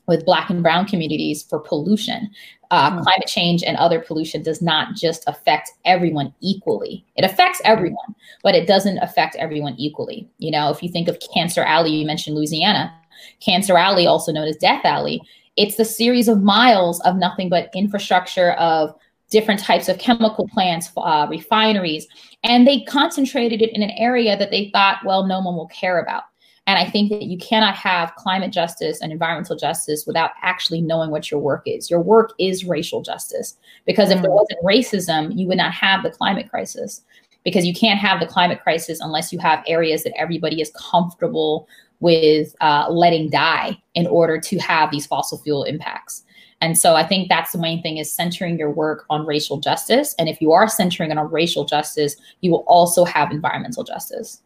with 0.08 0.26
black 0.26 0.50
and 0.50 0.62
brown 0.62 0.86
communities 0.86 1.44
for 1.44 1.60
pollution 1.60 2.30
uh, 2.72 2.90
mm. 2.90 3.04
climate 3.04 3.28
change 3.28 3.64
and 3.64 3.78
other 3.78 4.00
pollution 4.00 4.42
does 4.42 4.62
not 4.62 4.96
just 4.96 5.24
affect 5.28 5.72
everyone 5.86 6.34
equally. 6.40 7.06
It 7.16 7.26
affects 7.26 7.60
hmm. 7.60 7.72
everyone, 7.72 8.16
but 8.44 8.56
it 8.56 8.68
doesn't 8.68 8.98
affect 9.00 9.36
everyone 9.36 9.76
equally. 9.78 10.30
You 10.40 10.52
know, 10.52 10.72
if 10.72 10.82
you 10.82 10.90
think 10.90 11.08
of 11.08 11.20
Cancer 11.34 11.64
Alley, 11.64 11.92
you 11.92 12.08
mentioned 12.08 12.36
Louisiana, 12.36 12.94
Cancer 13.42 13.78
Alley, 13.78 14.08
also 14.08 14.32
known 14.32 14.48
as 14.48 14.56
Death 14.56 14.86
Alley, 14.86 15.22
it's 15.58 15.76
the 15.76 15.86
series 15.86 16.28
of 16.28 16.42
miles 16.42 17.02
of 17.02 17.18
nothing 17.18 17.50
but 17.50 17.70
infrastructure 17.76 18.54
of 18.54 18.96
different 19.30 19.60
types 19.60 19.90
of 19.90 19.98
chemical 19.98 20.48
plants, 20.48 20.92
uh, 20.98 21.28
refineries, 21.30 22.08
and 22.44 22.68
they 22.68 22.82
concentrated 22.82 23.62
it 23.62 23.74
in 23.74 23.82
an 23.82 23.92
area 23.92 24.38
that 24.38 24.52
they 24.52 24.70
thought, 24.72 25.00
well, 25.06 25.28
no 25.28 25.40
one 25.40 25.56
will 25.56 25.68
care 25.68 26.00
about. 26.00 26.24
And 26.68 26.78
I 26.78 26.90
think 26.90 27.10
that 27.10 27.24
you 27.24 27.38
cannot 27.38 27.76
have 27.76 28.16
climate 28.16 28.52
justice 28.52 29.02
and 29.02 29.12
environmental 29.12 29.56
justice 29.56 30.06
without 30.06 30.32
actually 30.42 30.82
knowing 30.82 31.10
what 31.10 31.32
your 31.32 31.40
work 31.40 31.64
is. 31.66 31.90
Your 31.90 32.02
work 32.02 32.34
is 32.38 32.66
racial 32.66 33.02
justice 33.02 33.58
because 33.86 34.12
if 34.12 34.22
there 34.22 34.30
mm. 34.32 34.36
wasn't 34.36 34.64
racism, 34.64 35.38
you 35.38 35.48
would 35.48 35.58
not 35.58 35.74
have 35.74 36.04
the 36.04 36.12
climate 36.12 36.50
crisis 36.50 37.02
because 37.44 37.66
you 37.66 37.74
can't 37.74 38.00
have 38.00 38.20
the 38.20 38.28
climate 38.28 38.62
crisis 38.62 39.00
unless 39.02 39.34
you 39.34 39.40
have 39.40 39.64
areas 39.68 40.04
that 40.04 40.14
everybody 40.18 40.62
is 40.62 40.72
comfortable 40.76 41.68
with 42.00 42.56
uh, 42.62 42.88
letting 42.90 43.30
die 43.30 43.78
in 43.96 44.06
order 44.08 44.40
to 44.40 44.58
have 44.60 44.92
these 44.92 45.08
fossil 45.08 45.40
fuel 45.40 45.64
impacts. 45.64 46.24
And 46.62 46.78
so 46.78 46.96
I 46.96 47.04
think 47.04 47.28
that's 47.28 47.54
the 47.54 47.58
main 47.58 47.82
thing 47.82 47.98
is 47.98 48.14
centering 48.14 48.58
your 48.58 48.70
work 48.70 49.06
on 49.10 49.26
racial 49.26 49.58
justice. 49.58 50.14
And 50.20 50.30
if 50.30 50.40
you 50.42 50.52
are 50.52 50.68
centering 50.68 51.10
it 51.10 51.18
on 51.18 51.32
racial 51.32 51.66
justice, 51.66 52.16
you 52.42 52.52
will 52.52 52.64
also 52.68 53.04
have 53.04 53.32
environmental 53.32 53.84
justice. 53.84 54.42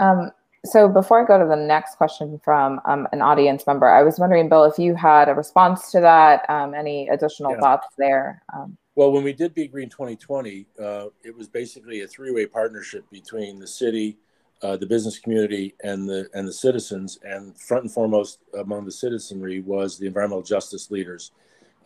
Um, 0.00 0.30
so 0.68 0.88
before 0.88 1.22
I 1.22 1.26
go 1.26 1.38
to 1.38 1.46
the 1.48 1.56
next 1.56 1.96
question 1.96 2.40
from 2.44 2.80
um, 2.84 3.08
an 3.12 3.22
audience 3.22 3.66
member, 3.66 3.88
I 3.88 4.02
was 4.02 4.18
wondering, 4.18 4.48
Bill, 4.48 4.64
if 4.64 4.78
you 4.78 4.94
had 4.94 5.28
a 5.28 5.34
response 5.34 5.90
to 5.92 6.00
that, 6.00 6.48
um, 6.48 6.74
any 6.74 7.08
additional 7.08 7.52
yeah. 7.52 7.60
thoughts 7.60 7.86
there? 7.96 8.42
Um, 8.54 8.76
well, 8.94 9.12
when 9.12 9.22
we 9.22 9.32
did 9.32 9.54
Be 9.54 9.68
Green 9.68 9.88
2020, 9.88 10.66
uh, 10.82 11.06
it 11.22 11.36
was 11.36 11.48
basically 11.48 12.02
a 12.02 12.06
three-way 12.06 12.46
partnership 12.46 13.08
between 13.10 13.58
the 13.58 13.66
city, 13.66 14.18
uh, 14.62 14.76
the 14.76 14.86
business 14.86 15.18
community, 15.18 15.74
and 15.84 16.08
the 16.08 16.28
and 16.34 16.48
the 16.48 16.52
citizens. 16.52 17.18
And 17.22 17.56
front 17.60 17.84
and 17.84 17.92
foremost 17.92 18.40
among 18.58 18.84
the 18.84 18.92
citizenry 18.92 19.60
was 19.60 19.98
the 19.98 20.06
environmental 20.06 20.42
justice 20.42 20.90
leaders. 20.90 21.30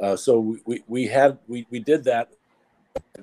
Uh, 0.00 0.16
so 0.16 0.40
we, 0.40 0.58
we, 0.64 0.84
we 0.86 1.06
had 1.06 1.38
we, 1.46 1.66
we 1.70 1.80
did 1.80 2.04
that 2.04 2.30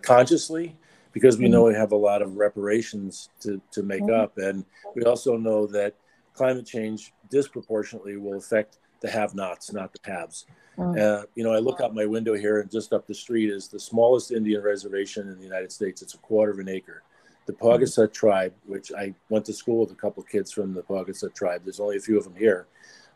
consciously 0.02 0.78
because 1.20 1.38
we 1.38 1.50
know 1.50 1.64
mm-hmm. 1.64 1.74
we 1.74 1.80
have 1.80 1.92
a 1.92 1.98
lot 1.98 2.22
of 2.22 2.38
reparations 2.38 3.30
to, 3.42 3.62
to 3.72 3.84
make 3.84 4.04
mm-hmm. 4.04 4.22
up. 4.22 4.38
And 4.38 4.64
we 4.96 5.04
also 5.04 5.36
know 5.36 5.68
that 5.68 5.96
climate 6.34 6.66
change 6.66 7.12
disproportionately 7.30 8.16
will 8.16 8.38
affect 8.38 8.78
the 9.02 9.10
have 9.10 9.36
nots, 9.36 9.74
not 9.74 9.92
the 9.92 10.00
haves. 10.10 10.46
Mm-hmm. 10.78 10.98
Uh, 10.98 11.26
you 11.36 11.44
know, 11.44 11.52
I 11.52 11.60
look 11.60 11.82
out 11.82 11.94
my 11.94 12.06
window 12.06 12.36
here, 12.36 12.62
and 12.62 12.72
just 12.72 12.94
up 12.94 13.06
the 13.06 13.14
street 13.14 13.50
is 13.50 13.68
the 13.68 13.80
smallest 13.80 14.32
Indian 14.32 14.64
reservation 14.64 15.28
in 15.28 15.38
the 15.38 15.44
United 15.44 15.74
States. 15.74 16.02
It's 16.02 16.14
a 16.14 16.20
quarter 16.20 16.54
of 16.54 16.60
an 16.60 16.70
acre. 16.70 17.04
The 17.48 17.54
Paugussett 17.54 18.14
tribe, 18.14 18.54
which 18.66 18.92
I 18.98 19.14
went 19.28 19.44
to 19.46 19.54
school 19.54 19.82
with 19.82 19.92
a 19.92 19.96
couple 19.96 20.24
of 20.24 20.30
kids 20.30 20.54
from 20.54 20.74
the 20.74 20.84
Paugussett 20.84 21.36
tribe, 21.36 21.64
there's 21.66 21.82
only 21.82 21.98
a 21.98 22.02
few 22.02 22.18
of 22.18 22.24
them 22.24 22.36
here. 22.36 22.68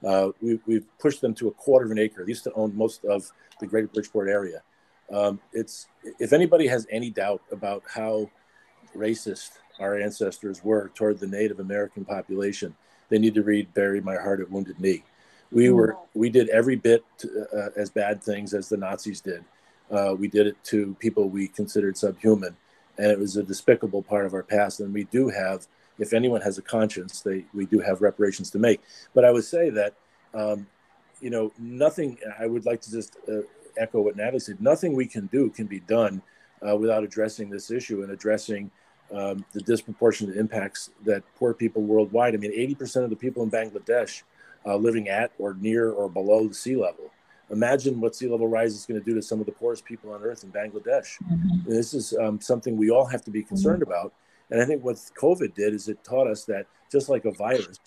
Uh, 0.05 0.29
we, 0.41 0.59
we've 0.65 0.85
pushed 0.99 1.21
them 1.21 1.33
to 1.35 1.47
a 1.47 1.51
quarter 1.51 1.85
of 1.85 1.91
an 1.91 1.99
acre. 1.99 2.25
They 2.25 2.29
used 2.29 2.43
to 2.43 2.53
own 2.53 2.75
most 2.75 3.05
of 3.05 3.31
the 3.61 3.67
greater 3.67 3.87
Bridgeport 3.87 4.27
area. 4.27 4.61
Um, 5.13 5.39
it's 5.53 5.87
if 6.19 6.33
anybody 6.33 6.67
has 6.67 6.87
any 6.89 7.11
doubt 7.11 7.41
about 7.51 7.83
how 7.87 8.29
racist 8.95 9.51
our 9.79 9.97
ancestors 9.97 10.63
were 10.63 10.89
toward 10.95 11.19
the 11.19 11.27
Native 11.27 11.59
American 11.59 12.03
population, 12.03 12.75
they 13.09 13.19
need 13.19 13.35
to 13.35 13.43
read 13.43 13.73
"Bury 13.73 14.01
My 14.01 14.15
Heart 14.15 14.41
at 14.41 14.51
Wounded 14.51 14.79
Knee." 14.79 15.03
We 15.51 15.69
were 15.69 15.97
we 16.15 16.29
did 16.29 16.49
every 16.49 16.75
bit 16.75 17.05
to, 17.19 17.47
uh, 17.53 17.69
as 17.79 17.91
bad 17.91 18.23
things 18.23 18.55
as 18.55 18.69
the 18.69 18.77
Nazis 18.77 19.21
did. 19.21 19.45
Uh, 19.91 20.15
we 20.17 20.27
did 20.27 20.47
it 20.47 20.57
to 20.63 20.95
people 20.99 21.29
we 21.29 21.47
considered 21.47 21.95
subhuman, 21.95 22.57
and 22.97 23.11
it 23.11 23.19
was 23.19 23.37
a 23.37 23.43
despicable 23.43 24.01
part 24.01 24.25
of 24.25 24.33
our 24.33 24.41
past. 24.41 24.79
And 24.79 24.91
we 24.91 25.03
do 25.05 25.29
have, 25.29 25.67
if 25.99 26.13
anyone 26.13 26.41
has 26.41 26.57
a 26.57 26.63
conscience, 26.63 27.21
they 27.21 27.45
we 27.53 27.67
do 27.67 27.79
have 27.79 28.01
reparations 28.01 28.49
to 28.51 28.57
make. 28.59 28.81
But 29.13 29.25
I 29.25 29.31
would 29.31 29.45
say 29.45 29.69
that. 29.69 29.93
Um, 30.33 30.65
you 31.21 31.29
know, 31.29 31.53
nothing. 31.57 32.17
I 32.37 32.47
would 32.47 32.65
like 32.65 32.81
to 32.81 32.91
just 32.91 33.15
uh, 33.29 33.43
echo 33.77 34.01
what 34.01 34.15
Natalie 34.15 34.39
said. 34.39 34.61
Nothing 34.61 34.95
we 34.95 35.05
can 35.05 35.27
do 35.27 35.49
can 35.49 35.67
be 35.67 35.79
done 35.81 36.21
uh, 36.67 36.75
without 36.75 37.03
addressing 37.03 37.49
this 37.49 37.71
issue 37.71 38.03
and 38.03 38.11
addressing 38.11 38.71
um, 39.13 39.45
the 39.53 39.61
disproportionate 39.61 40.37
impacts 40.37 40.89
that 41.05 41.23
poor 41.35 41.53
people 41.53 41.83
worldwide. 41.83 42.33
I 42.33 42.37
mean, 42.37 42.51
80% 42.51 43.03
of 43.03 43.09
the 43.09 43.15
people 43.15 43.43
in 43.43 43.51
Bangladesh 43.51 44.23
uh, 44.65 44.75
living 44.75 45.09
at 45.09 45.31
or 45.37 45.55
near 45.55 45.91
or 45.91 46.09
below 46.09 46.47
the 46.47 46.53
sea 46.53 46.75
level. 46.75 47.11
Imagine 47.49 47.99
what 47.99 48.15
sea 48.15 48.27
level 48.27 48.47
rise 48.47 48.73
is 48.73 48.85
going 48.85 48.99
to 48.99 49.05
do 49.05 49.13
to 49.13 49.21
some 49.21 49.39
of 49.39 49.45
the 49.45 49.51
poorest 49.51 49.85
people 49.85 50.11
on 50.11 50.23
earth 50.23 50.43
in 50.43 50.51
Bangladesh. 50.51 51.21
Mm-hmm. 51.23 51.69
This 51.69 51.93
is 51.93 52.13
um, 52.19 52.39
something 52.39 52.77
we 52.77 52.89
all 52.89 53.05
have 53.05 53.23
to 53.25 53.31
be 53.31 53.43
concerned 53.43 53.81
mm-hmm. 53.81 53.91
about. 53.91 54.13
And 54.49 54.61
I 54.61 54.65
think 54.65 54.83
what 54.83 54.95
COVID 54.95 55.53
did 55.53 55.73
is 55.73 55.87
it 55.87 56.03
taught 56.03 56.27
us 56.27 56.45
that 56.45 56.65
just 56.91 57.09
like 57.09 57.25
a 57.25 57.31
virus, 57.31 57.79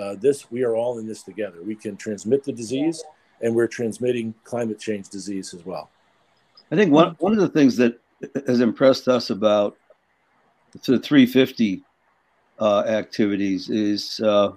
uh, 0.00 0.16
this 0.20 0.50
we 0.50 0.64
are 0.64 0.74
all 0.74 0.98
in 0.98 1.06
this 1.06 1.22
together. 1.22 1.62
We 1.62 1.74
can 1.74 1.96
transmit 1.96 2.44
the 2.44 2.52
disease, 2.52 3.04
and 3.44 3.54
we're 3.54 3.68
transmitting 3.68 4.34
climate 4.42 4.80
change 4.80 5.10
disease 5.10 5.54
as 5.54 5.64
well. 5.64 5.90
I 6.72 6.76
think 6.76 6.90
one 6.90 7.14
one 7.20 7.32
of 7.32 7.38
the 7.38 7.48
things 7.48 7.76
that 7.76 8.00
has 8.46 8.60
impressed 8.60 9.06
us 9.06 9.30
about 9.30 9.76
the 10.72 10.98
350 10.98 11.82
uh, 12.58 12.80
activities 12.80 13.68
is 13.68 14.18
uh, 14.20 14.52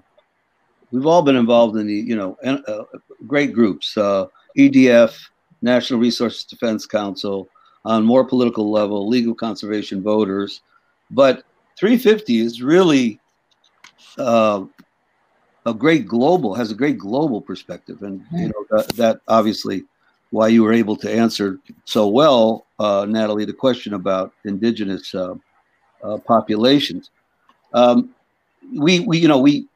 we've 0.91 1.05
all 1.05 1.21
been 1.21 1.35
involved 1.35 1.75
in 1.77 1.85
the 1.85 1.93
you 1.93 2.15
know 2.15 2.37
uh, 2.43 2.83
great 3.27 3.53
groups, 3.53 3.95
uh, 3.97 4.25
EDF, 4.57 5.19
National 5.61 5.99
Resources 5.99 6.45
Defense 6.45 6.85
Council, 6.85 7.49
on 7.85 8.03
more 8.03 8.23
political 8.23 8.71
level, 8.71 9.07
League 9.07 9.27
of 9.27 9.37
Conservation 9.37 10.01
Voters, 10.01 10.61
but 11.11 11.43
350 11.77 12.39
is 12.39 12.61
really 12.61 13.19
uh, 14.17 14.63
a 15.67 15.73
great 15.73 16.07
global 16.07 16.55
has 16.55 16.71
a 16.71 16.75
great 16.75 16.97
global 16.97 17.41
perspective, 17.41 18.01
and 18.01 18.25
you 18.31 18.47
know 18.47 18.65
that, 18.71 18.87
that 18.95 19.19
obviously 19.27 19.83
why 20.29 20.47
you 20.47 20.63
were 20.63 20.73
able 20.73 20.95
to 20.95 21.11
answer 21.11 21.59
so 21.83 22.07
well, 22.07 22.65
uh, 22.79 23.05
Natalie, 23.07 23.45
the 23.45 23.53
question 23.53 23.93
about 23.93 24.33
indigenous 24.45 25.13
uh, 25.13 25.35
uh, 26.03 26.17
populations. 26.19 27.11
Um, 27.73 28.15
we, 28.73 29.01
we, 29.01 29.17
you 29.17 29.27
know, 29.27 29.39
we 29.39 29.67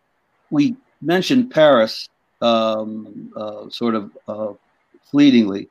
we 0.49 0.77
mentioned 1.01 1.51
Paris 1.51 2.07
um, 2.41 3.31
uh, 3.35 3.69
sort 3.69 3.95
of 3.95 4.11
uh, 4.29 4.53
fleetingly, 5.09 5.69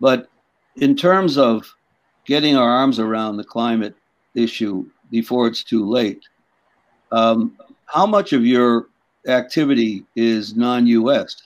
but 0.00 0.28
in 0.76 0.96
terms 0.96 1.36
of 1.36 1.70
getting 2.24 2.56
our 2.56 2.68
arms 2.70 2.98
around 2.98 3.36
the 3.36 3.44
climate 3.44 3.94
issue 4.34 4.86
before 5.10 5.46
it's 5.46 5.62
too 5.62 5.86
late, 5.86 6.22
um, 7.12 7.56
how 7.86 8.06
much 8.06 8.32
of 8.32 8.46
your 8.46 8.88
activity 9.26 10.04
is 10.16 10.56
non-U.S. 10.56 11.36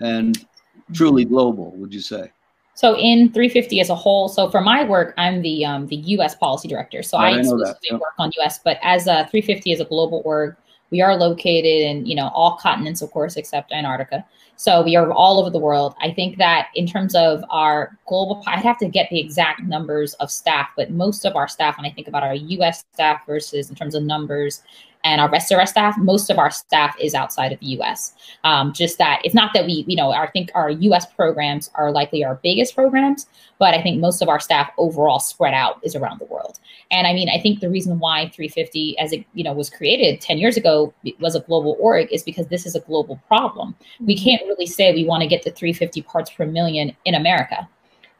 and 0.00 0.46
truly 0.92 1.24
global? 1.24 1.72
Would 1.72 1.94
you 1.94 2.00
say? 2.00 2.30
So 2.74 2.96
in 2.96 3.30
350 3.32 3.80
as 3.80 3.90
a 3.90 3.94
whole, 3.94 4.28
so 4.28 4.50
for 4.50 4.62
my 4.62 4.84
work, 4.84 5.12
I'm 5.18 5.42
the 5.42 5.66
um, 5.66 5.86
the 5.88 5.96
U.S. 5.96 6.34
policy 6.34 6.66
director. 6.66 7.02
So 7.02 7.18
I, 7.18 7.32
I 7.32 7.38
exclusively 7.38 7.88
yep. 7.90 8.00
work 8.00 8.14
on 8.18 8.30
U.S. 8.38 8.58
But 8.58 8.78
as 8.82 9.06
a 9.06 9.28
350 9.30 9.72
is 9.72 9.80
a 9.80 9.84
global 9.84 10.22
org, 10.24 10.56
we 10.90 11.02
are 11.02 11.14
located 11.16 11.82
in 11.82 12.06
you 12.06 12.14
know 12.14 12.30
all 12.34 12.56
continents, 12.56 13.02
of 13.02 13.10
course, 13.10 13.36
except 13.36 13.70
Antarctica. 13.72 14.24
So 14.56 14.82
we 14.82 14.96
are 14.96 15.10
all 15.12 15.40
over 15.40 15.50
the 15.50 15.58
world. 15.58 15.94
I 16.00 16.10
think 16.10 16.36
that 16.36 16.68
in 16.74 16.86
terms 16.86 17.14
of 17.14 17.42
our 17.50 17.98
global, 18.06 18.42
I'd 18.46 18.58
have 18.60 18.78
to 18.78 18.88
get 18.88 19.08
the 19.10 19.18
exact 19.20 19.62
numbers 19.62 20.14
of 20.14 20.30
staff, 20.30 20.68
but 20.76 20.90
most 20.90 21.24
of 21.24 21.36
our 21.36 21.48
staff, 21.48 21.76
when 21.76 21.86
I 21.86 21.90
think 21.90 22.08
about 22.08 22.22
our 22.22 22.34
U.S. 22.34 22.84
staff 22.92 23.26
versus 23.26 23.70
in 23.70 23.76
terms 23.76 23.94
of 23.94 24.02
numbers, 24.02 24.62
and 25.04 25.20
our 25.20 25.30
rest 25.30 25.50
of 25.50 25.58
our 25.58 25.66
staff, 25.66 25.96
most 25.98 26.30
of 26.30 26.38
our 26.38 26.50
staff 26.50 26.94
is 27.00 27.14
outside 27.14 27.52
of 27.52 27.60
the 27.60 27.66
U.S. 27.66 28.14
Um, 28.44 28.72
just 28.72 28.98
that 28.98 29.20
it's 29.24 29.34
not 29.34 29.52
that 29.54 29.64
we, 29.64 29.84
you 29.86 29.96
know, 29.96 30.10
I 30.10 30.28
think 30.30 30.50
our 30.54 30.70
U.S. 30.70 31.06
programs 31.14 31.70
are 31.74 31.90
likely 31.90 32.24
our 32.24 32.36
biggest 32.42 32.74
programs, 32.74 33.26
but 33.58 33.74
I 33.74 33.82
think 33.82 34.00
most 34.00 34.20
of 34.20 34.28
our 34.28 34.40
staff 34.40 34.70
overall 34.78 35.18
spread 35.18 35.54
out 35.54 35.80
is 35.82 35.94
around 35.94 36.20
the 36.20 36.26
world. 36.26 36.58
And 36.90 37.06
I 37.06 37.12
mean, 37.12 37.28
I 37.28 37.40
think 37.40 37.60
the 37.60 37.70
reason 37.70 37.98
why 37.98 38.30
350, 38.34 38.98
as 38.98 39.12
it 39.12 39.24
you 39.34 39.44
know 39.44 39.52
was 39.52 39.70
created 39.70 40.20
10 40.20 40.38
years 40.38 40.56
ago, 40.56 40.92
was 41.18 41.34
a 41.34 41.40
global 41.40 41.76
org 41.80 42.12
is 42.12 42.22
because 42.22 42.48
this 42.48 42.66
is 42.66 42.74
a 42.74 42.80
global 42.80 43.20
problem. 43.26 43.74
We 44.00 44.14
mm-hmm. 44.14 44.24
can't 44.24 44.42
really 44.46 44.66
say 44.66 44.92
we 44.92 45.04
want 45.04 45.22
to 45.22 45.28
get 45.28 45.42
to 45.42 45.50
350 45.50 46.02
parts 46.02 46.30
per 46.30 46.44
million 46.44 46.96
in 47.04 47.14
America 47.14 47.68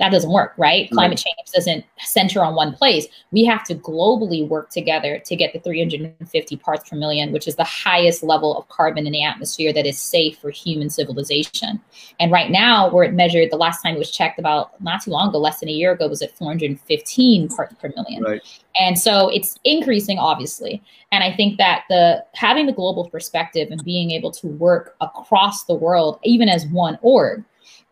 that 0.01 0.11
doesn't 0.11 0.33
work, 0.33 0.55
right? 0.57 0.87
Mm-hmm. 0.87 0.95
Climate 0.95 1.19
change 1.19 1.37
doesn't 1.55 1.85
center 1.99 2.43
on 2.43 2.55
one 2.55 2.73
place. 2.73 3.07
We 3.33 3.45
have 3.45 3.65
to 3.65 3.75
globally 3.75 4.49
work 4.49 4.71
together 4.71 5.21
to 5.27 5.37
get 5.37 5.53
the 5.53 5.61
350 5.61 6.57
parts 6.57 6.89
per 6.89 6.97
million, 6.97 7.33
which 7.33 7.47
is 7.47 7.57
the 7.57 7.65
highest 7.65 8.23
level 8.23 8.57
of 8.57 8.67
carbon 8.69 9.07
in 9.07 9.13
the 9.13 9.23
atmosphere 9.23 9.73
that 9.75 9.87
is 9.87 9.99
safe 9.99 10.39
for 10.39 10.51
human 10.51 10.89
civilization. 10.89 11.81
And 12.19 12.33
right 12.33 12.51
now, 12.51 12.91
where 12.91 13.05
it 13.05 13.13
measured, 13.13 13.51
the 13.51 13.57
last 13.57 13.83
time 13.83 13.95
it 13.95 13.99
was 13.99 14.11
checked 14.11 14.39
about 14.39 14.81
not 14.81 15.03
too 15.03 15.11
long 15.11 15.29
ago, 15.29 15.39
less 15.39 15.61
than 15.61 15.69
a 15.69 15.73
year 15.73 15.93
ago, 15.93 16.09
was 16.09 16.23
at 16.23 16.37
415 16.37 17.49
parts 17.49 17.75
per 17.75 17.93
million. 17.95 18.23
Right. 18.23 18.41
And 18.81 18.99
so 18.99 19.29
it's 19.29 19.59
increasing, 19.65 20.19
obviously. 20.19 20.83
And 21.13 21.23
I 21.23 21.37
think 21.37 21.59
that 21.59 21.85
the 21.91 22.25
having 22.33 22.65
the 22.65 22.73
global 22.73 23.11
perspective 23.11 23.69
and 23.71 23.85
being 23.85 24.13
able 24.13 24.31
to 24.31 24.47
work 24.47 24.97
across 25.03 25.65
the 25.65 25.75
world, 25.75 26.19
even 26.25 26.49
as 26.49 26.67
one 26.69 26.99
org, 27.03 27.45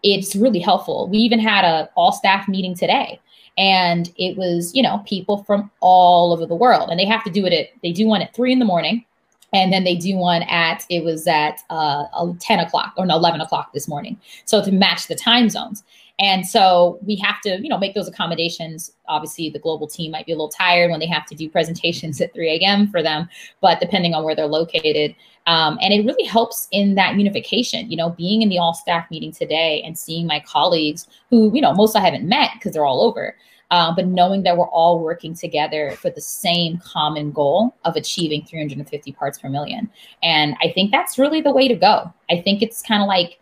it's 0.03 0.37
really 0.37 0.61
helpful. 0.61 1.09
We 1.09 1.19
even 1.19 1.39
had 1.39 1.65
a 1.65 1.89
all 1.97 2.13
staff 2.13 2.49
meeting 2.49 2.75
today 2.75 3.21
and 3.57 4.13
it 4.17 4.37
was, 4.37 4.75
you 4.75 4.83
know, 4.83 5.03
people 5.07 5.43
from 5.45 5.71
all 5.81 6.33
over 6.33 6.47
the 6.47 6.55
world 6.55 6.91
and 6.91 6.99
they 6.99 7.05
have 7.05 7.25
to 7.25 7.31
do 7.31 7.45
it 7.45 7.53
at, 7.53 7.69
they 7.83 7.93
do 7.93 8.07
one 8.07 8.23
at 8.23 8.35
three 8.35 8.53
in 8.53 8.61
the 8.61 8.65
morning 8.65 9.05
and 9.53 9.73
then 9.73 9.85
they 9.85 9.97
do 9.97 10.17
one 10.17 10.43
at 10.45 10.85
it 10.91 11.05
was 11.05 11.27
at 11.27 11.61
uh, 11.71 12.05
10 12.39 12.61
o'clock 12.61 12.93
or 12.97 13.07
no, 13.07 13.17
11 13.17 13.41
o'clock 13.41 13.73
this 13.73 13.89
morning 13.89 14.19
so 14.45 14.63
to 14.63 14.71
match 14.71 15.09
the 15.09 15.15
time 15.15 15.49
zones 15.49 15.83
and 16.19 16.47
so 16.47 16.99
we 17.03 17.17
have 17.17 17.41
to 17.41 17.61
you 17.63 17.69
know 17.69 17.79
make 17.79 17.95
those 17.95 18.09
accommodations 18.09 18.93
obviously 19.09 19.51
the 19.51 19.59
global 19.59 19.87
team 19.87 20.11
might 20.11 20.27
be 20.27 20.33
a 20.33 20.35
little 20.35 20.49
tired 20.49 20.91
when 20.91 21.01
they 21.01 21.07
have 21.07 21.27
to 21.27 21.35
do 21.35 21.49
presentations 21.49 22.21
at 22.21 22.33
3 22.35 22.61
a.m 22.61 22.89
for 22.89 23.03
them 23.03 23.29
but 23.61 23.81
depending 23.81 24.15
on 24.15 24.25
where 24.25 24.35
they're 24.35 24.47
located 24.47 25.15
um, 25.47 25.79
and 25.81 25.95
it 25.95 26.05
really 26.05 26.27
helps 26.27 26.69
in 26.73 26.95
that 26.95 27.15
unification 27.17 27.91
you 27.91 27.97
know 27.97 28.11
being 28.11 28.43
in 28.43 28.49
the 28.49 28.59
all 28.59 28.75
staff 28.75 29.11
meeting 29.11 29.33
today 29.33 29.83
and 29.85 29.99
seeing 29.99 30.27
my 30.27 30.41
colleagues 30.41 31.09
who 31.31 31.51
you 31.55 31.61
know 31.61 31.73
most 31.73 31.97
i 31.97 32.01
haven't 32.01 32.29
met 32.29 32.51
because 32.55 32.73
they're 32.73 32.87
all 32.87 33.03
over 33.03 33.35
uh, 33.71 33.95
but 33.95 34.07
knowing 34.07 34.43
that 34.43 34.57
we're 34.57 34.69
all 34.69 35.01
working 35.01 35.35
together 35.35 35.91
for 35.93 36.11
the 36.11 36.21
same 36.21 36.79
common 36.79 37.31
goal 37.33 37.75
of 37.85 37.97
achieving 37.97 38.45
350 38.45 39.13
parts 39.13 39.39
per 39.39 39.49
million. 39.49 39.91
And 40.23 40.57
I 40.63 40.73
think 40.73 40.91
that's 40.91 41.19
really 41.19 41.41
the 41.41 41.53
way 41.53 41.69
to 41.69 41.77
go. 41.77 42.13
I 42.31 42.41
think 42.41 42.63
it's 42.63 42.81
kind 42.81 43.03
of 43.03 43.09
like, 43.09 43.39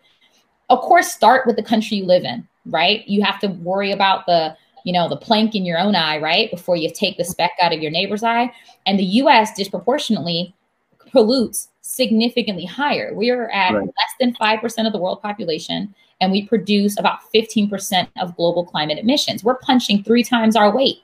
of 0.69 0.81
course, 0.81 1.13
start 1.13 1.47
with 1.47 1.55
the 1.55 1.63
country 1.63 1.97
you 1.97 2.05
live 2.05 2.23
in, 2.23 2.45
right? 2.69 3.07
You 3.07 3.23
have 3.23 3.39
to 3.39 3.47
worry 3.47 3.91
about 3.91 4.25
the 4.25 4.55
you 4.83 4.93
know, 4.93 5.09
the 5.09 5.17
plank 5.17 5.53
in 5.53 5.65
your 5.65 5.77
own 5.77 5.95
eye, 5.95 6.17
right? 6.17 6.49
Before 6.49 6.77
you 6.77 6.89
take 6.89 7.17
the 7.17 7.25
speck 7.25 7.51
out 7.61 7.73
of 7.73 7.81
your 7.81 7.91
neighbor's 7.91 8.23
eye. 8.23 8.53
And 8.85 8.97
the 8.97 9.03
US 9.03 9.53
disproportionately 9.53 10.55
pollutes 11.11 11.67
significantly 11.81 12.63
higher. 12.63 13.13
We 13.13 13.29
are 13.29 13.49
at 13.49 13.73
right. 13.73 13.85
less 13.85 14.13
than 14.17 14.33
5% 14.35 14.87
of 14.87 14.93
the 14.93 14.99
world 14.99 15.21
population 15.21 15.93
and 16.21 16.31
we 16.31 16.47
produce 16.47 16.97
about 16.97 17.19
15% 17.33 18.07
of 18.19 18.35
global 18.35 18.65
climate 18.65 18.97
emissions. 18.97 19.43
We're 19.43 19.57
punching 19.57 20.03
three 20.03 20.23
times 20.23 20.55
our 20.55 20.75
weight. 20.75 20.97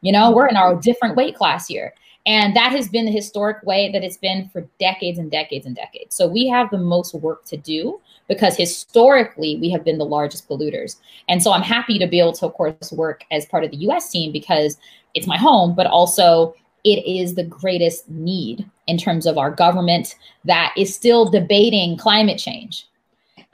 You 0.00 0.12
know, 0.12 0.30
we're 0.30 0.48
in 0.48 0.56
our 0.56 0.74
different 0.76 1.16
weight 1.16 1.34
class 1.34 1.66
here. 1.66 1.94
And 2.26 2.56
that 2.56 2.72
has 2.72 2.88
been 2.88 3.04
the 3.04 3.12
historic 3.12 3.62
way 3.64 3.92
that 3.92 4.02
it's 4.02 4.16
been 4.16 4.48
for 4.48 4.66
decades 4.80 5.18
and 5.18 5.30
decades 5.30 5.66
and 5.66 5.76
decades. 5.76 6.16
So 6.16 6.26
we 6.26 6.48
have 6.48 6.70
the 6.70 6.78
most 6.78 7.14
work 7.14 7.44
to 7.46 7.56
do 7.56 8.00
because 8.28 8.56
historically 8.56 9.56
we 9.56 9.68
have 9.70 9.84
been 9.84 9.98
the 9.98 10.06
largest 10.06 10.48
polluters. 10.48 10.96
And 11.28 11.42
so 11.42 11.52
I'm 11.52 11.62
happy 11.62 11.98
to 11.98 12.06
be 12.06 12.20
able 12.20 12.32
to, 12.34 12.46
of 12.46 12.54
course, 12.54 12.92
work 12.92 13.24
as 13.30 13.44
part 13.44 13.64
of 13.64 13.70
the 13.70 13.76
US 13.88 14.10
team 14.10 14.32
because 14.32 14.78
it's 15.14 15.26
my 15.26 15.36
home, 15.36 15.74
but 15.74 15.86
also 15.86 16.54
it 16.84 17.04
is 17.06 17.34
the 17.34 17.44
greatest 17.44 18.08
need 18.08 18.68
in 18.86 18.96
terms 18.96 19.26
of 19.26 19.36
our 19.36 19.50
government 19.50 20.14
that 20.44 20.72
is 20.76 20.94
still 20.94 21.26
debating 21.26 21.96
climate 21.96 22.38
change. 22.38 22.86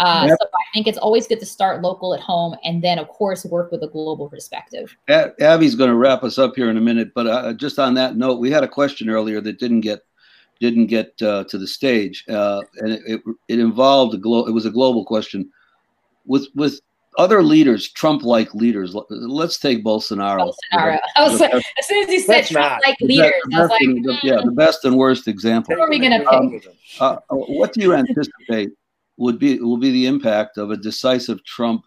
Uh, 0.01 0.25
yep. 0.29 0.39
So 0.41 0.49
I 0.49 0.65
think 0.73 0.87
it's 0.87 0.97
always 0.97 1.27
good 1.27 1.41
to 1.41 1.47
start 1.47 1.83
local 1.83 2.15
at 2.15 2.21
home 2.21 2.57
and 2.65 2.83
then, 2.83 2.99
of 2.99 3.09
course, 3.09 3.45
work 3.45 3.71
with 3.71 3.83
a 3.83 3.89
global 3.89 4.31
perspective. 4.31 4.97
Abby's 5.09 5.75
going 5.75 5.91
to 5.91 5.97
wrap 5.97 6.25
us 6.25 6.39
up 6.39 6.57
here 6.57 6.71
in 6.71 6.79
a 6.79 6.81
minute, 6.81 7.13
but 7.15 7.27
uh, 7.27 7.53
just 7.53 7.79
on 7.79 7.93
that 7.95 8.17
note, 8.17 8.41
we 8.41 8.51
had 8.51 8.65
a 8.65 8.69
question 8.69 9.11
earlier 9.11 9.43
that 9.43 9.59
didn't 9.59 9.83
get 9.83 10.01
didn't 10.59 10.87
get 10.87 11.15
uh, 11.23 11.45
to 11.45 11.57
the 11.57 11.67
stage, 11.67 12.25
uh, 12.29 12.61
and 12.79 12.93
it, 12.93 13.01
it, 13.07 13.21
it 13.49 13.59
involved 13.59 14.15
a 14.15 14.19
glo- 14.19 14.47
It 14.47 14.53
was 14.53 14.67
a 14.67 14.71
global 14.71 15.05
question 15.05 15.51
with 16.27 16.49
with 16.55 16.81
other 17.19 17.43
leaders, 17.43 17.91
Trump-like 17.93 18.55
leaders. 18.55 18.95
Let's 19.11 19.59
take 19.59 19.85
Bolsonaro. 19.85 20.53
Bolsonaro. 20.73 20.99
I 21.17 21.29
was 21.29 21.41
as 21.43 21.63
soon 21.83 22.05
as 22.05 22.11
you 22.11 22.21
said 22.21 22.47
Trump-like 22.47 22.97
leaders, 23.01 23.33
I 23.55 23.61
was 23.61 23.71
like, 23.71 23.81
the, 23.81 24.19
yeah, 24.23 24.41
the 24.45 24.53
best 24.53 24.85
and 24.85 24.97
worst 24.97 25.29
example. 25.29 25.75
Who 25.75 25.81
are 25.83 25.91
we 25.91 25.99
going 25.99 26.13
to 26.13 26.27
um, 26.27 26.51
pick? 26.51 26.67
Uh, 27.01 27.17
what 27.31 27.73
do 27.73 27.81
you 27.81 27.95
anticipate 27.95 28.71
would 29.21 29.39
be 29.39 29.61
will 29.61 29.77
be 29.77 29.93
the 29.93 30.07
impact 30.07 30.57
of 30.57 30.71
a 30.71 30.77
decisive 30.77 31.45
Trump 31.45 31.85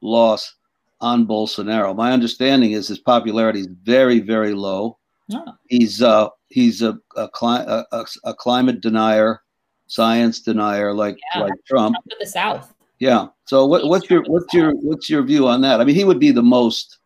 loss 0.00 0.54
on 1.00 1.26
Bolsonaro. 1.26 1.94
My 1.94 2.12
understanding 2.12 2.72
is 2.72 2.88
his 2.88 3.00
popularity 3.00 3.60
is 3.60 3.68
very 3.82 4.20
very 4.20 4.54
low. 4.54 4.98
Oh. 5.32 5.52
He's 5.68 6.00
uh, 6.00 6.28
he's 6.48 6.82
a 6.82 6.98
a, 7.16 7.28
cli- 7.28 7.66
a, 7.66 7.84
a, 8.24 8.34
climate 8.34 8.80
denier, 8.80 9.42
science 9.88 10.40
denier 10.40 10.94
like 10.94 11.18
yeah, 11.34 11.42
like 11.42 11.52
Trump. 11.66 11.96
Trump 11.96 12.20
the 12.20 12.26
South. 12.26 12.72
Yeah. 13.00 13.26
So 13.44 13.66
what, 13.66 13.86
what's 13.86 14.08
your 14.08 14.22
what's 14.22 14.54
your 14.54 14.72
what's 14.76 15.10
your 15.10 15.22
view 15.24 15.48
on 15.48 15.60
that? 15.62 15.80
I 15.80 15.84
mean, 15.84 15.96
he 15.96 16.04
would 16.04 16.20
be 16.20 16.30
the 16.30 16.42
most 16.42 16.98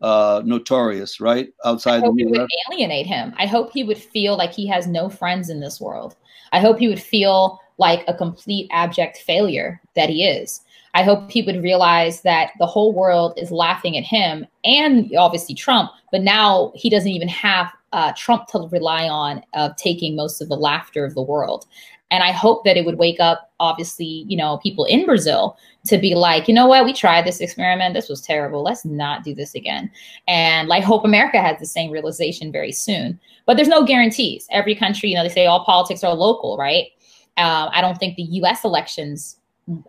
uh, 0.00 0.42
notorious, 0.44 1.20
right? 1.20 1.48
Outside 1.64 2.02
I 2.02 2.06
hope 2.06 2.16
the 2.16 2.24
would 2.24 2.48
alienate 2.72 3.06
him. 3.06 3.32
I 3.38 3.46
hope 3.46 3.70
he 3.72 3.84
would 3.84 3.98
feel 3.98 4.36
like 4.36 4.52
he 4.52 4.66
has 4.66 4.88
no 4.88 5.08
friends 5.08 5.48
in 5.48 5.60
this 5.60 5.80
world. 5.80 6.16
I 6.50 6.58
hope 6.58 6.78
he 6.78 6.88
would 6.88 7.00
feel 7.00 7.60
like 7.82 8.04
a 8.06 8.14
complete 8.14 8.68
abject 8.70 9.18
failure 9.18 9.80
that 9.96 10.08
he 10.08 10.24
is. 10.24 10.60
I 10.94 11.02
hope 11.02 11.30
he 11.30 11.42
would 11.42 11.62
realize 11.62 12.22
that 12.22 12.52
the 12.60 12.66
whole 12.66 12.92
world 12.92 13.34
is 13.36 13.50
laughing 13.50 13.96
at 13.96 14.04
him 14.04 14.46
and 14.64 15.10
obviously 15.16 15.54
Trump, 15.54 15.90
but 16.12 16.22
now 16.22 16.70
he 16.76 16.88
doesn't 16.88 17.10
even 17.10 17.28
have 17.28 17.72
uh, 17.92 18.12
Trump 18.16 18.46
to 18.48 18.68
rely 18.70 19.08
on 19.08 19.42
of 19.54 19.74
taking 19.76 20.14
most 20.14 20.40
of 20.40 20.48
the 20.48 20.56
laughter 20.56 21.04
of 21.04 21.14
the 21.14 21.22
world. 21.22 21.66
And 22.12 22.22
I 22.22 22.30
hope 22.30 22.64
that 22.64 22.76
it 22.76 22.84
would 22.84 22.98
wake 22.98 23.20
up, 23.20 23.50
obviously, 23.58 24.26
you 24.28 24.36
know, 24.36 24.58
people 24.58 24.84
in 24.84 25.06
Brazil 25.06 25.56
to 25.86 25.96
be 25.96 26.14
like, 26.14 26.46
you 26.46 26.52
know 26.52 26.66
what, 26.66 26.84
we 26.84 26.92
tried 26.92 27.24
this 27.24 27.40
experiment. 27.40 27.94
This 27.94 28.10
was 28.10 28.20
terrible. 28.20 28.62
Let's 28.62 28.84
not 28.84 29.24
do 29.24 29.34
this 29.34 29.54
again. 29.54 29.90
And 30.28 30.68
like, 30.68 30.84
hope 30.84 31.06
America 31.06 31.40
has 31.40 31.58
the 31.58 31.66
same 31.66 31.90
realization 31.90 32.52
very 32.52 32.70
soon. 32.70 33.18
But 33.46 33.56
there's 33.56 33.76
no 33.76 33.84
guarantees. 33.84 34.46
Every 34.50 34.74
country, 34.74 35.08
you 35.08 35.16
know, 35.16 35.22
they 35.22 35.30
say 35.30 35.46
all 35.46 35.64
politics 35.64 36.04
are 36.04 36.14
local, 36.14 36.58
right? 36.58 36.88
Uh, 37.36 37.70
I 37.72 37.80
don't 37.80 37.98
think 37.98 38.16
the 38.16 38.22
US 38.22 38.64
elections 38.64 39.38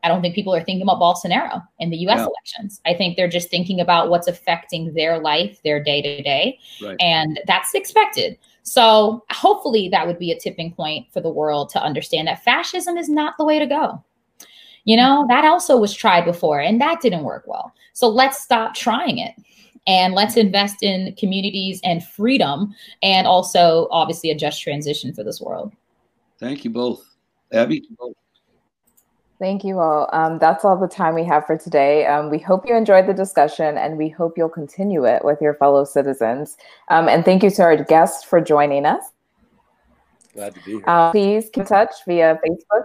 I 0.04 0.08
don't 0.08 0.22
think 0.22 0.36
people 0.36 0.54
are 0.54 0.64
thinking 0.64 0.84
about 0.84 1.00
Bolsonaro 1.00 1.66
in 1.80 1.90
the 1.90 1.98
US 2.08 2.20
yeah. 2.20 2.28
elections. 2.28 2.82
I 2.86 2.94
think 2.94 3.18
they're 3.18 3.28
just 3.28 3.50
thinking 3.50 3.80
about 3.80 4.10
what's 4.10 4.28
affecting 4.28 4.94
their 4.94 5.20
life, 5.20 5.60
their 5.64 5.84
day 5.84 6.02
to 6.02 6.22
day. 6.22 6.60
And 7.00 7.40
that's 7.48 7.74
expected. 7.74 8.38
So 8.62 9.24
hopefully 9.32 9.90
that 9.90 10.06
would 10.06 10.20
be 10.20 10.32
a 10.32 10.40
tipping 10.40 10.74
point 10.74 11.08
for 11.12 11.22
the 11.22 11.32
world 11.32 11.70
to 11.70 11.82
understand 11.82 12.28
that 12.28 12.44
fascism 12.44 12.98
is 12.98 13.10
not 13.10 13.36
the 13.38 13.46
way 13.46 13.60
to 13.60 13.66
go. 13.66 14.04
You 14.86 14.98
know, 14.98 15.26
that 15.30 15.46
also 15.46 15.78
was 15.78 15.94
tried 15.94 16.26
before 16.26 16.60
and 16.60 16.80
that 16.80 17.02
didn't 17.02 17.24
work 17.24 17.46
well. 17.48 17.74
So 17.94 18.08
let's 18.08 18.42
stop 18.42 18.76
trying 18.76 19.18
it 19.18 19.34
and 19.88 20.14
let's 20.14 20.38
invest 20.38 20.84
in 20.84 21.16
communities 21.16 21.82
and 21.84 22.04
freedom 22.04 22.74
and 23.02 23.26
also 23.26 23.88
obviously 23.92 24.30
a 24.30 24.36
just 24.36 24.62
transition 24.62 25.14
for 25.14 25.24
this 25.24 25.42
world. 25.42 25.74
Thank 26.40 26.64
you 26.64 26.70
both. 26.70 27.13
Abby? 27.54 27.88
Thank 29.40 29.64
you 29.64 29.80
all. 29.80 30.10
Um, 30.14 30.40
that's 30.40 30.64
all 30.64 30.78
the 30.78 30.88
time 30.88 31.16
we 31.16 31.24
have 31.26 31.46
for 31.46 31.58
today. 31.58 32.06
Um, 32.06 32.30
we 32.30 32.40
hope 32.40 32.68
you 32.68 32.76
enjoyed 32.76 33.08
the 33.08 33.14
discussion 33.14 33.78
and 33.78 33.98
we 33.98 34.08
hope 34.08 34.38
you'll 34.38 34.48
continue 34.48 35.06
it 35.06 35.26
with 35.26 35.42
your 35.42 35.54
fellow 35.56 35.84
citizens. 35.84 36.58
Um, 36.90 37.10
and 37.10 37.26
thank 37.26 37.44
you 37.44 37.50
to 37.50 37.62
our 37.62 37.84
guests 37.84 38.24
for 38.24 38.40
joining 38.40 38.86
us. 38.86 39.04
Glad 40.34 40.56
to 40.56 40.64
be 40.64 40.72
here. 40.74 40.84
Uh, 40.88 41.12
please 41.12 41.50
keep 41.52 41.64
in 41.64 41.66
touch 41.66 41.94
via 42.08 42.40
Facebook, 42.46 42.84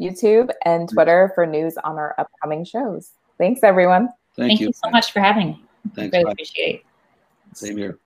YouTube, 0.00 0.50
and 0.64 0.88
Twitter 0.88 1.32
for 1.34 1.46
news 1.46 1.76
on 1.84 1.96
our 1.96 2.14
upcoming 2.18 2.64
shows. 2.64 3.12
Thanks, 3.38 3.62
everyone. 3.62 4.08
Thank, 4.36 4.50
thank 4.50 4.60
you. 4.60 4.66
you. 4.68 4.72
so 4.72 4.90
much 4.90 5.12
for 5.12 5.20
having 5.20 5.48
me. 5.48 5.64
Thanks. 5.94 6.12
Really 6.12 6.32
appreciate. 6.32 6.84
Same 7.54 7.76
here. 7.76 7.98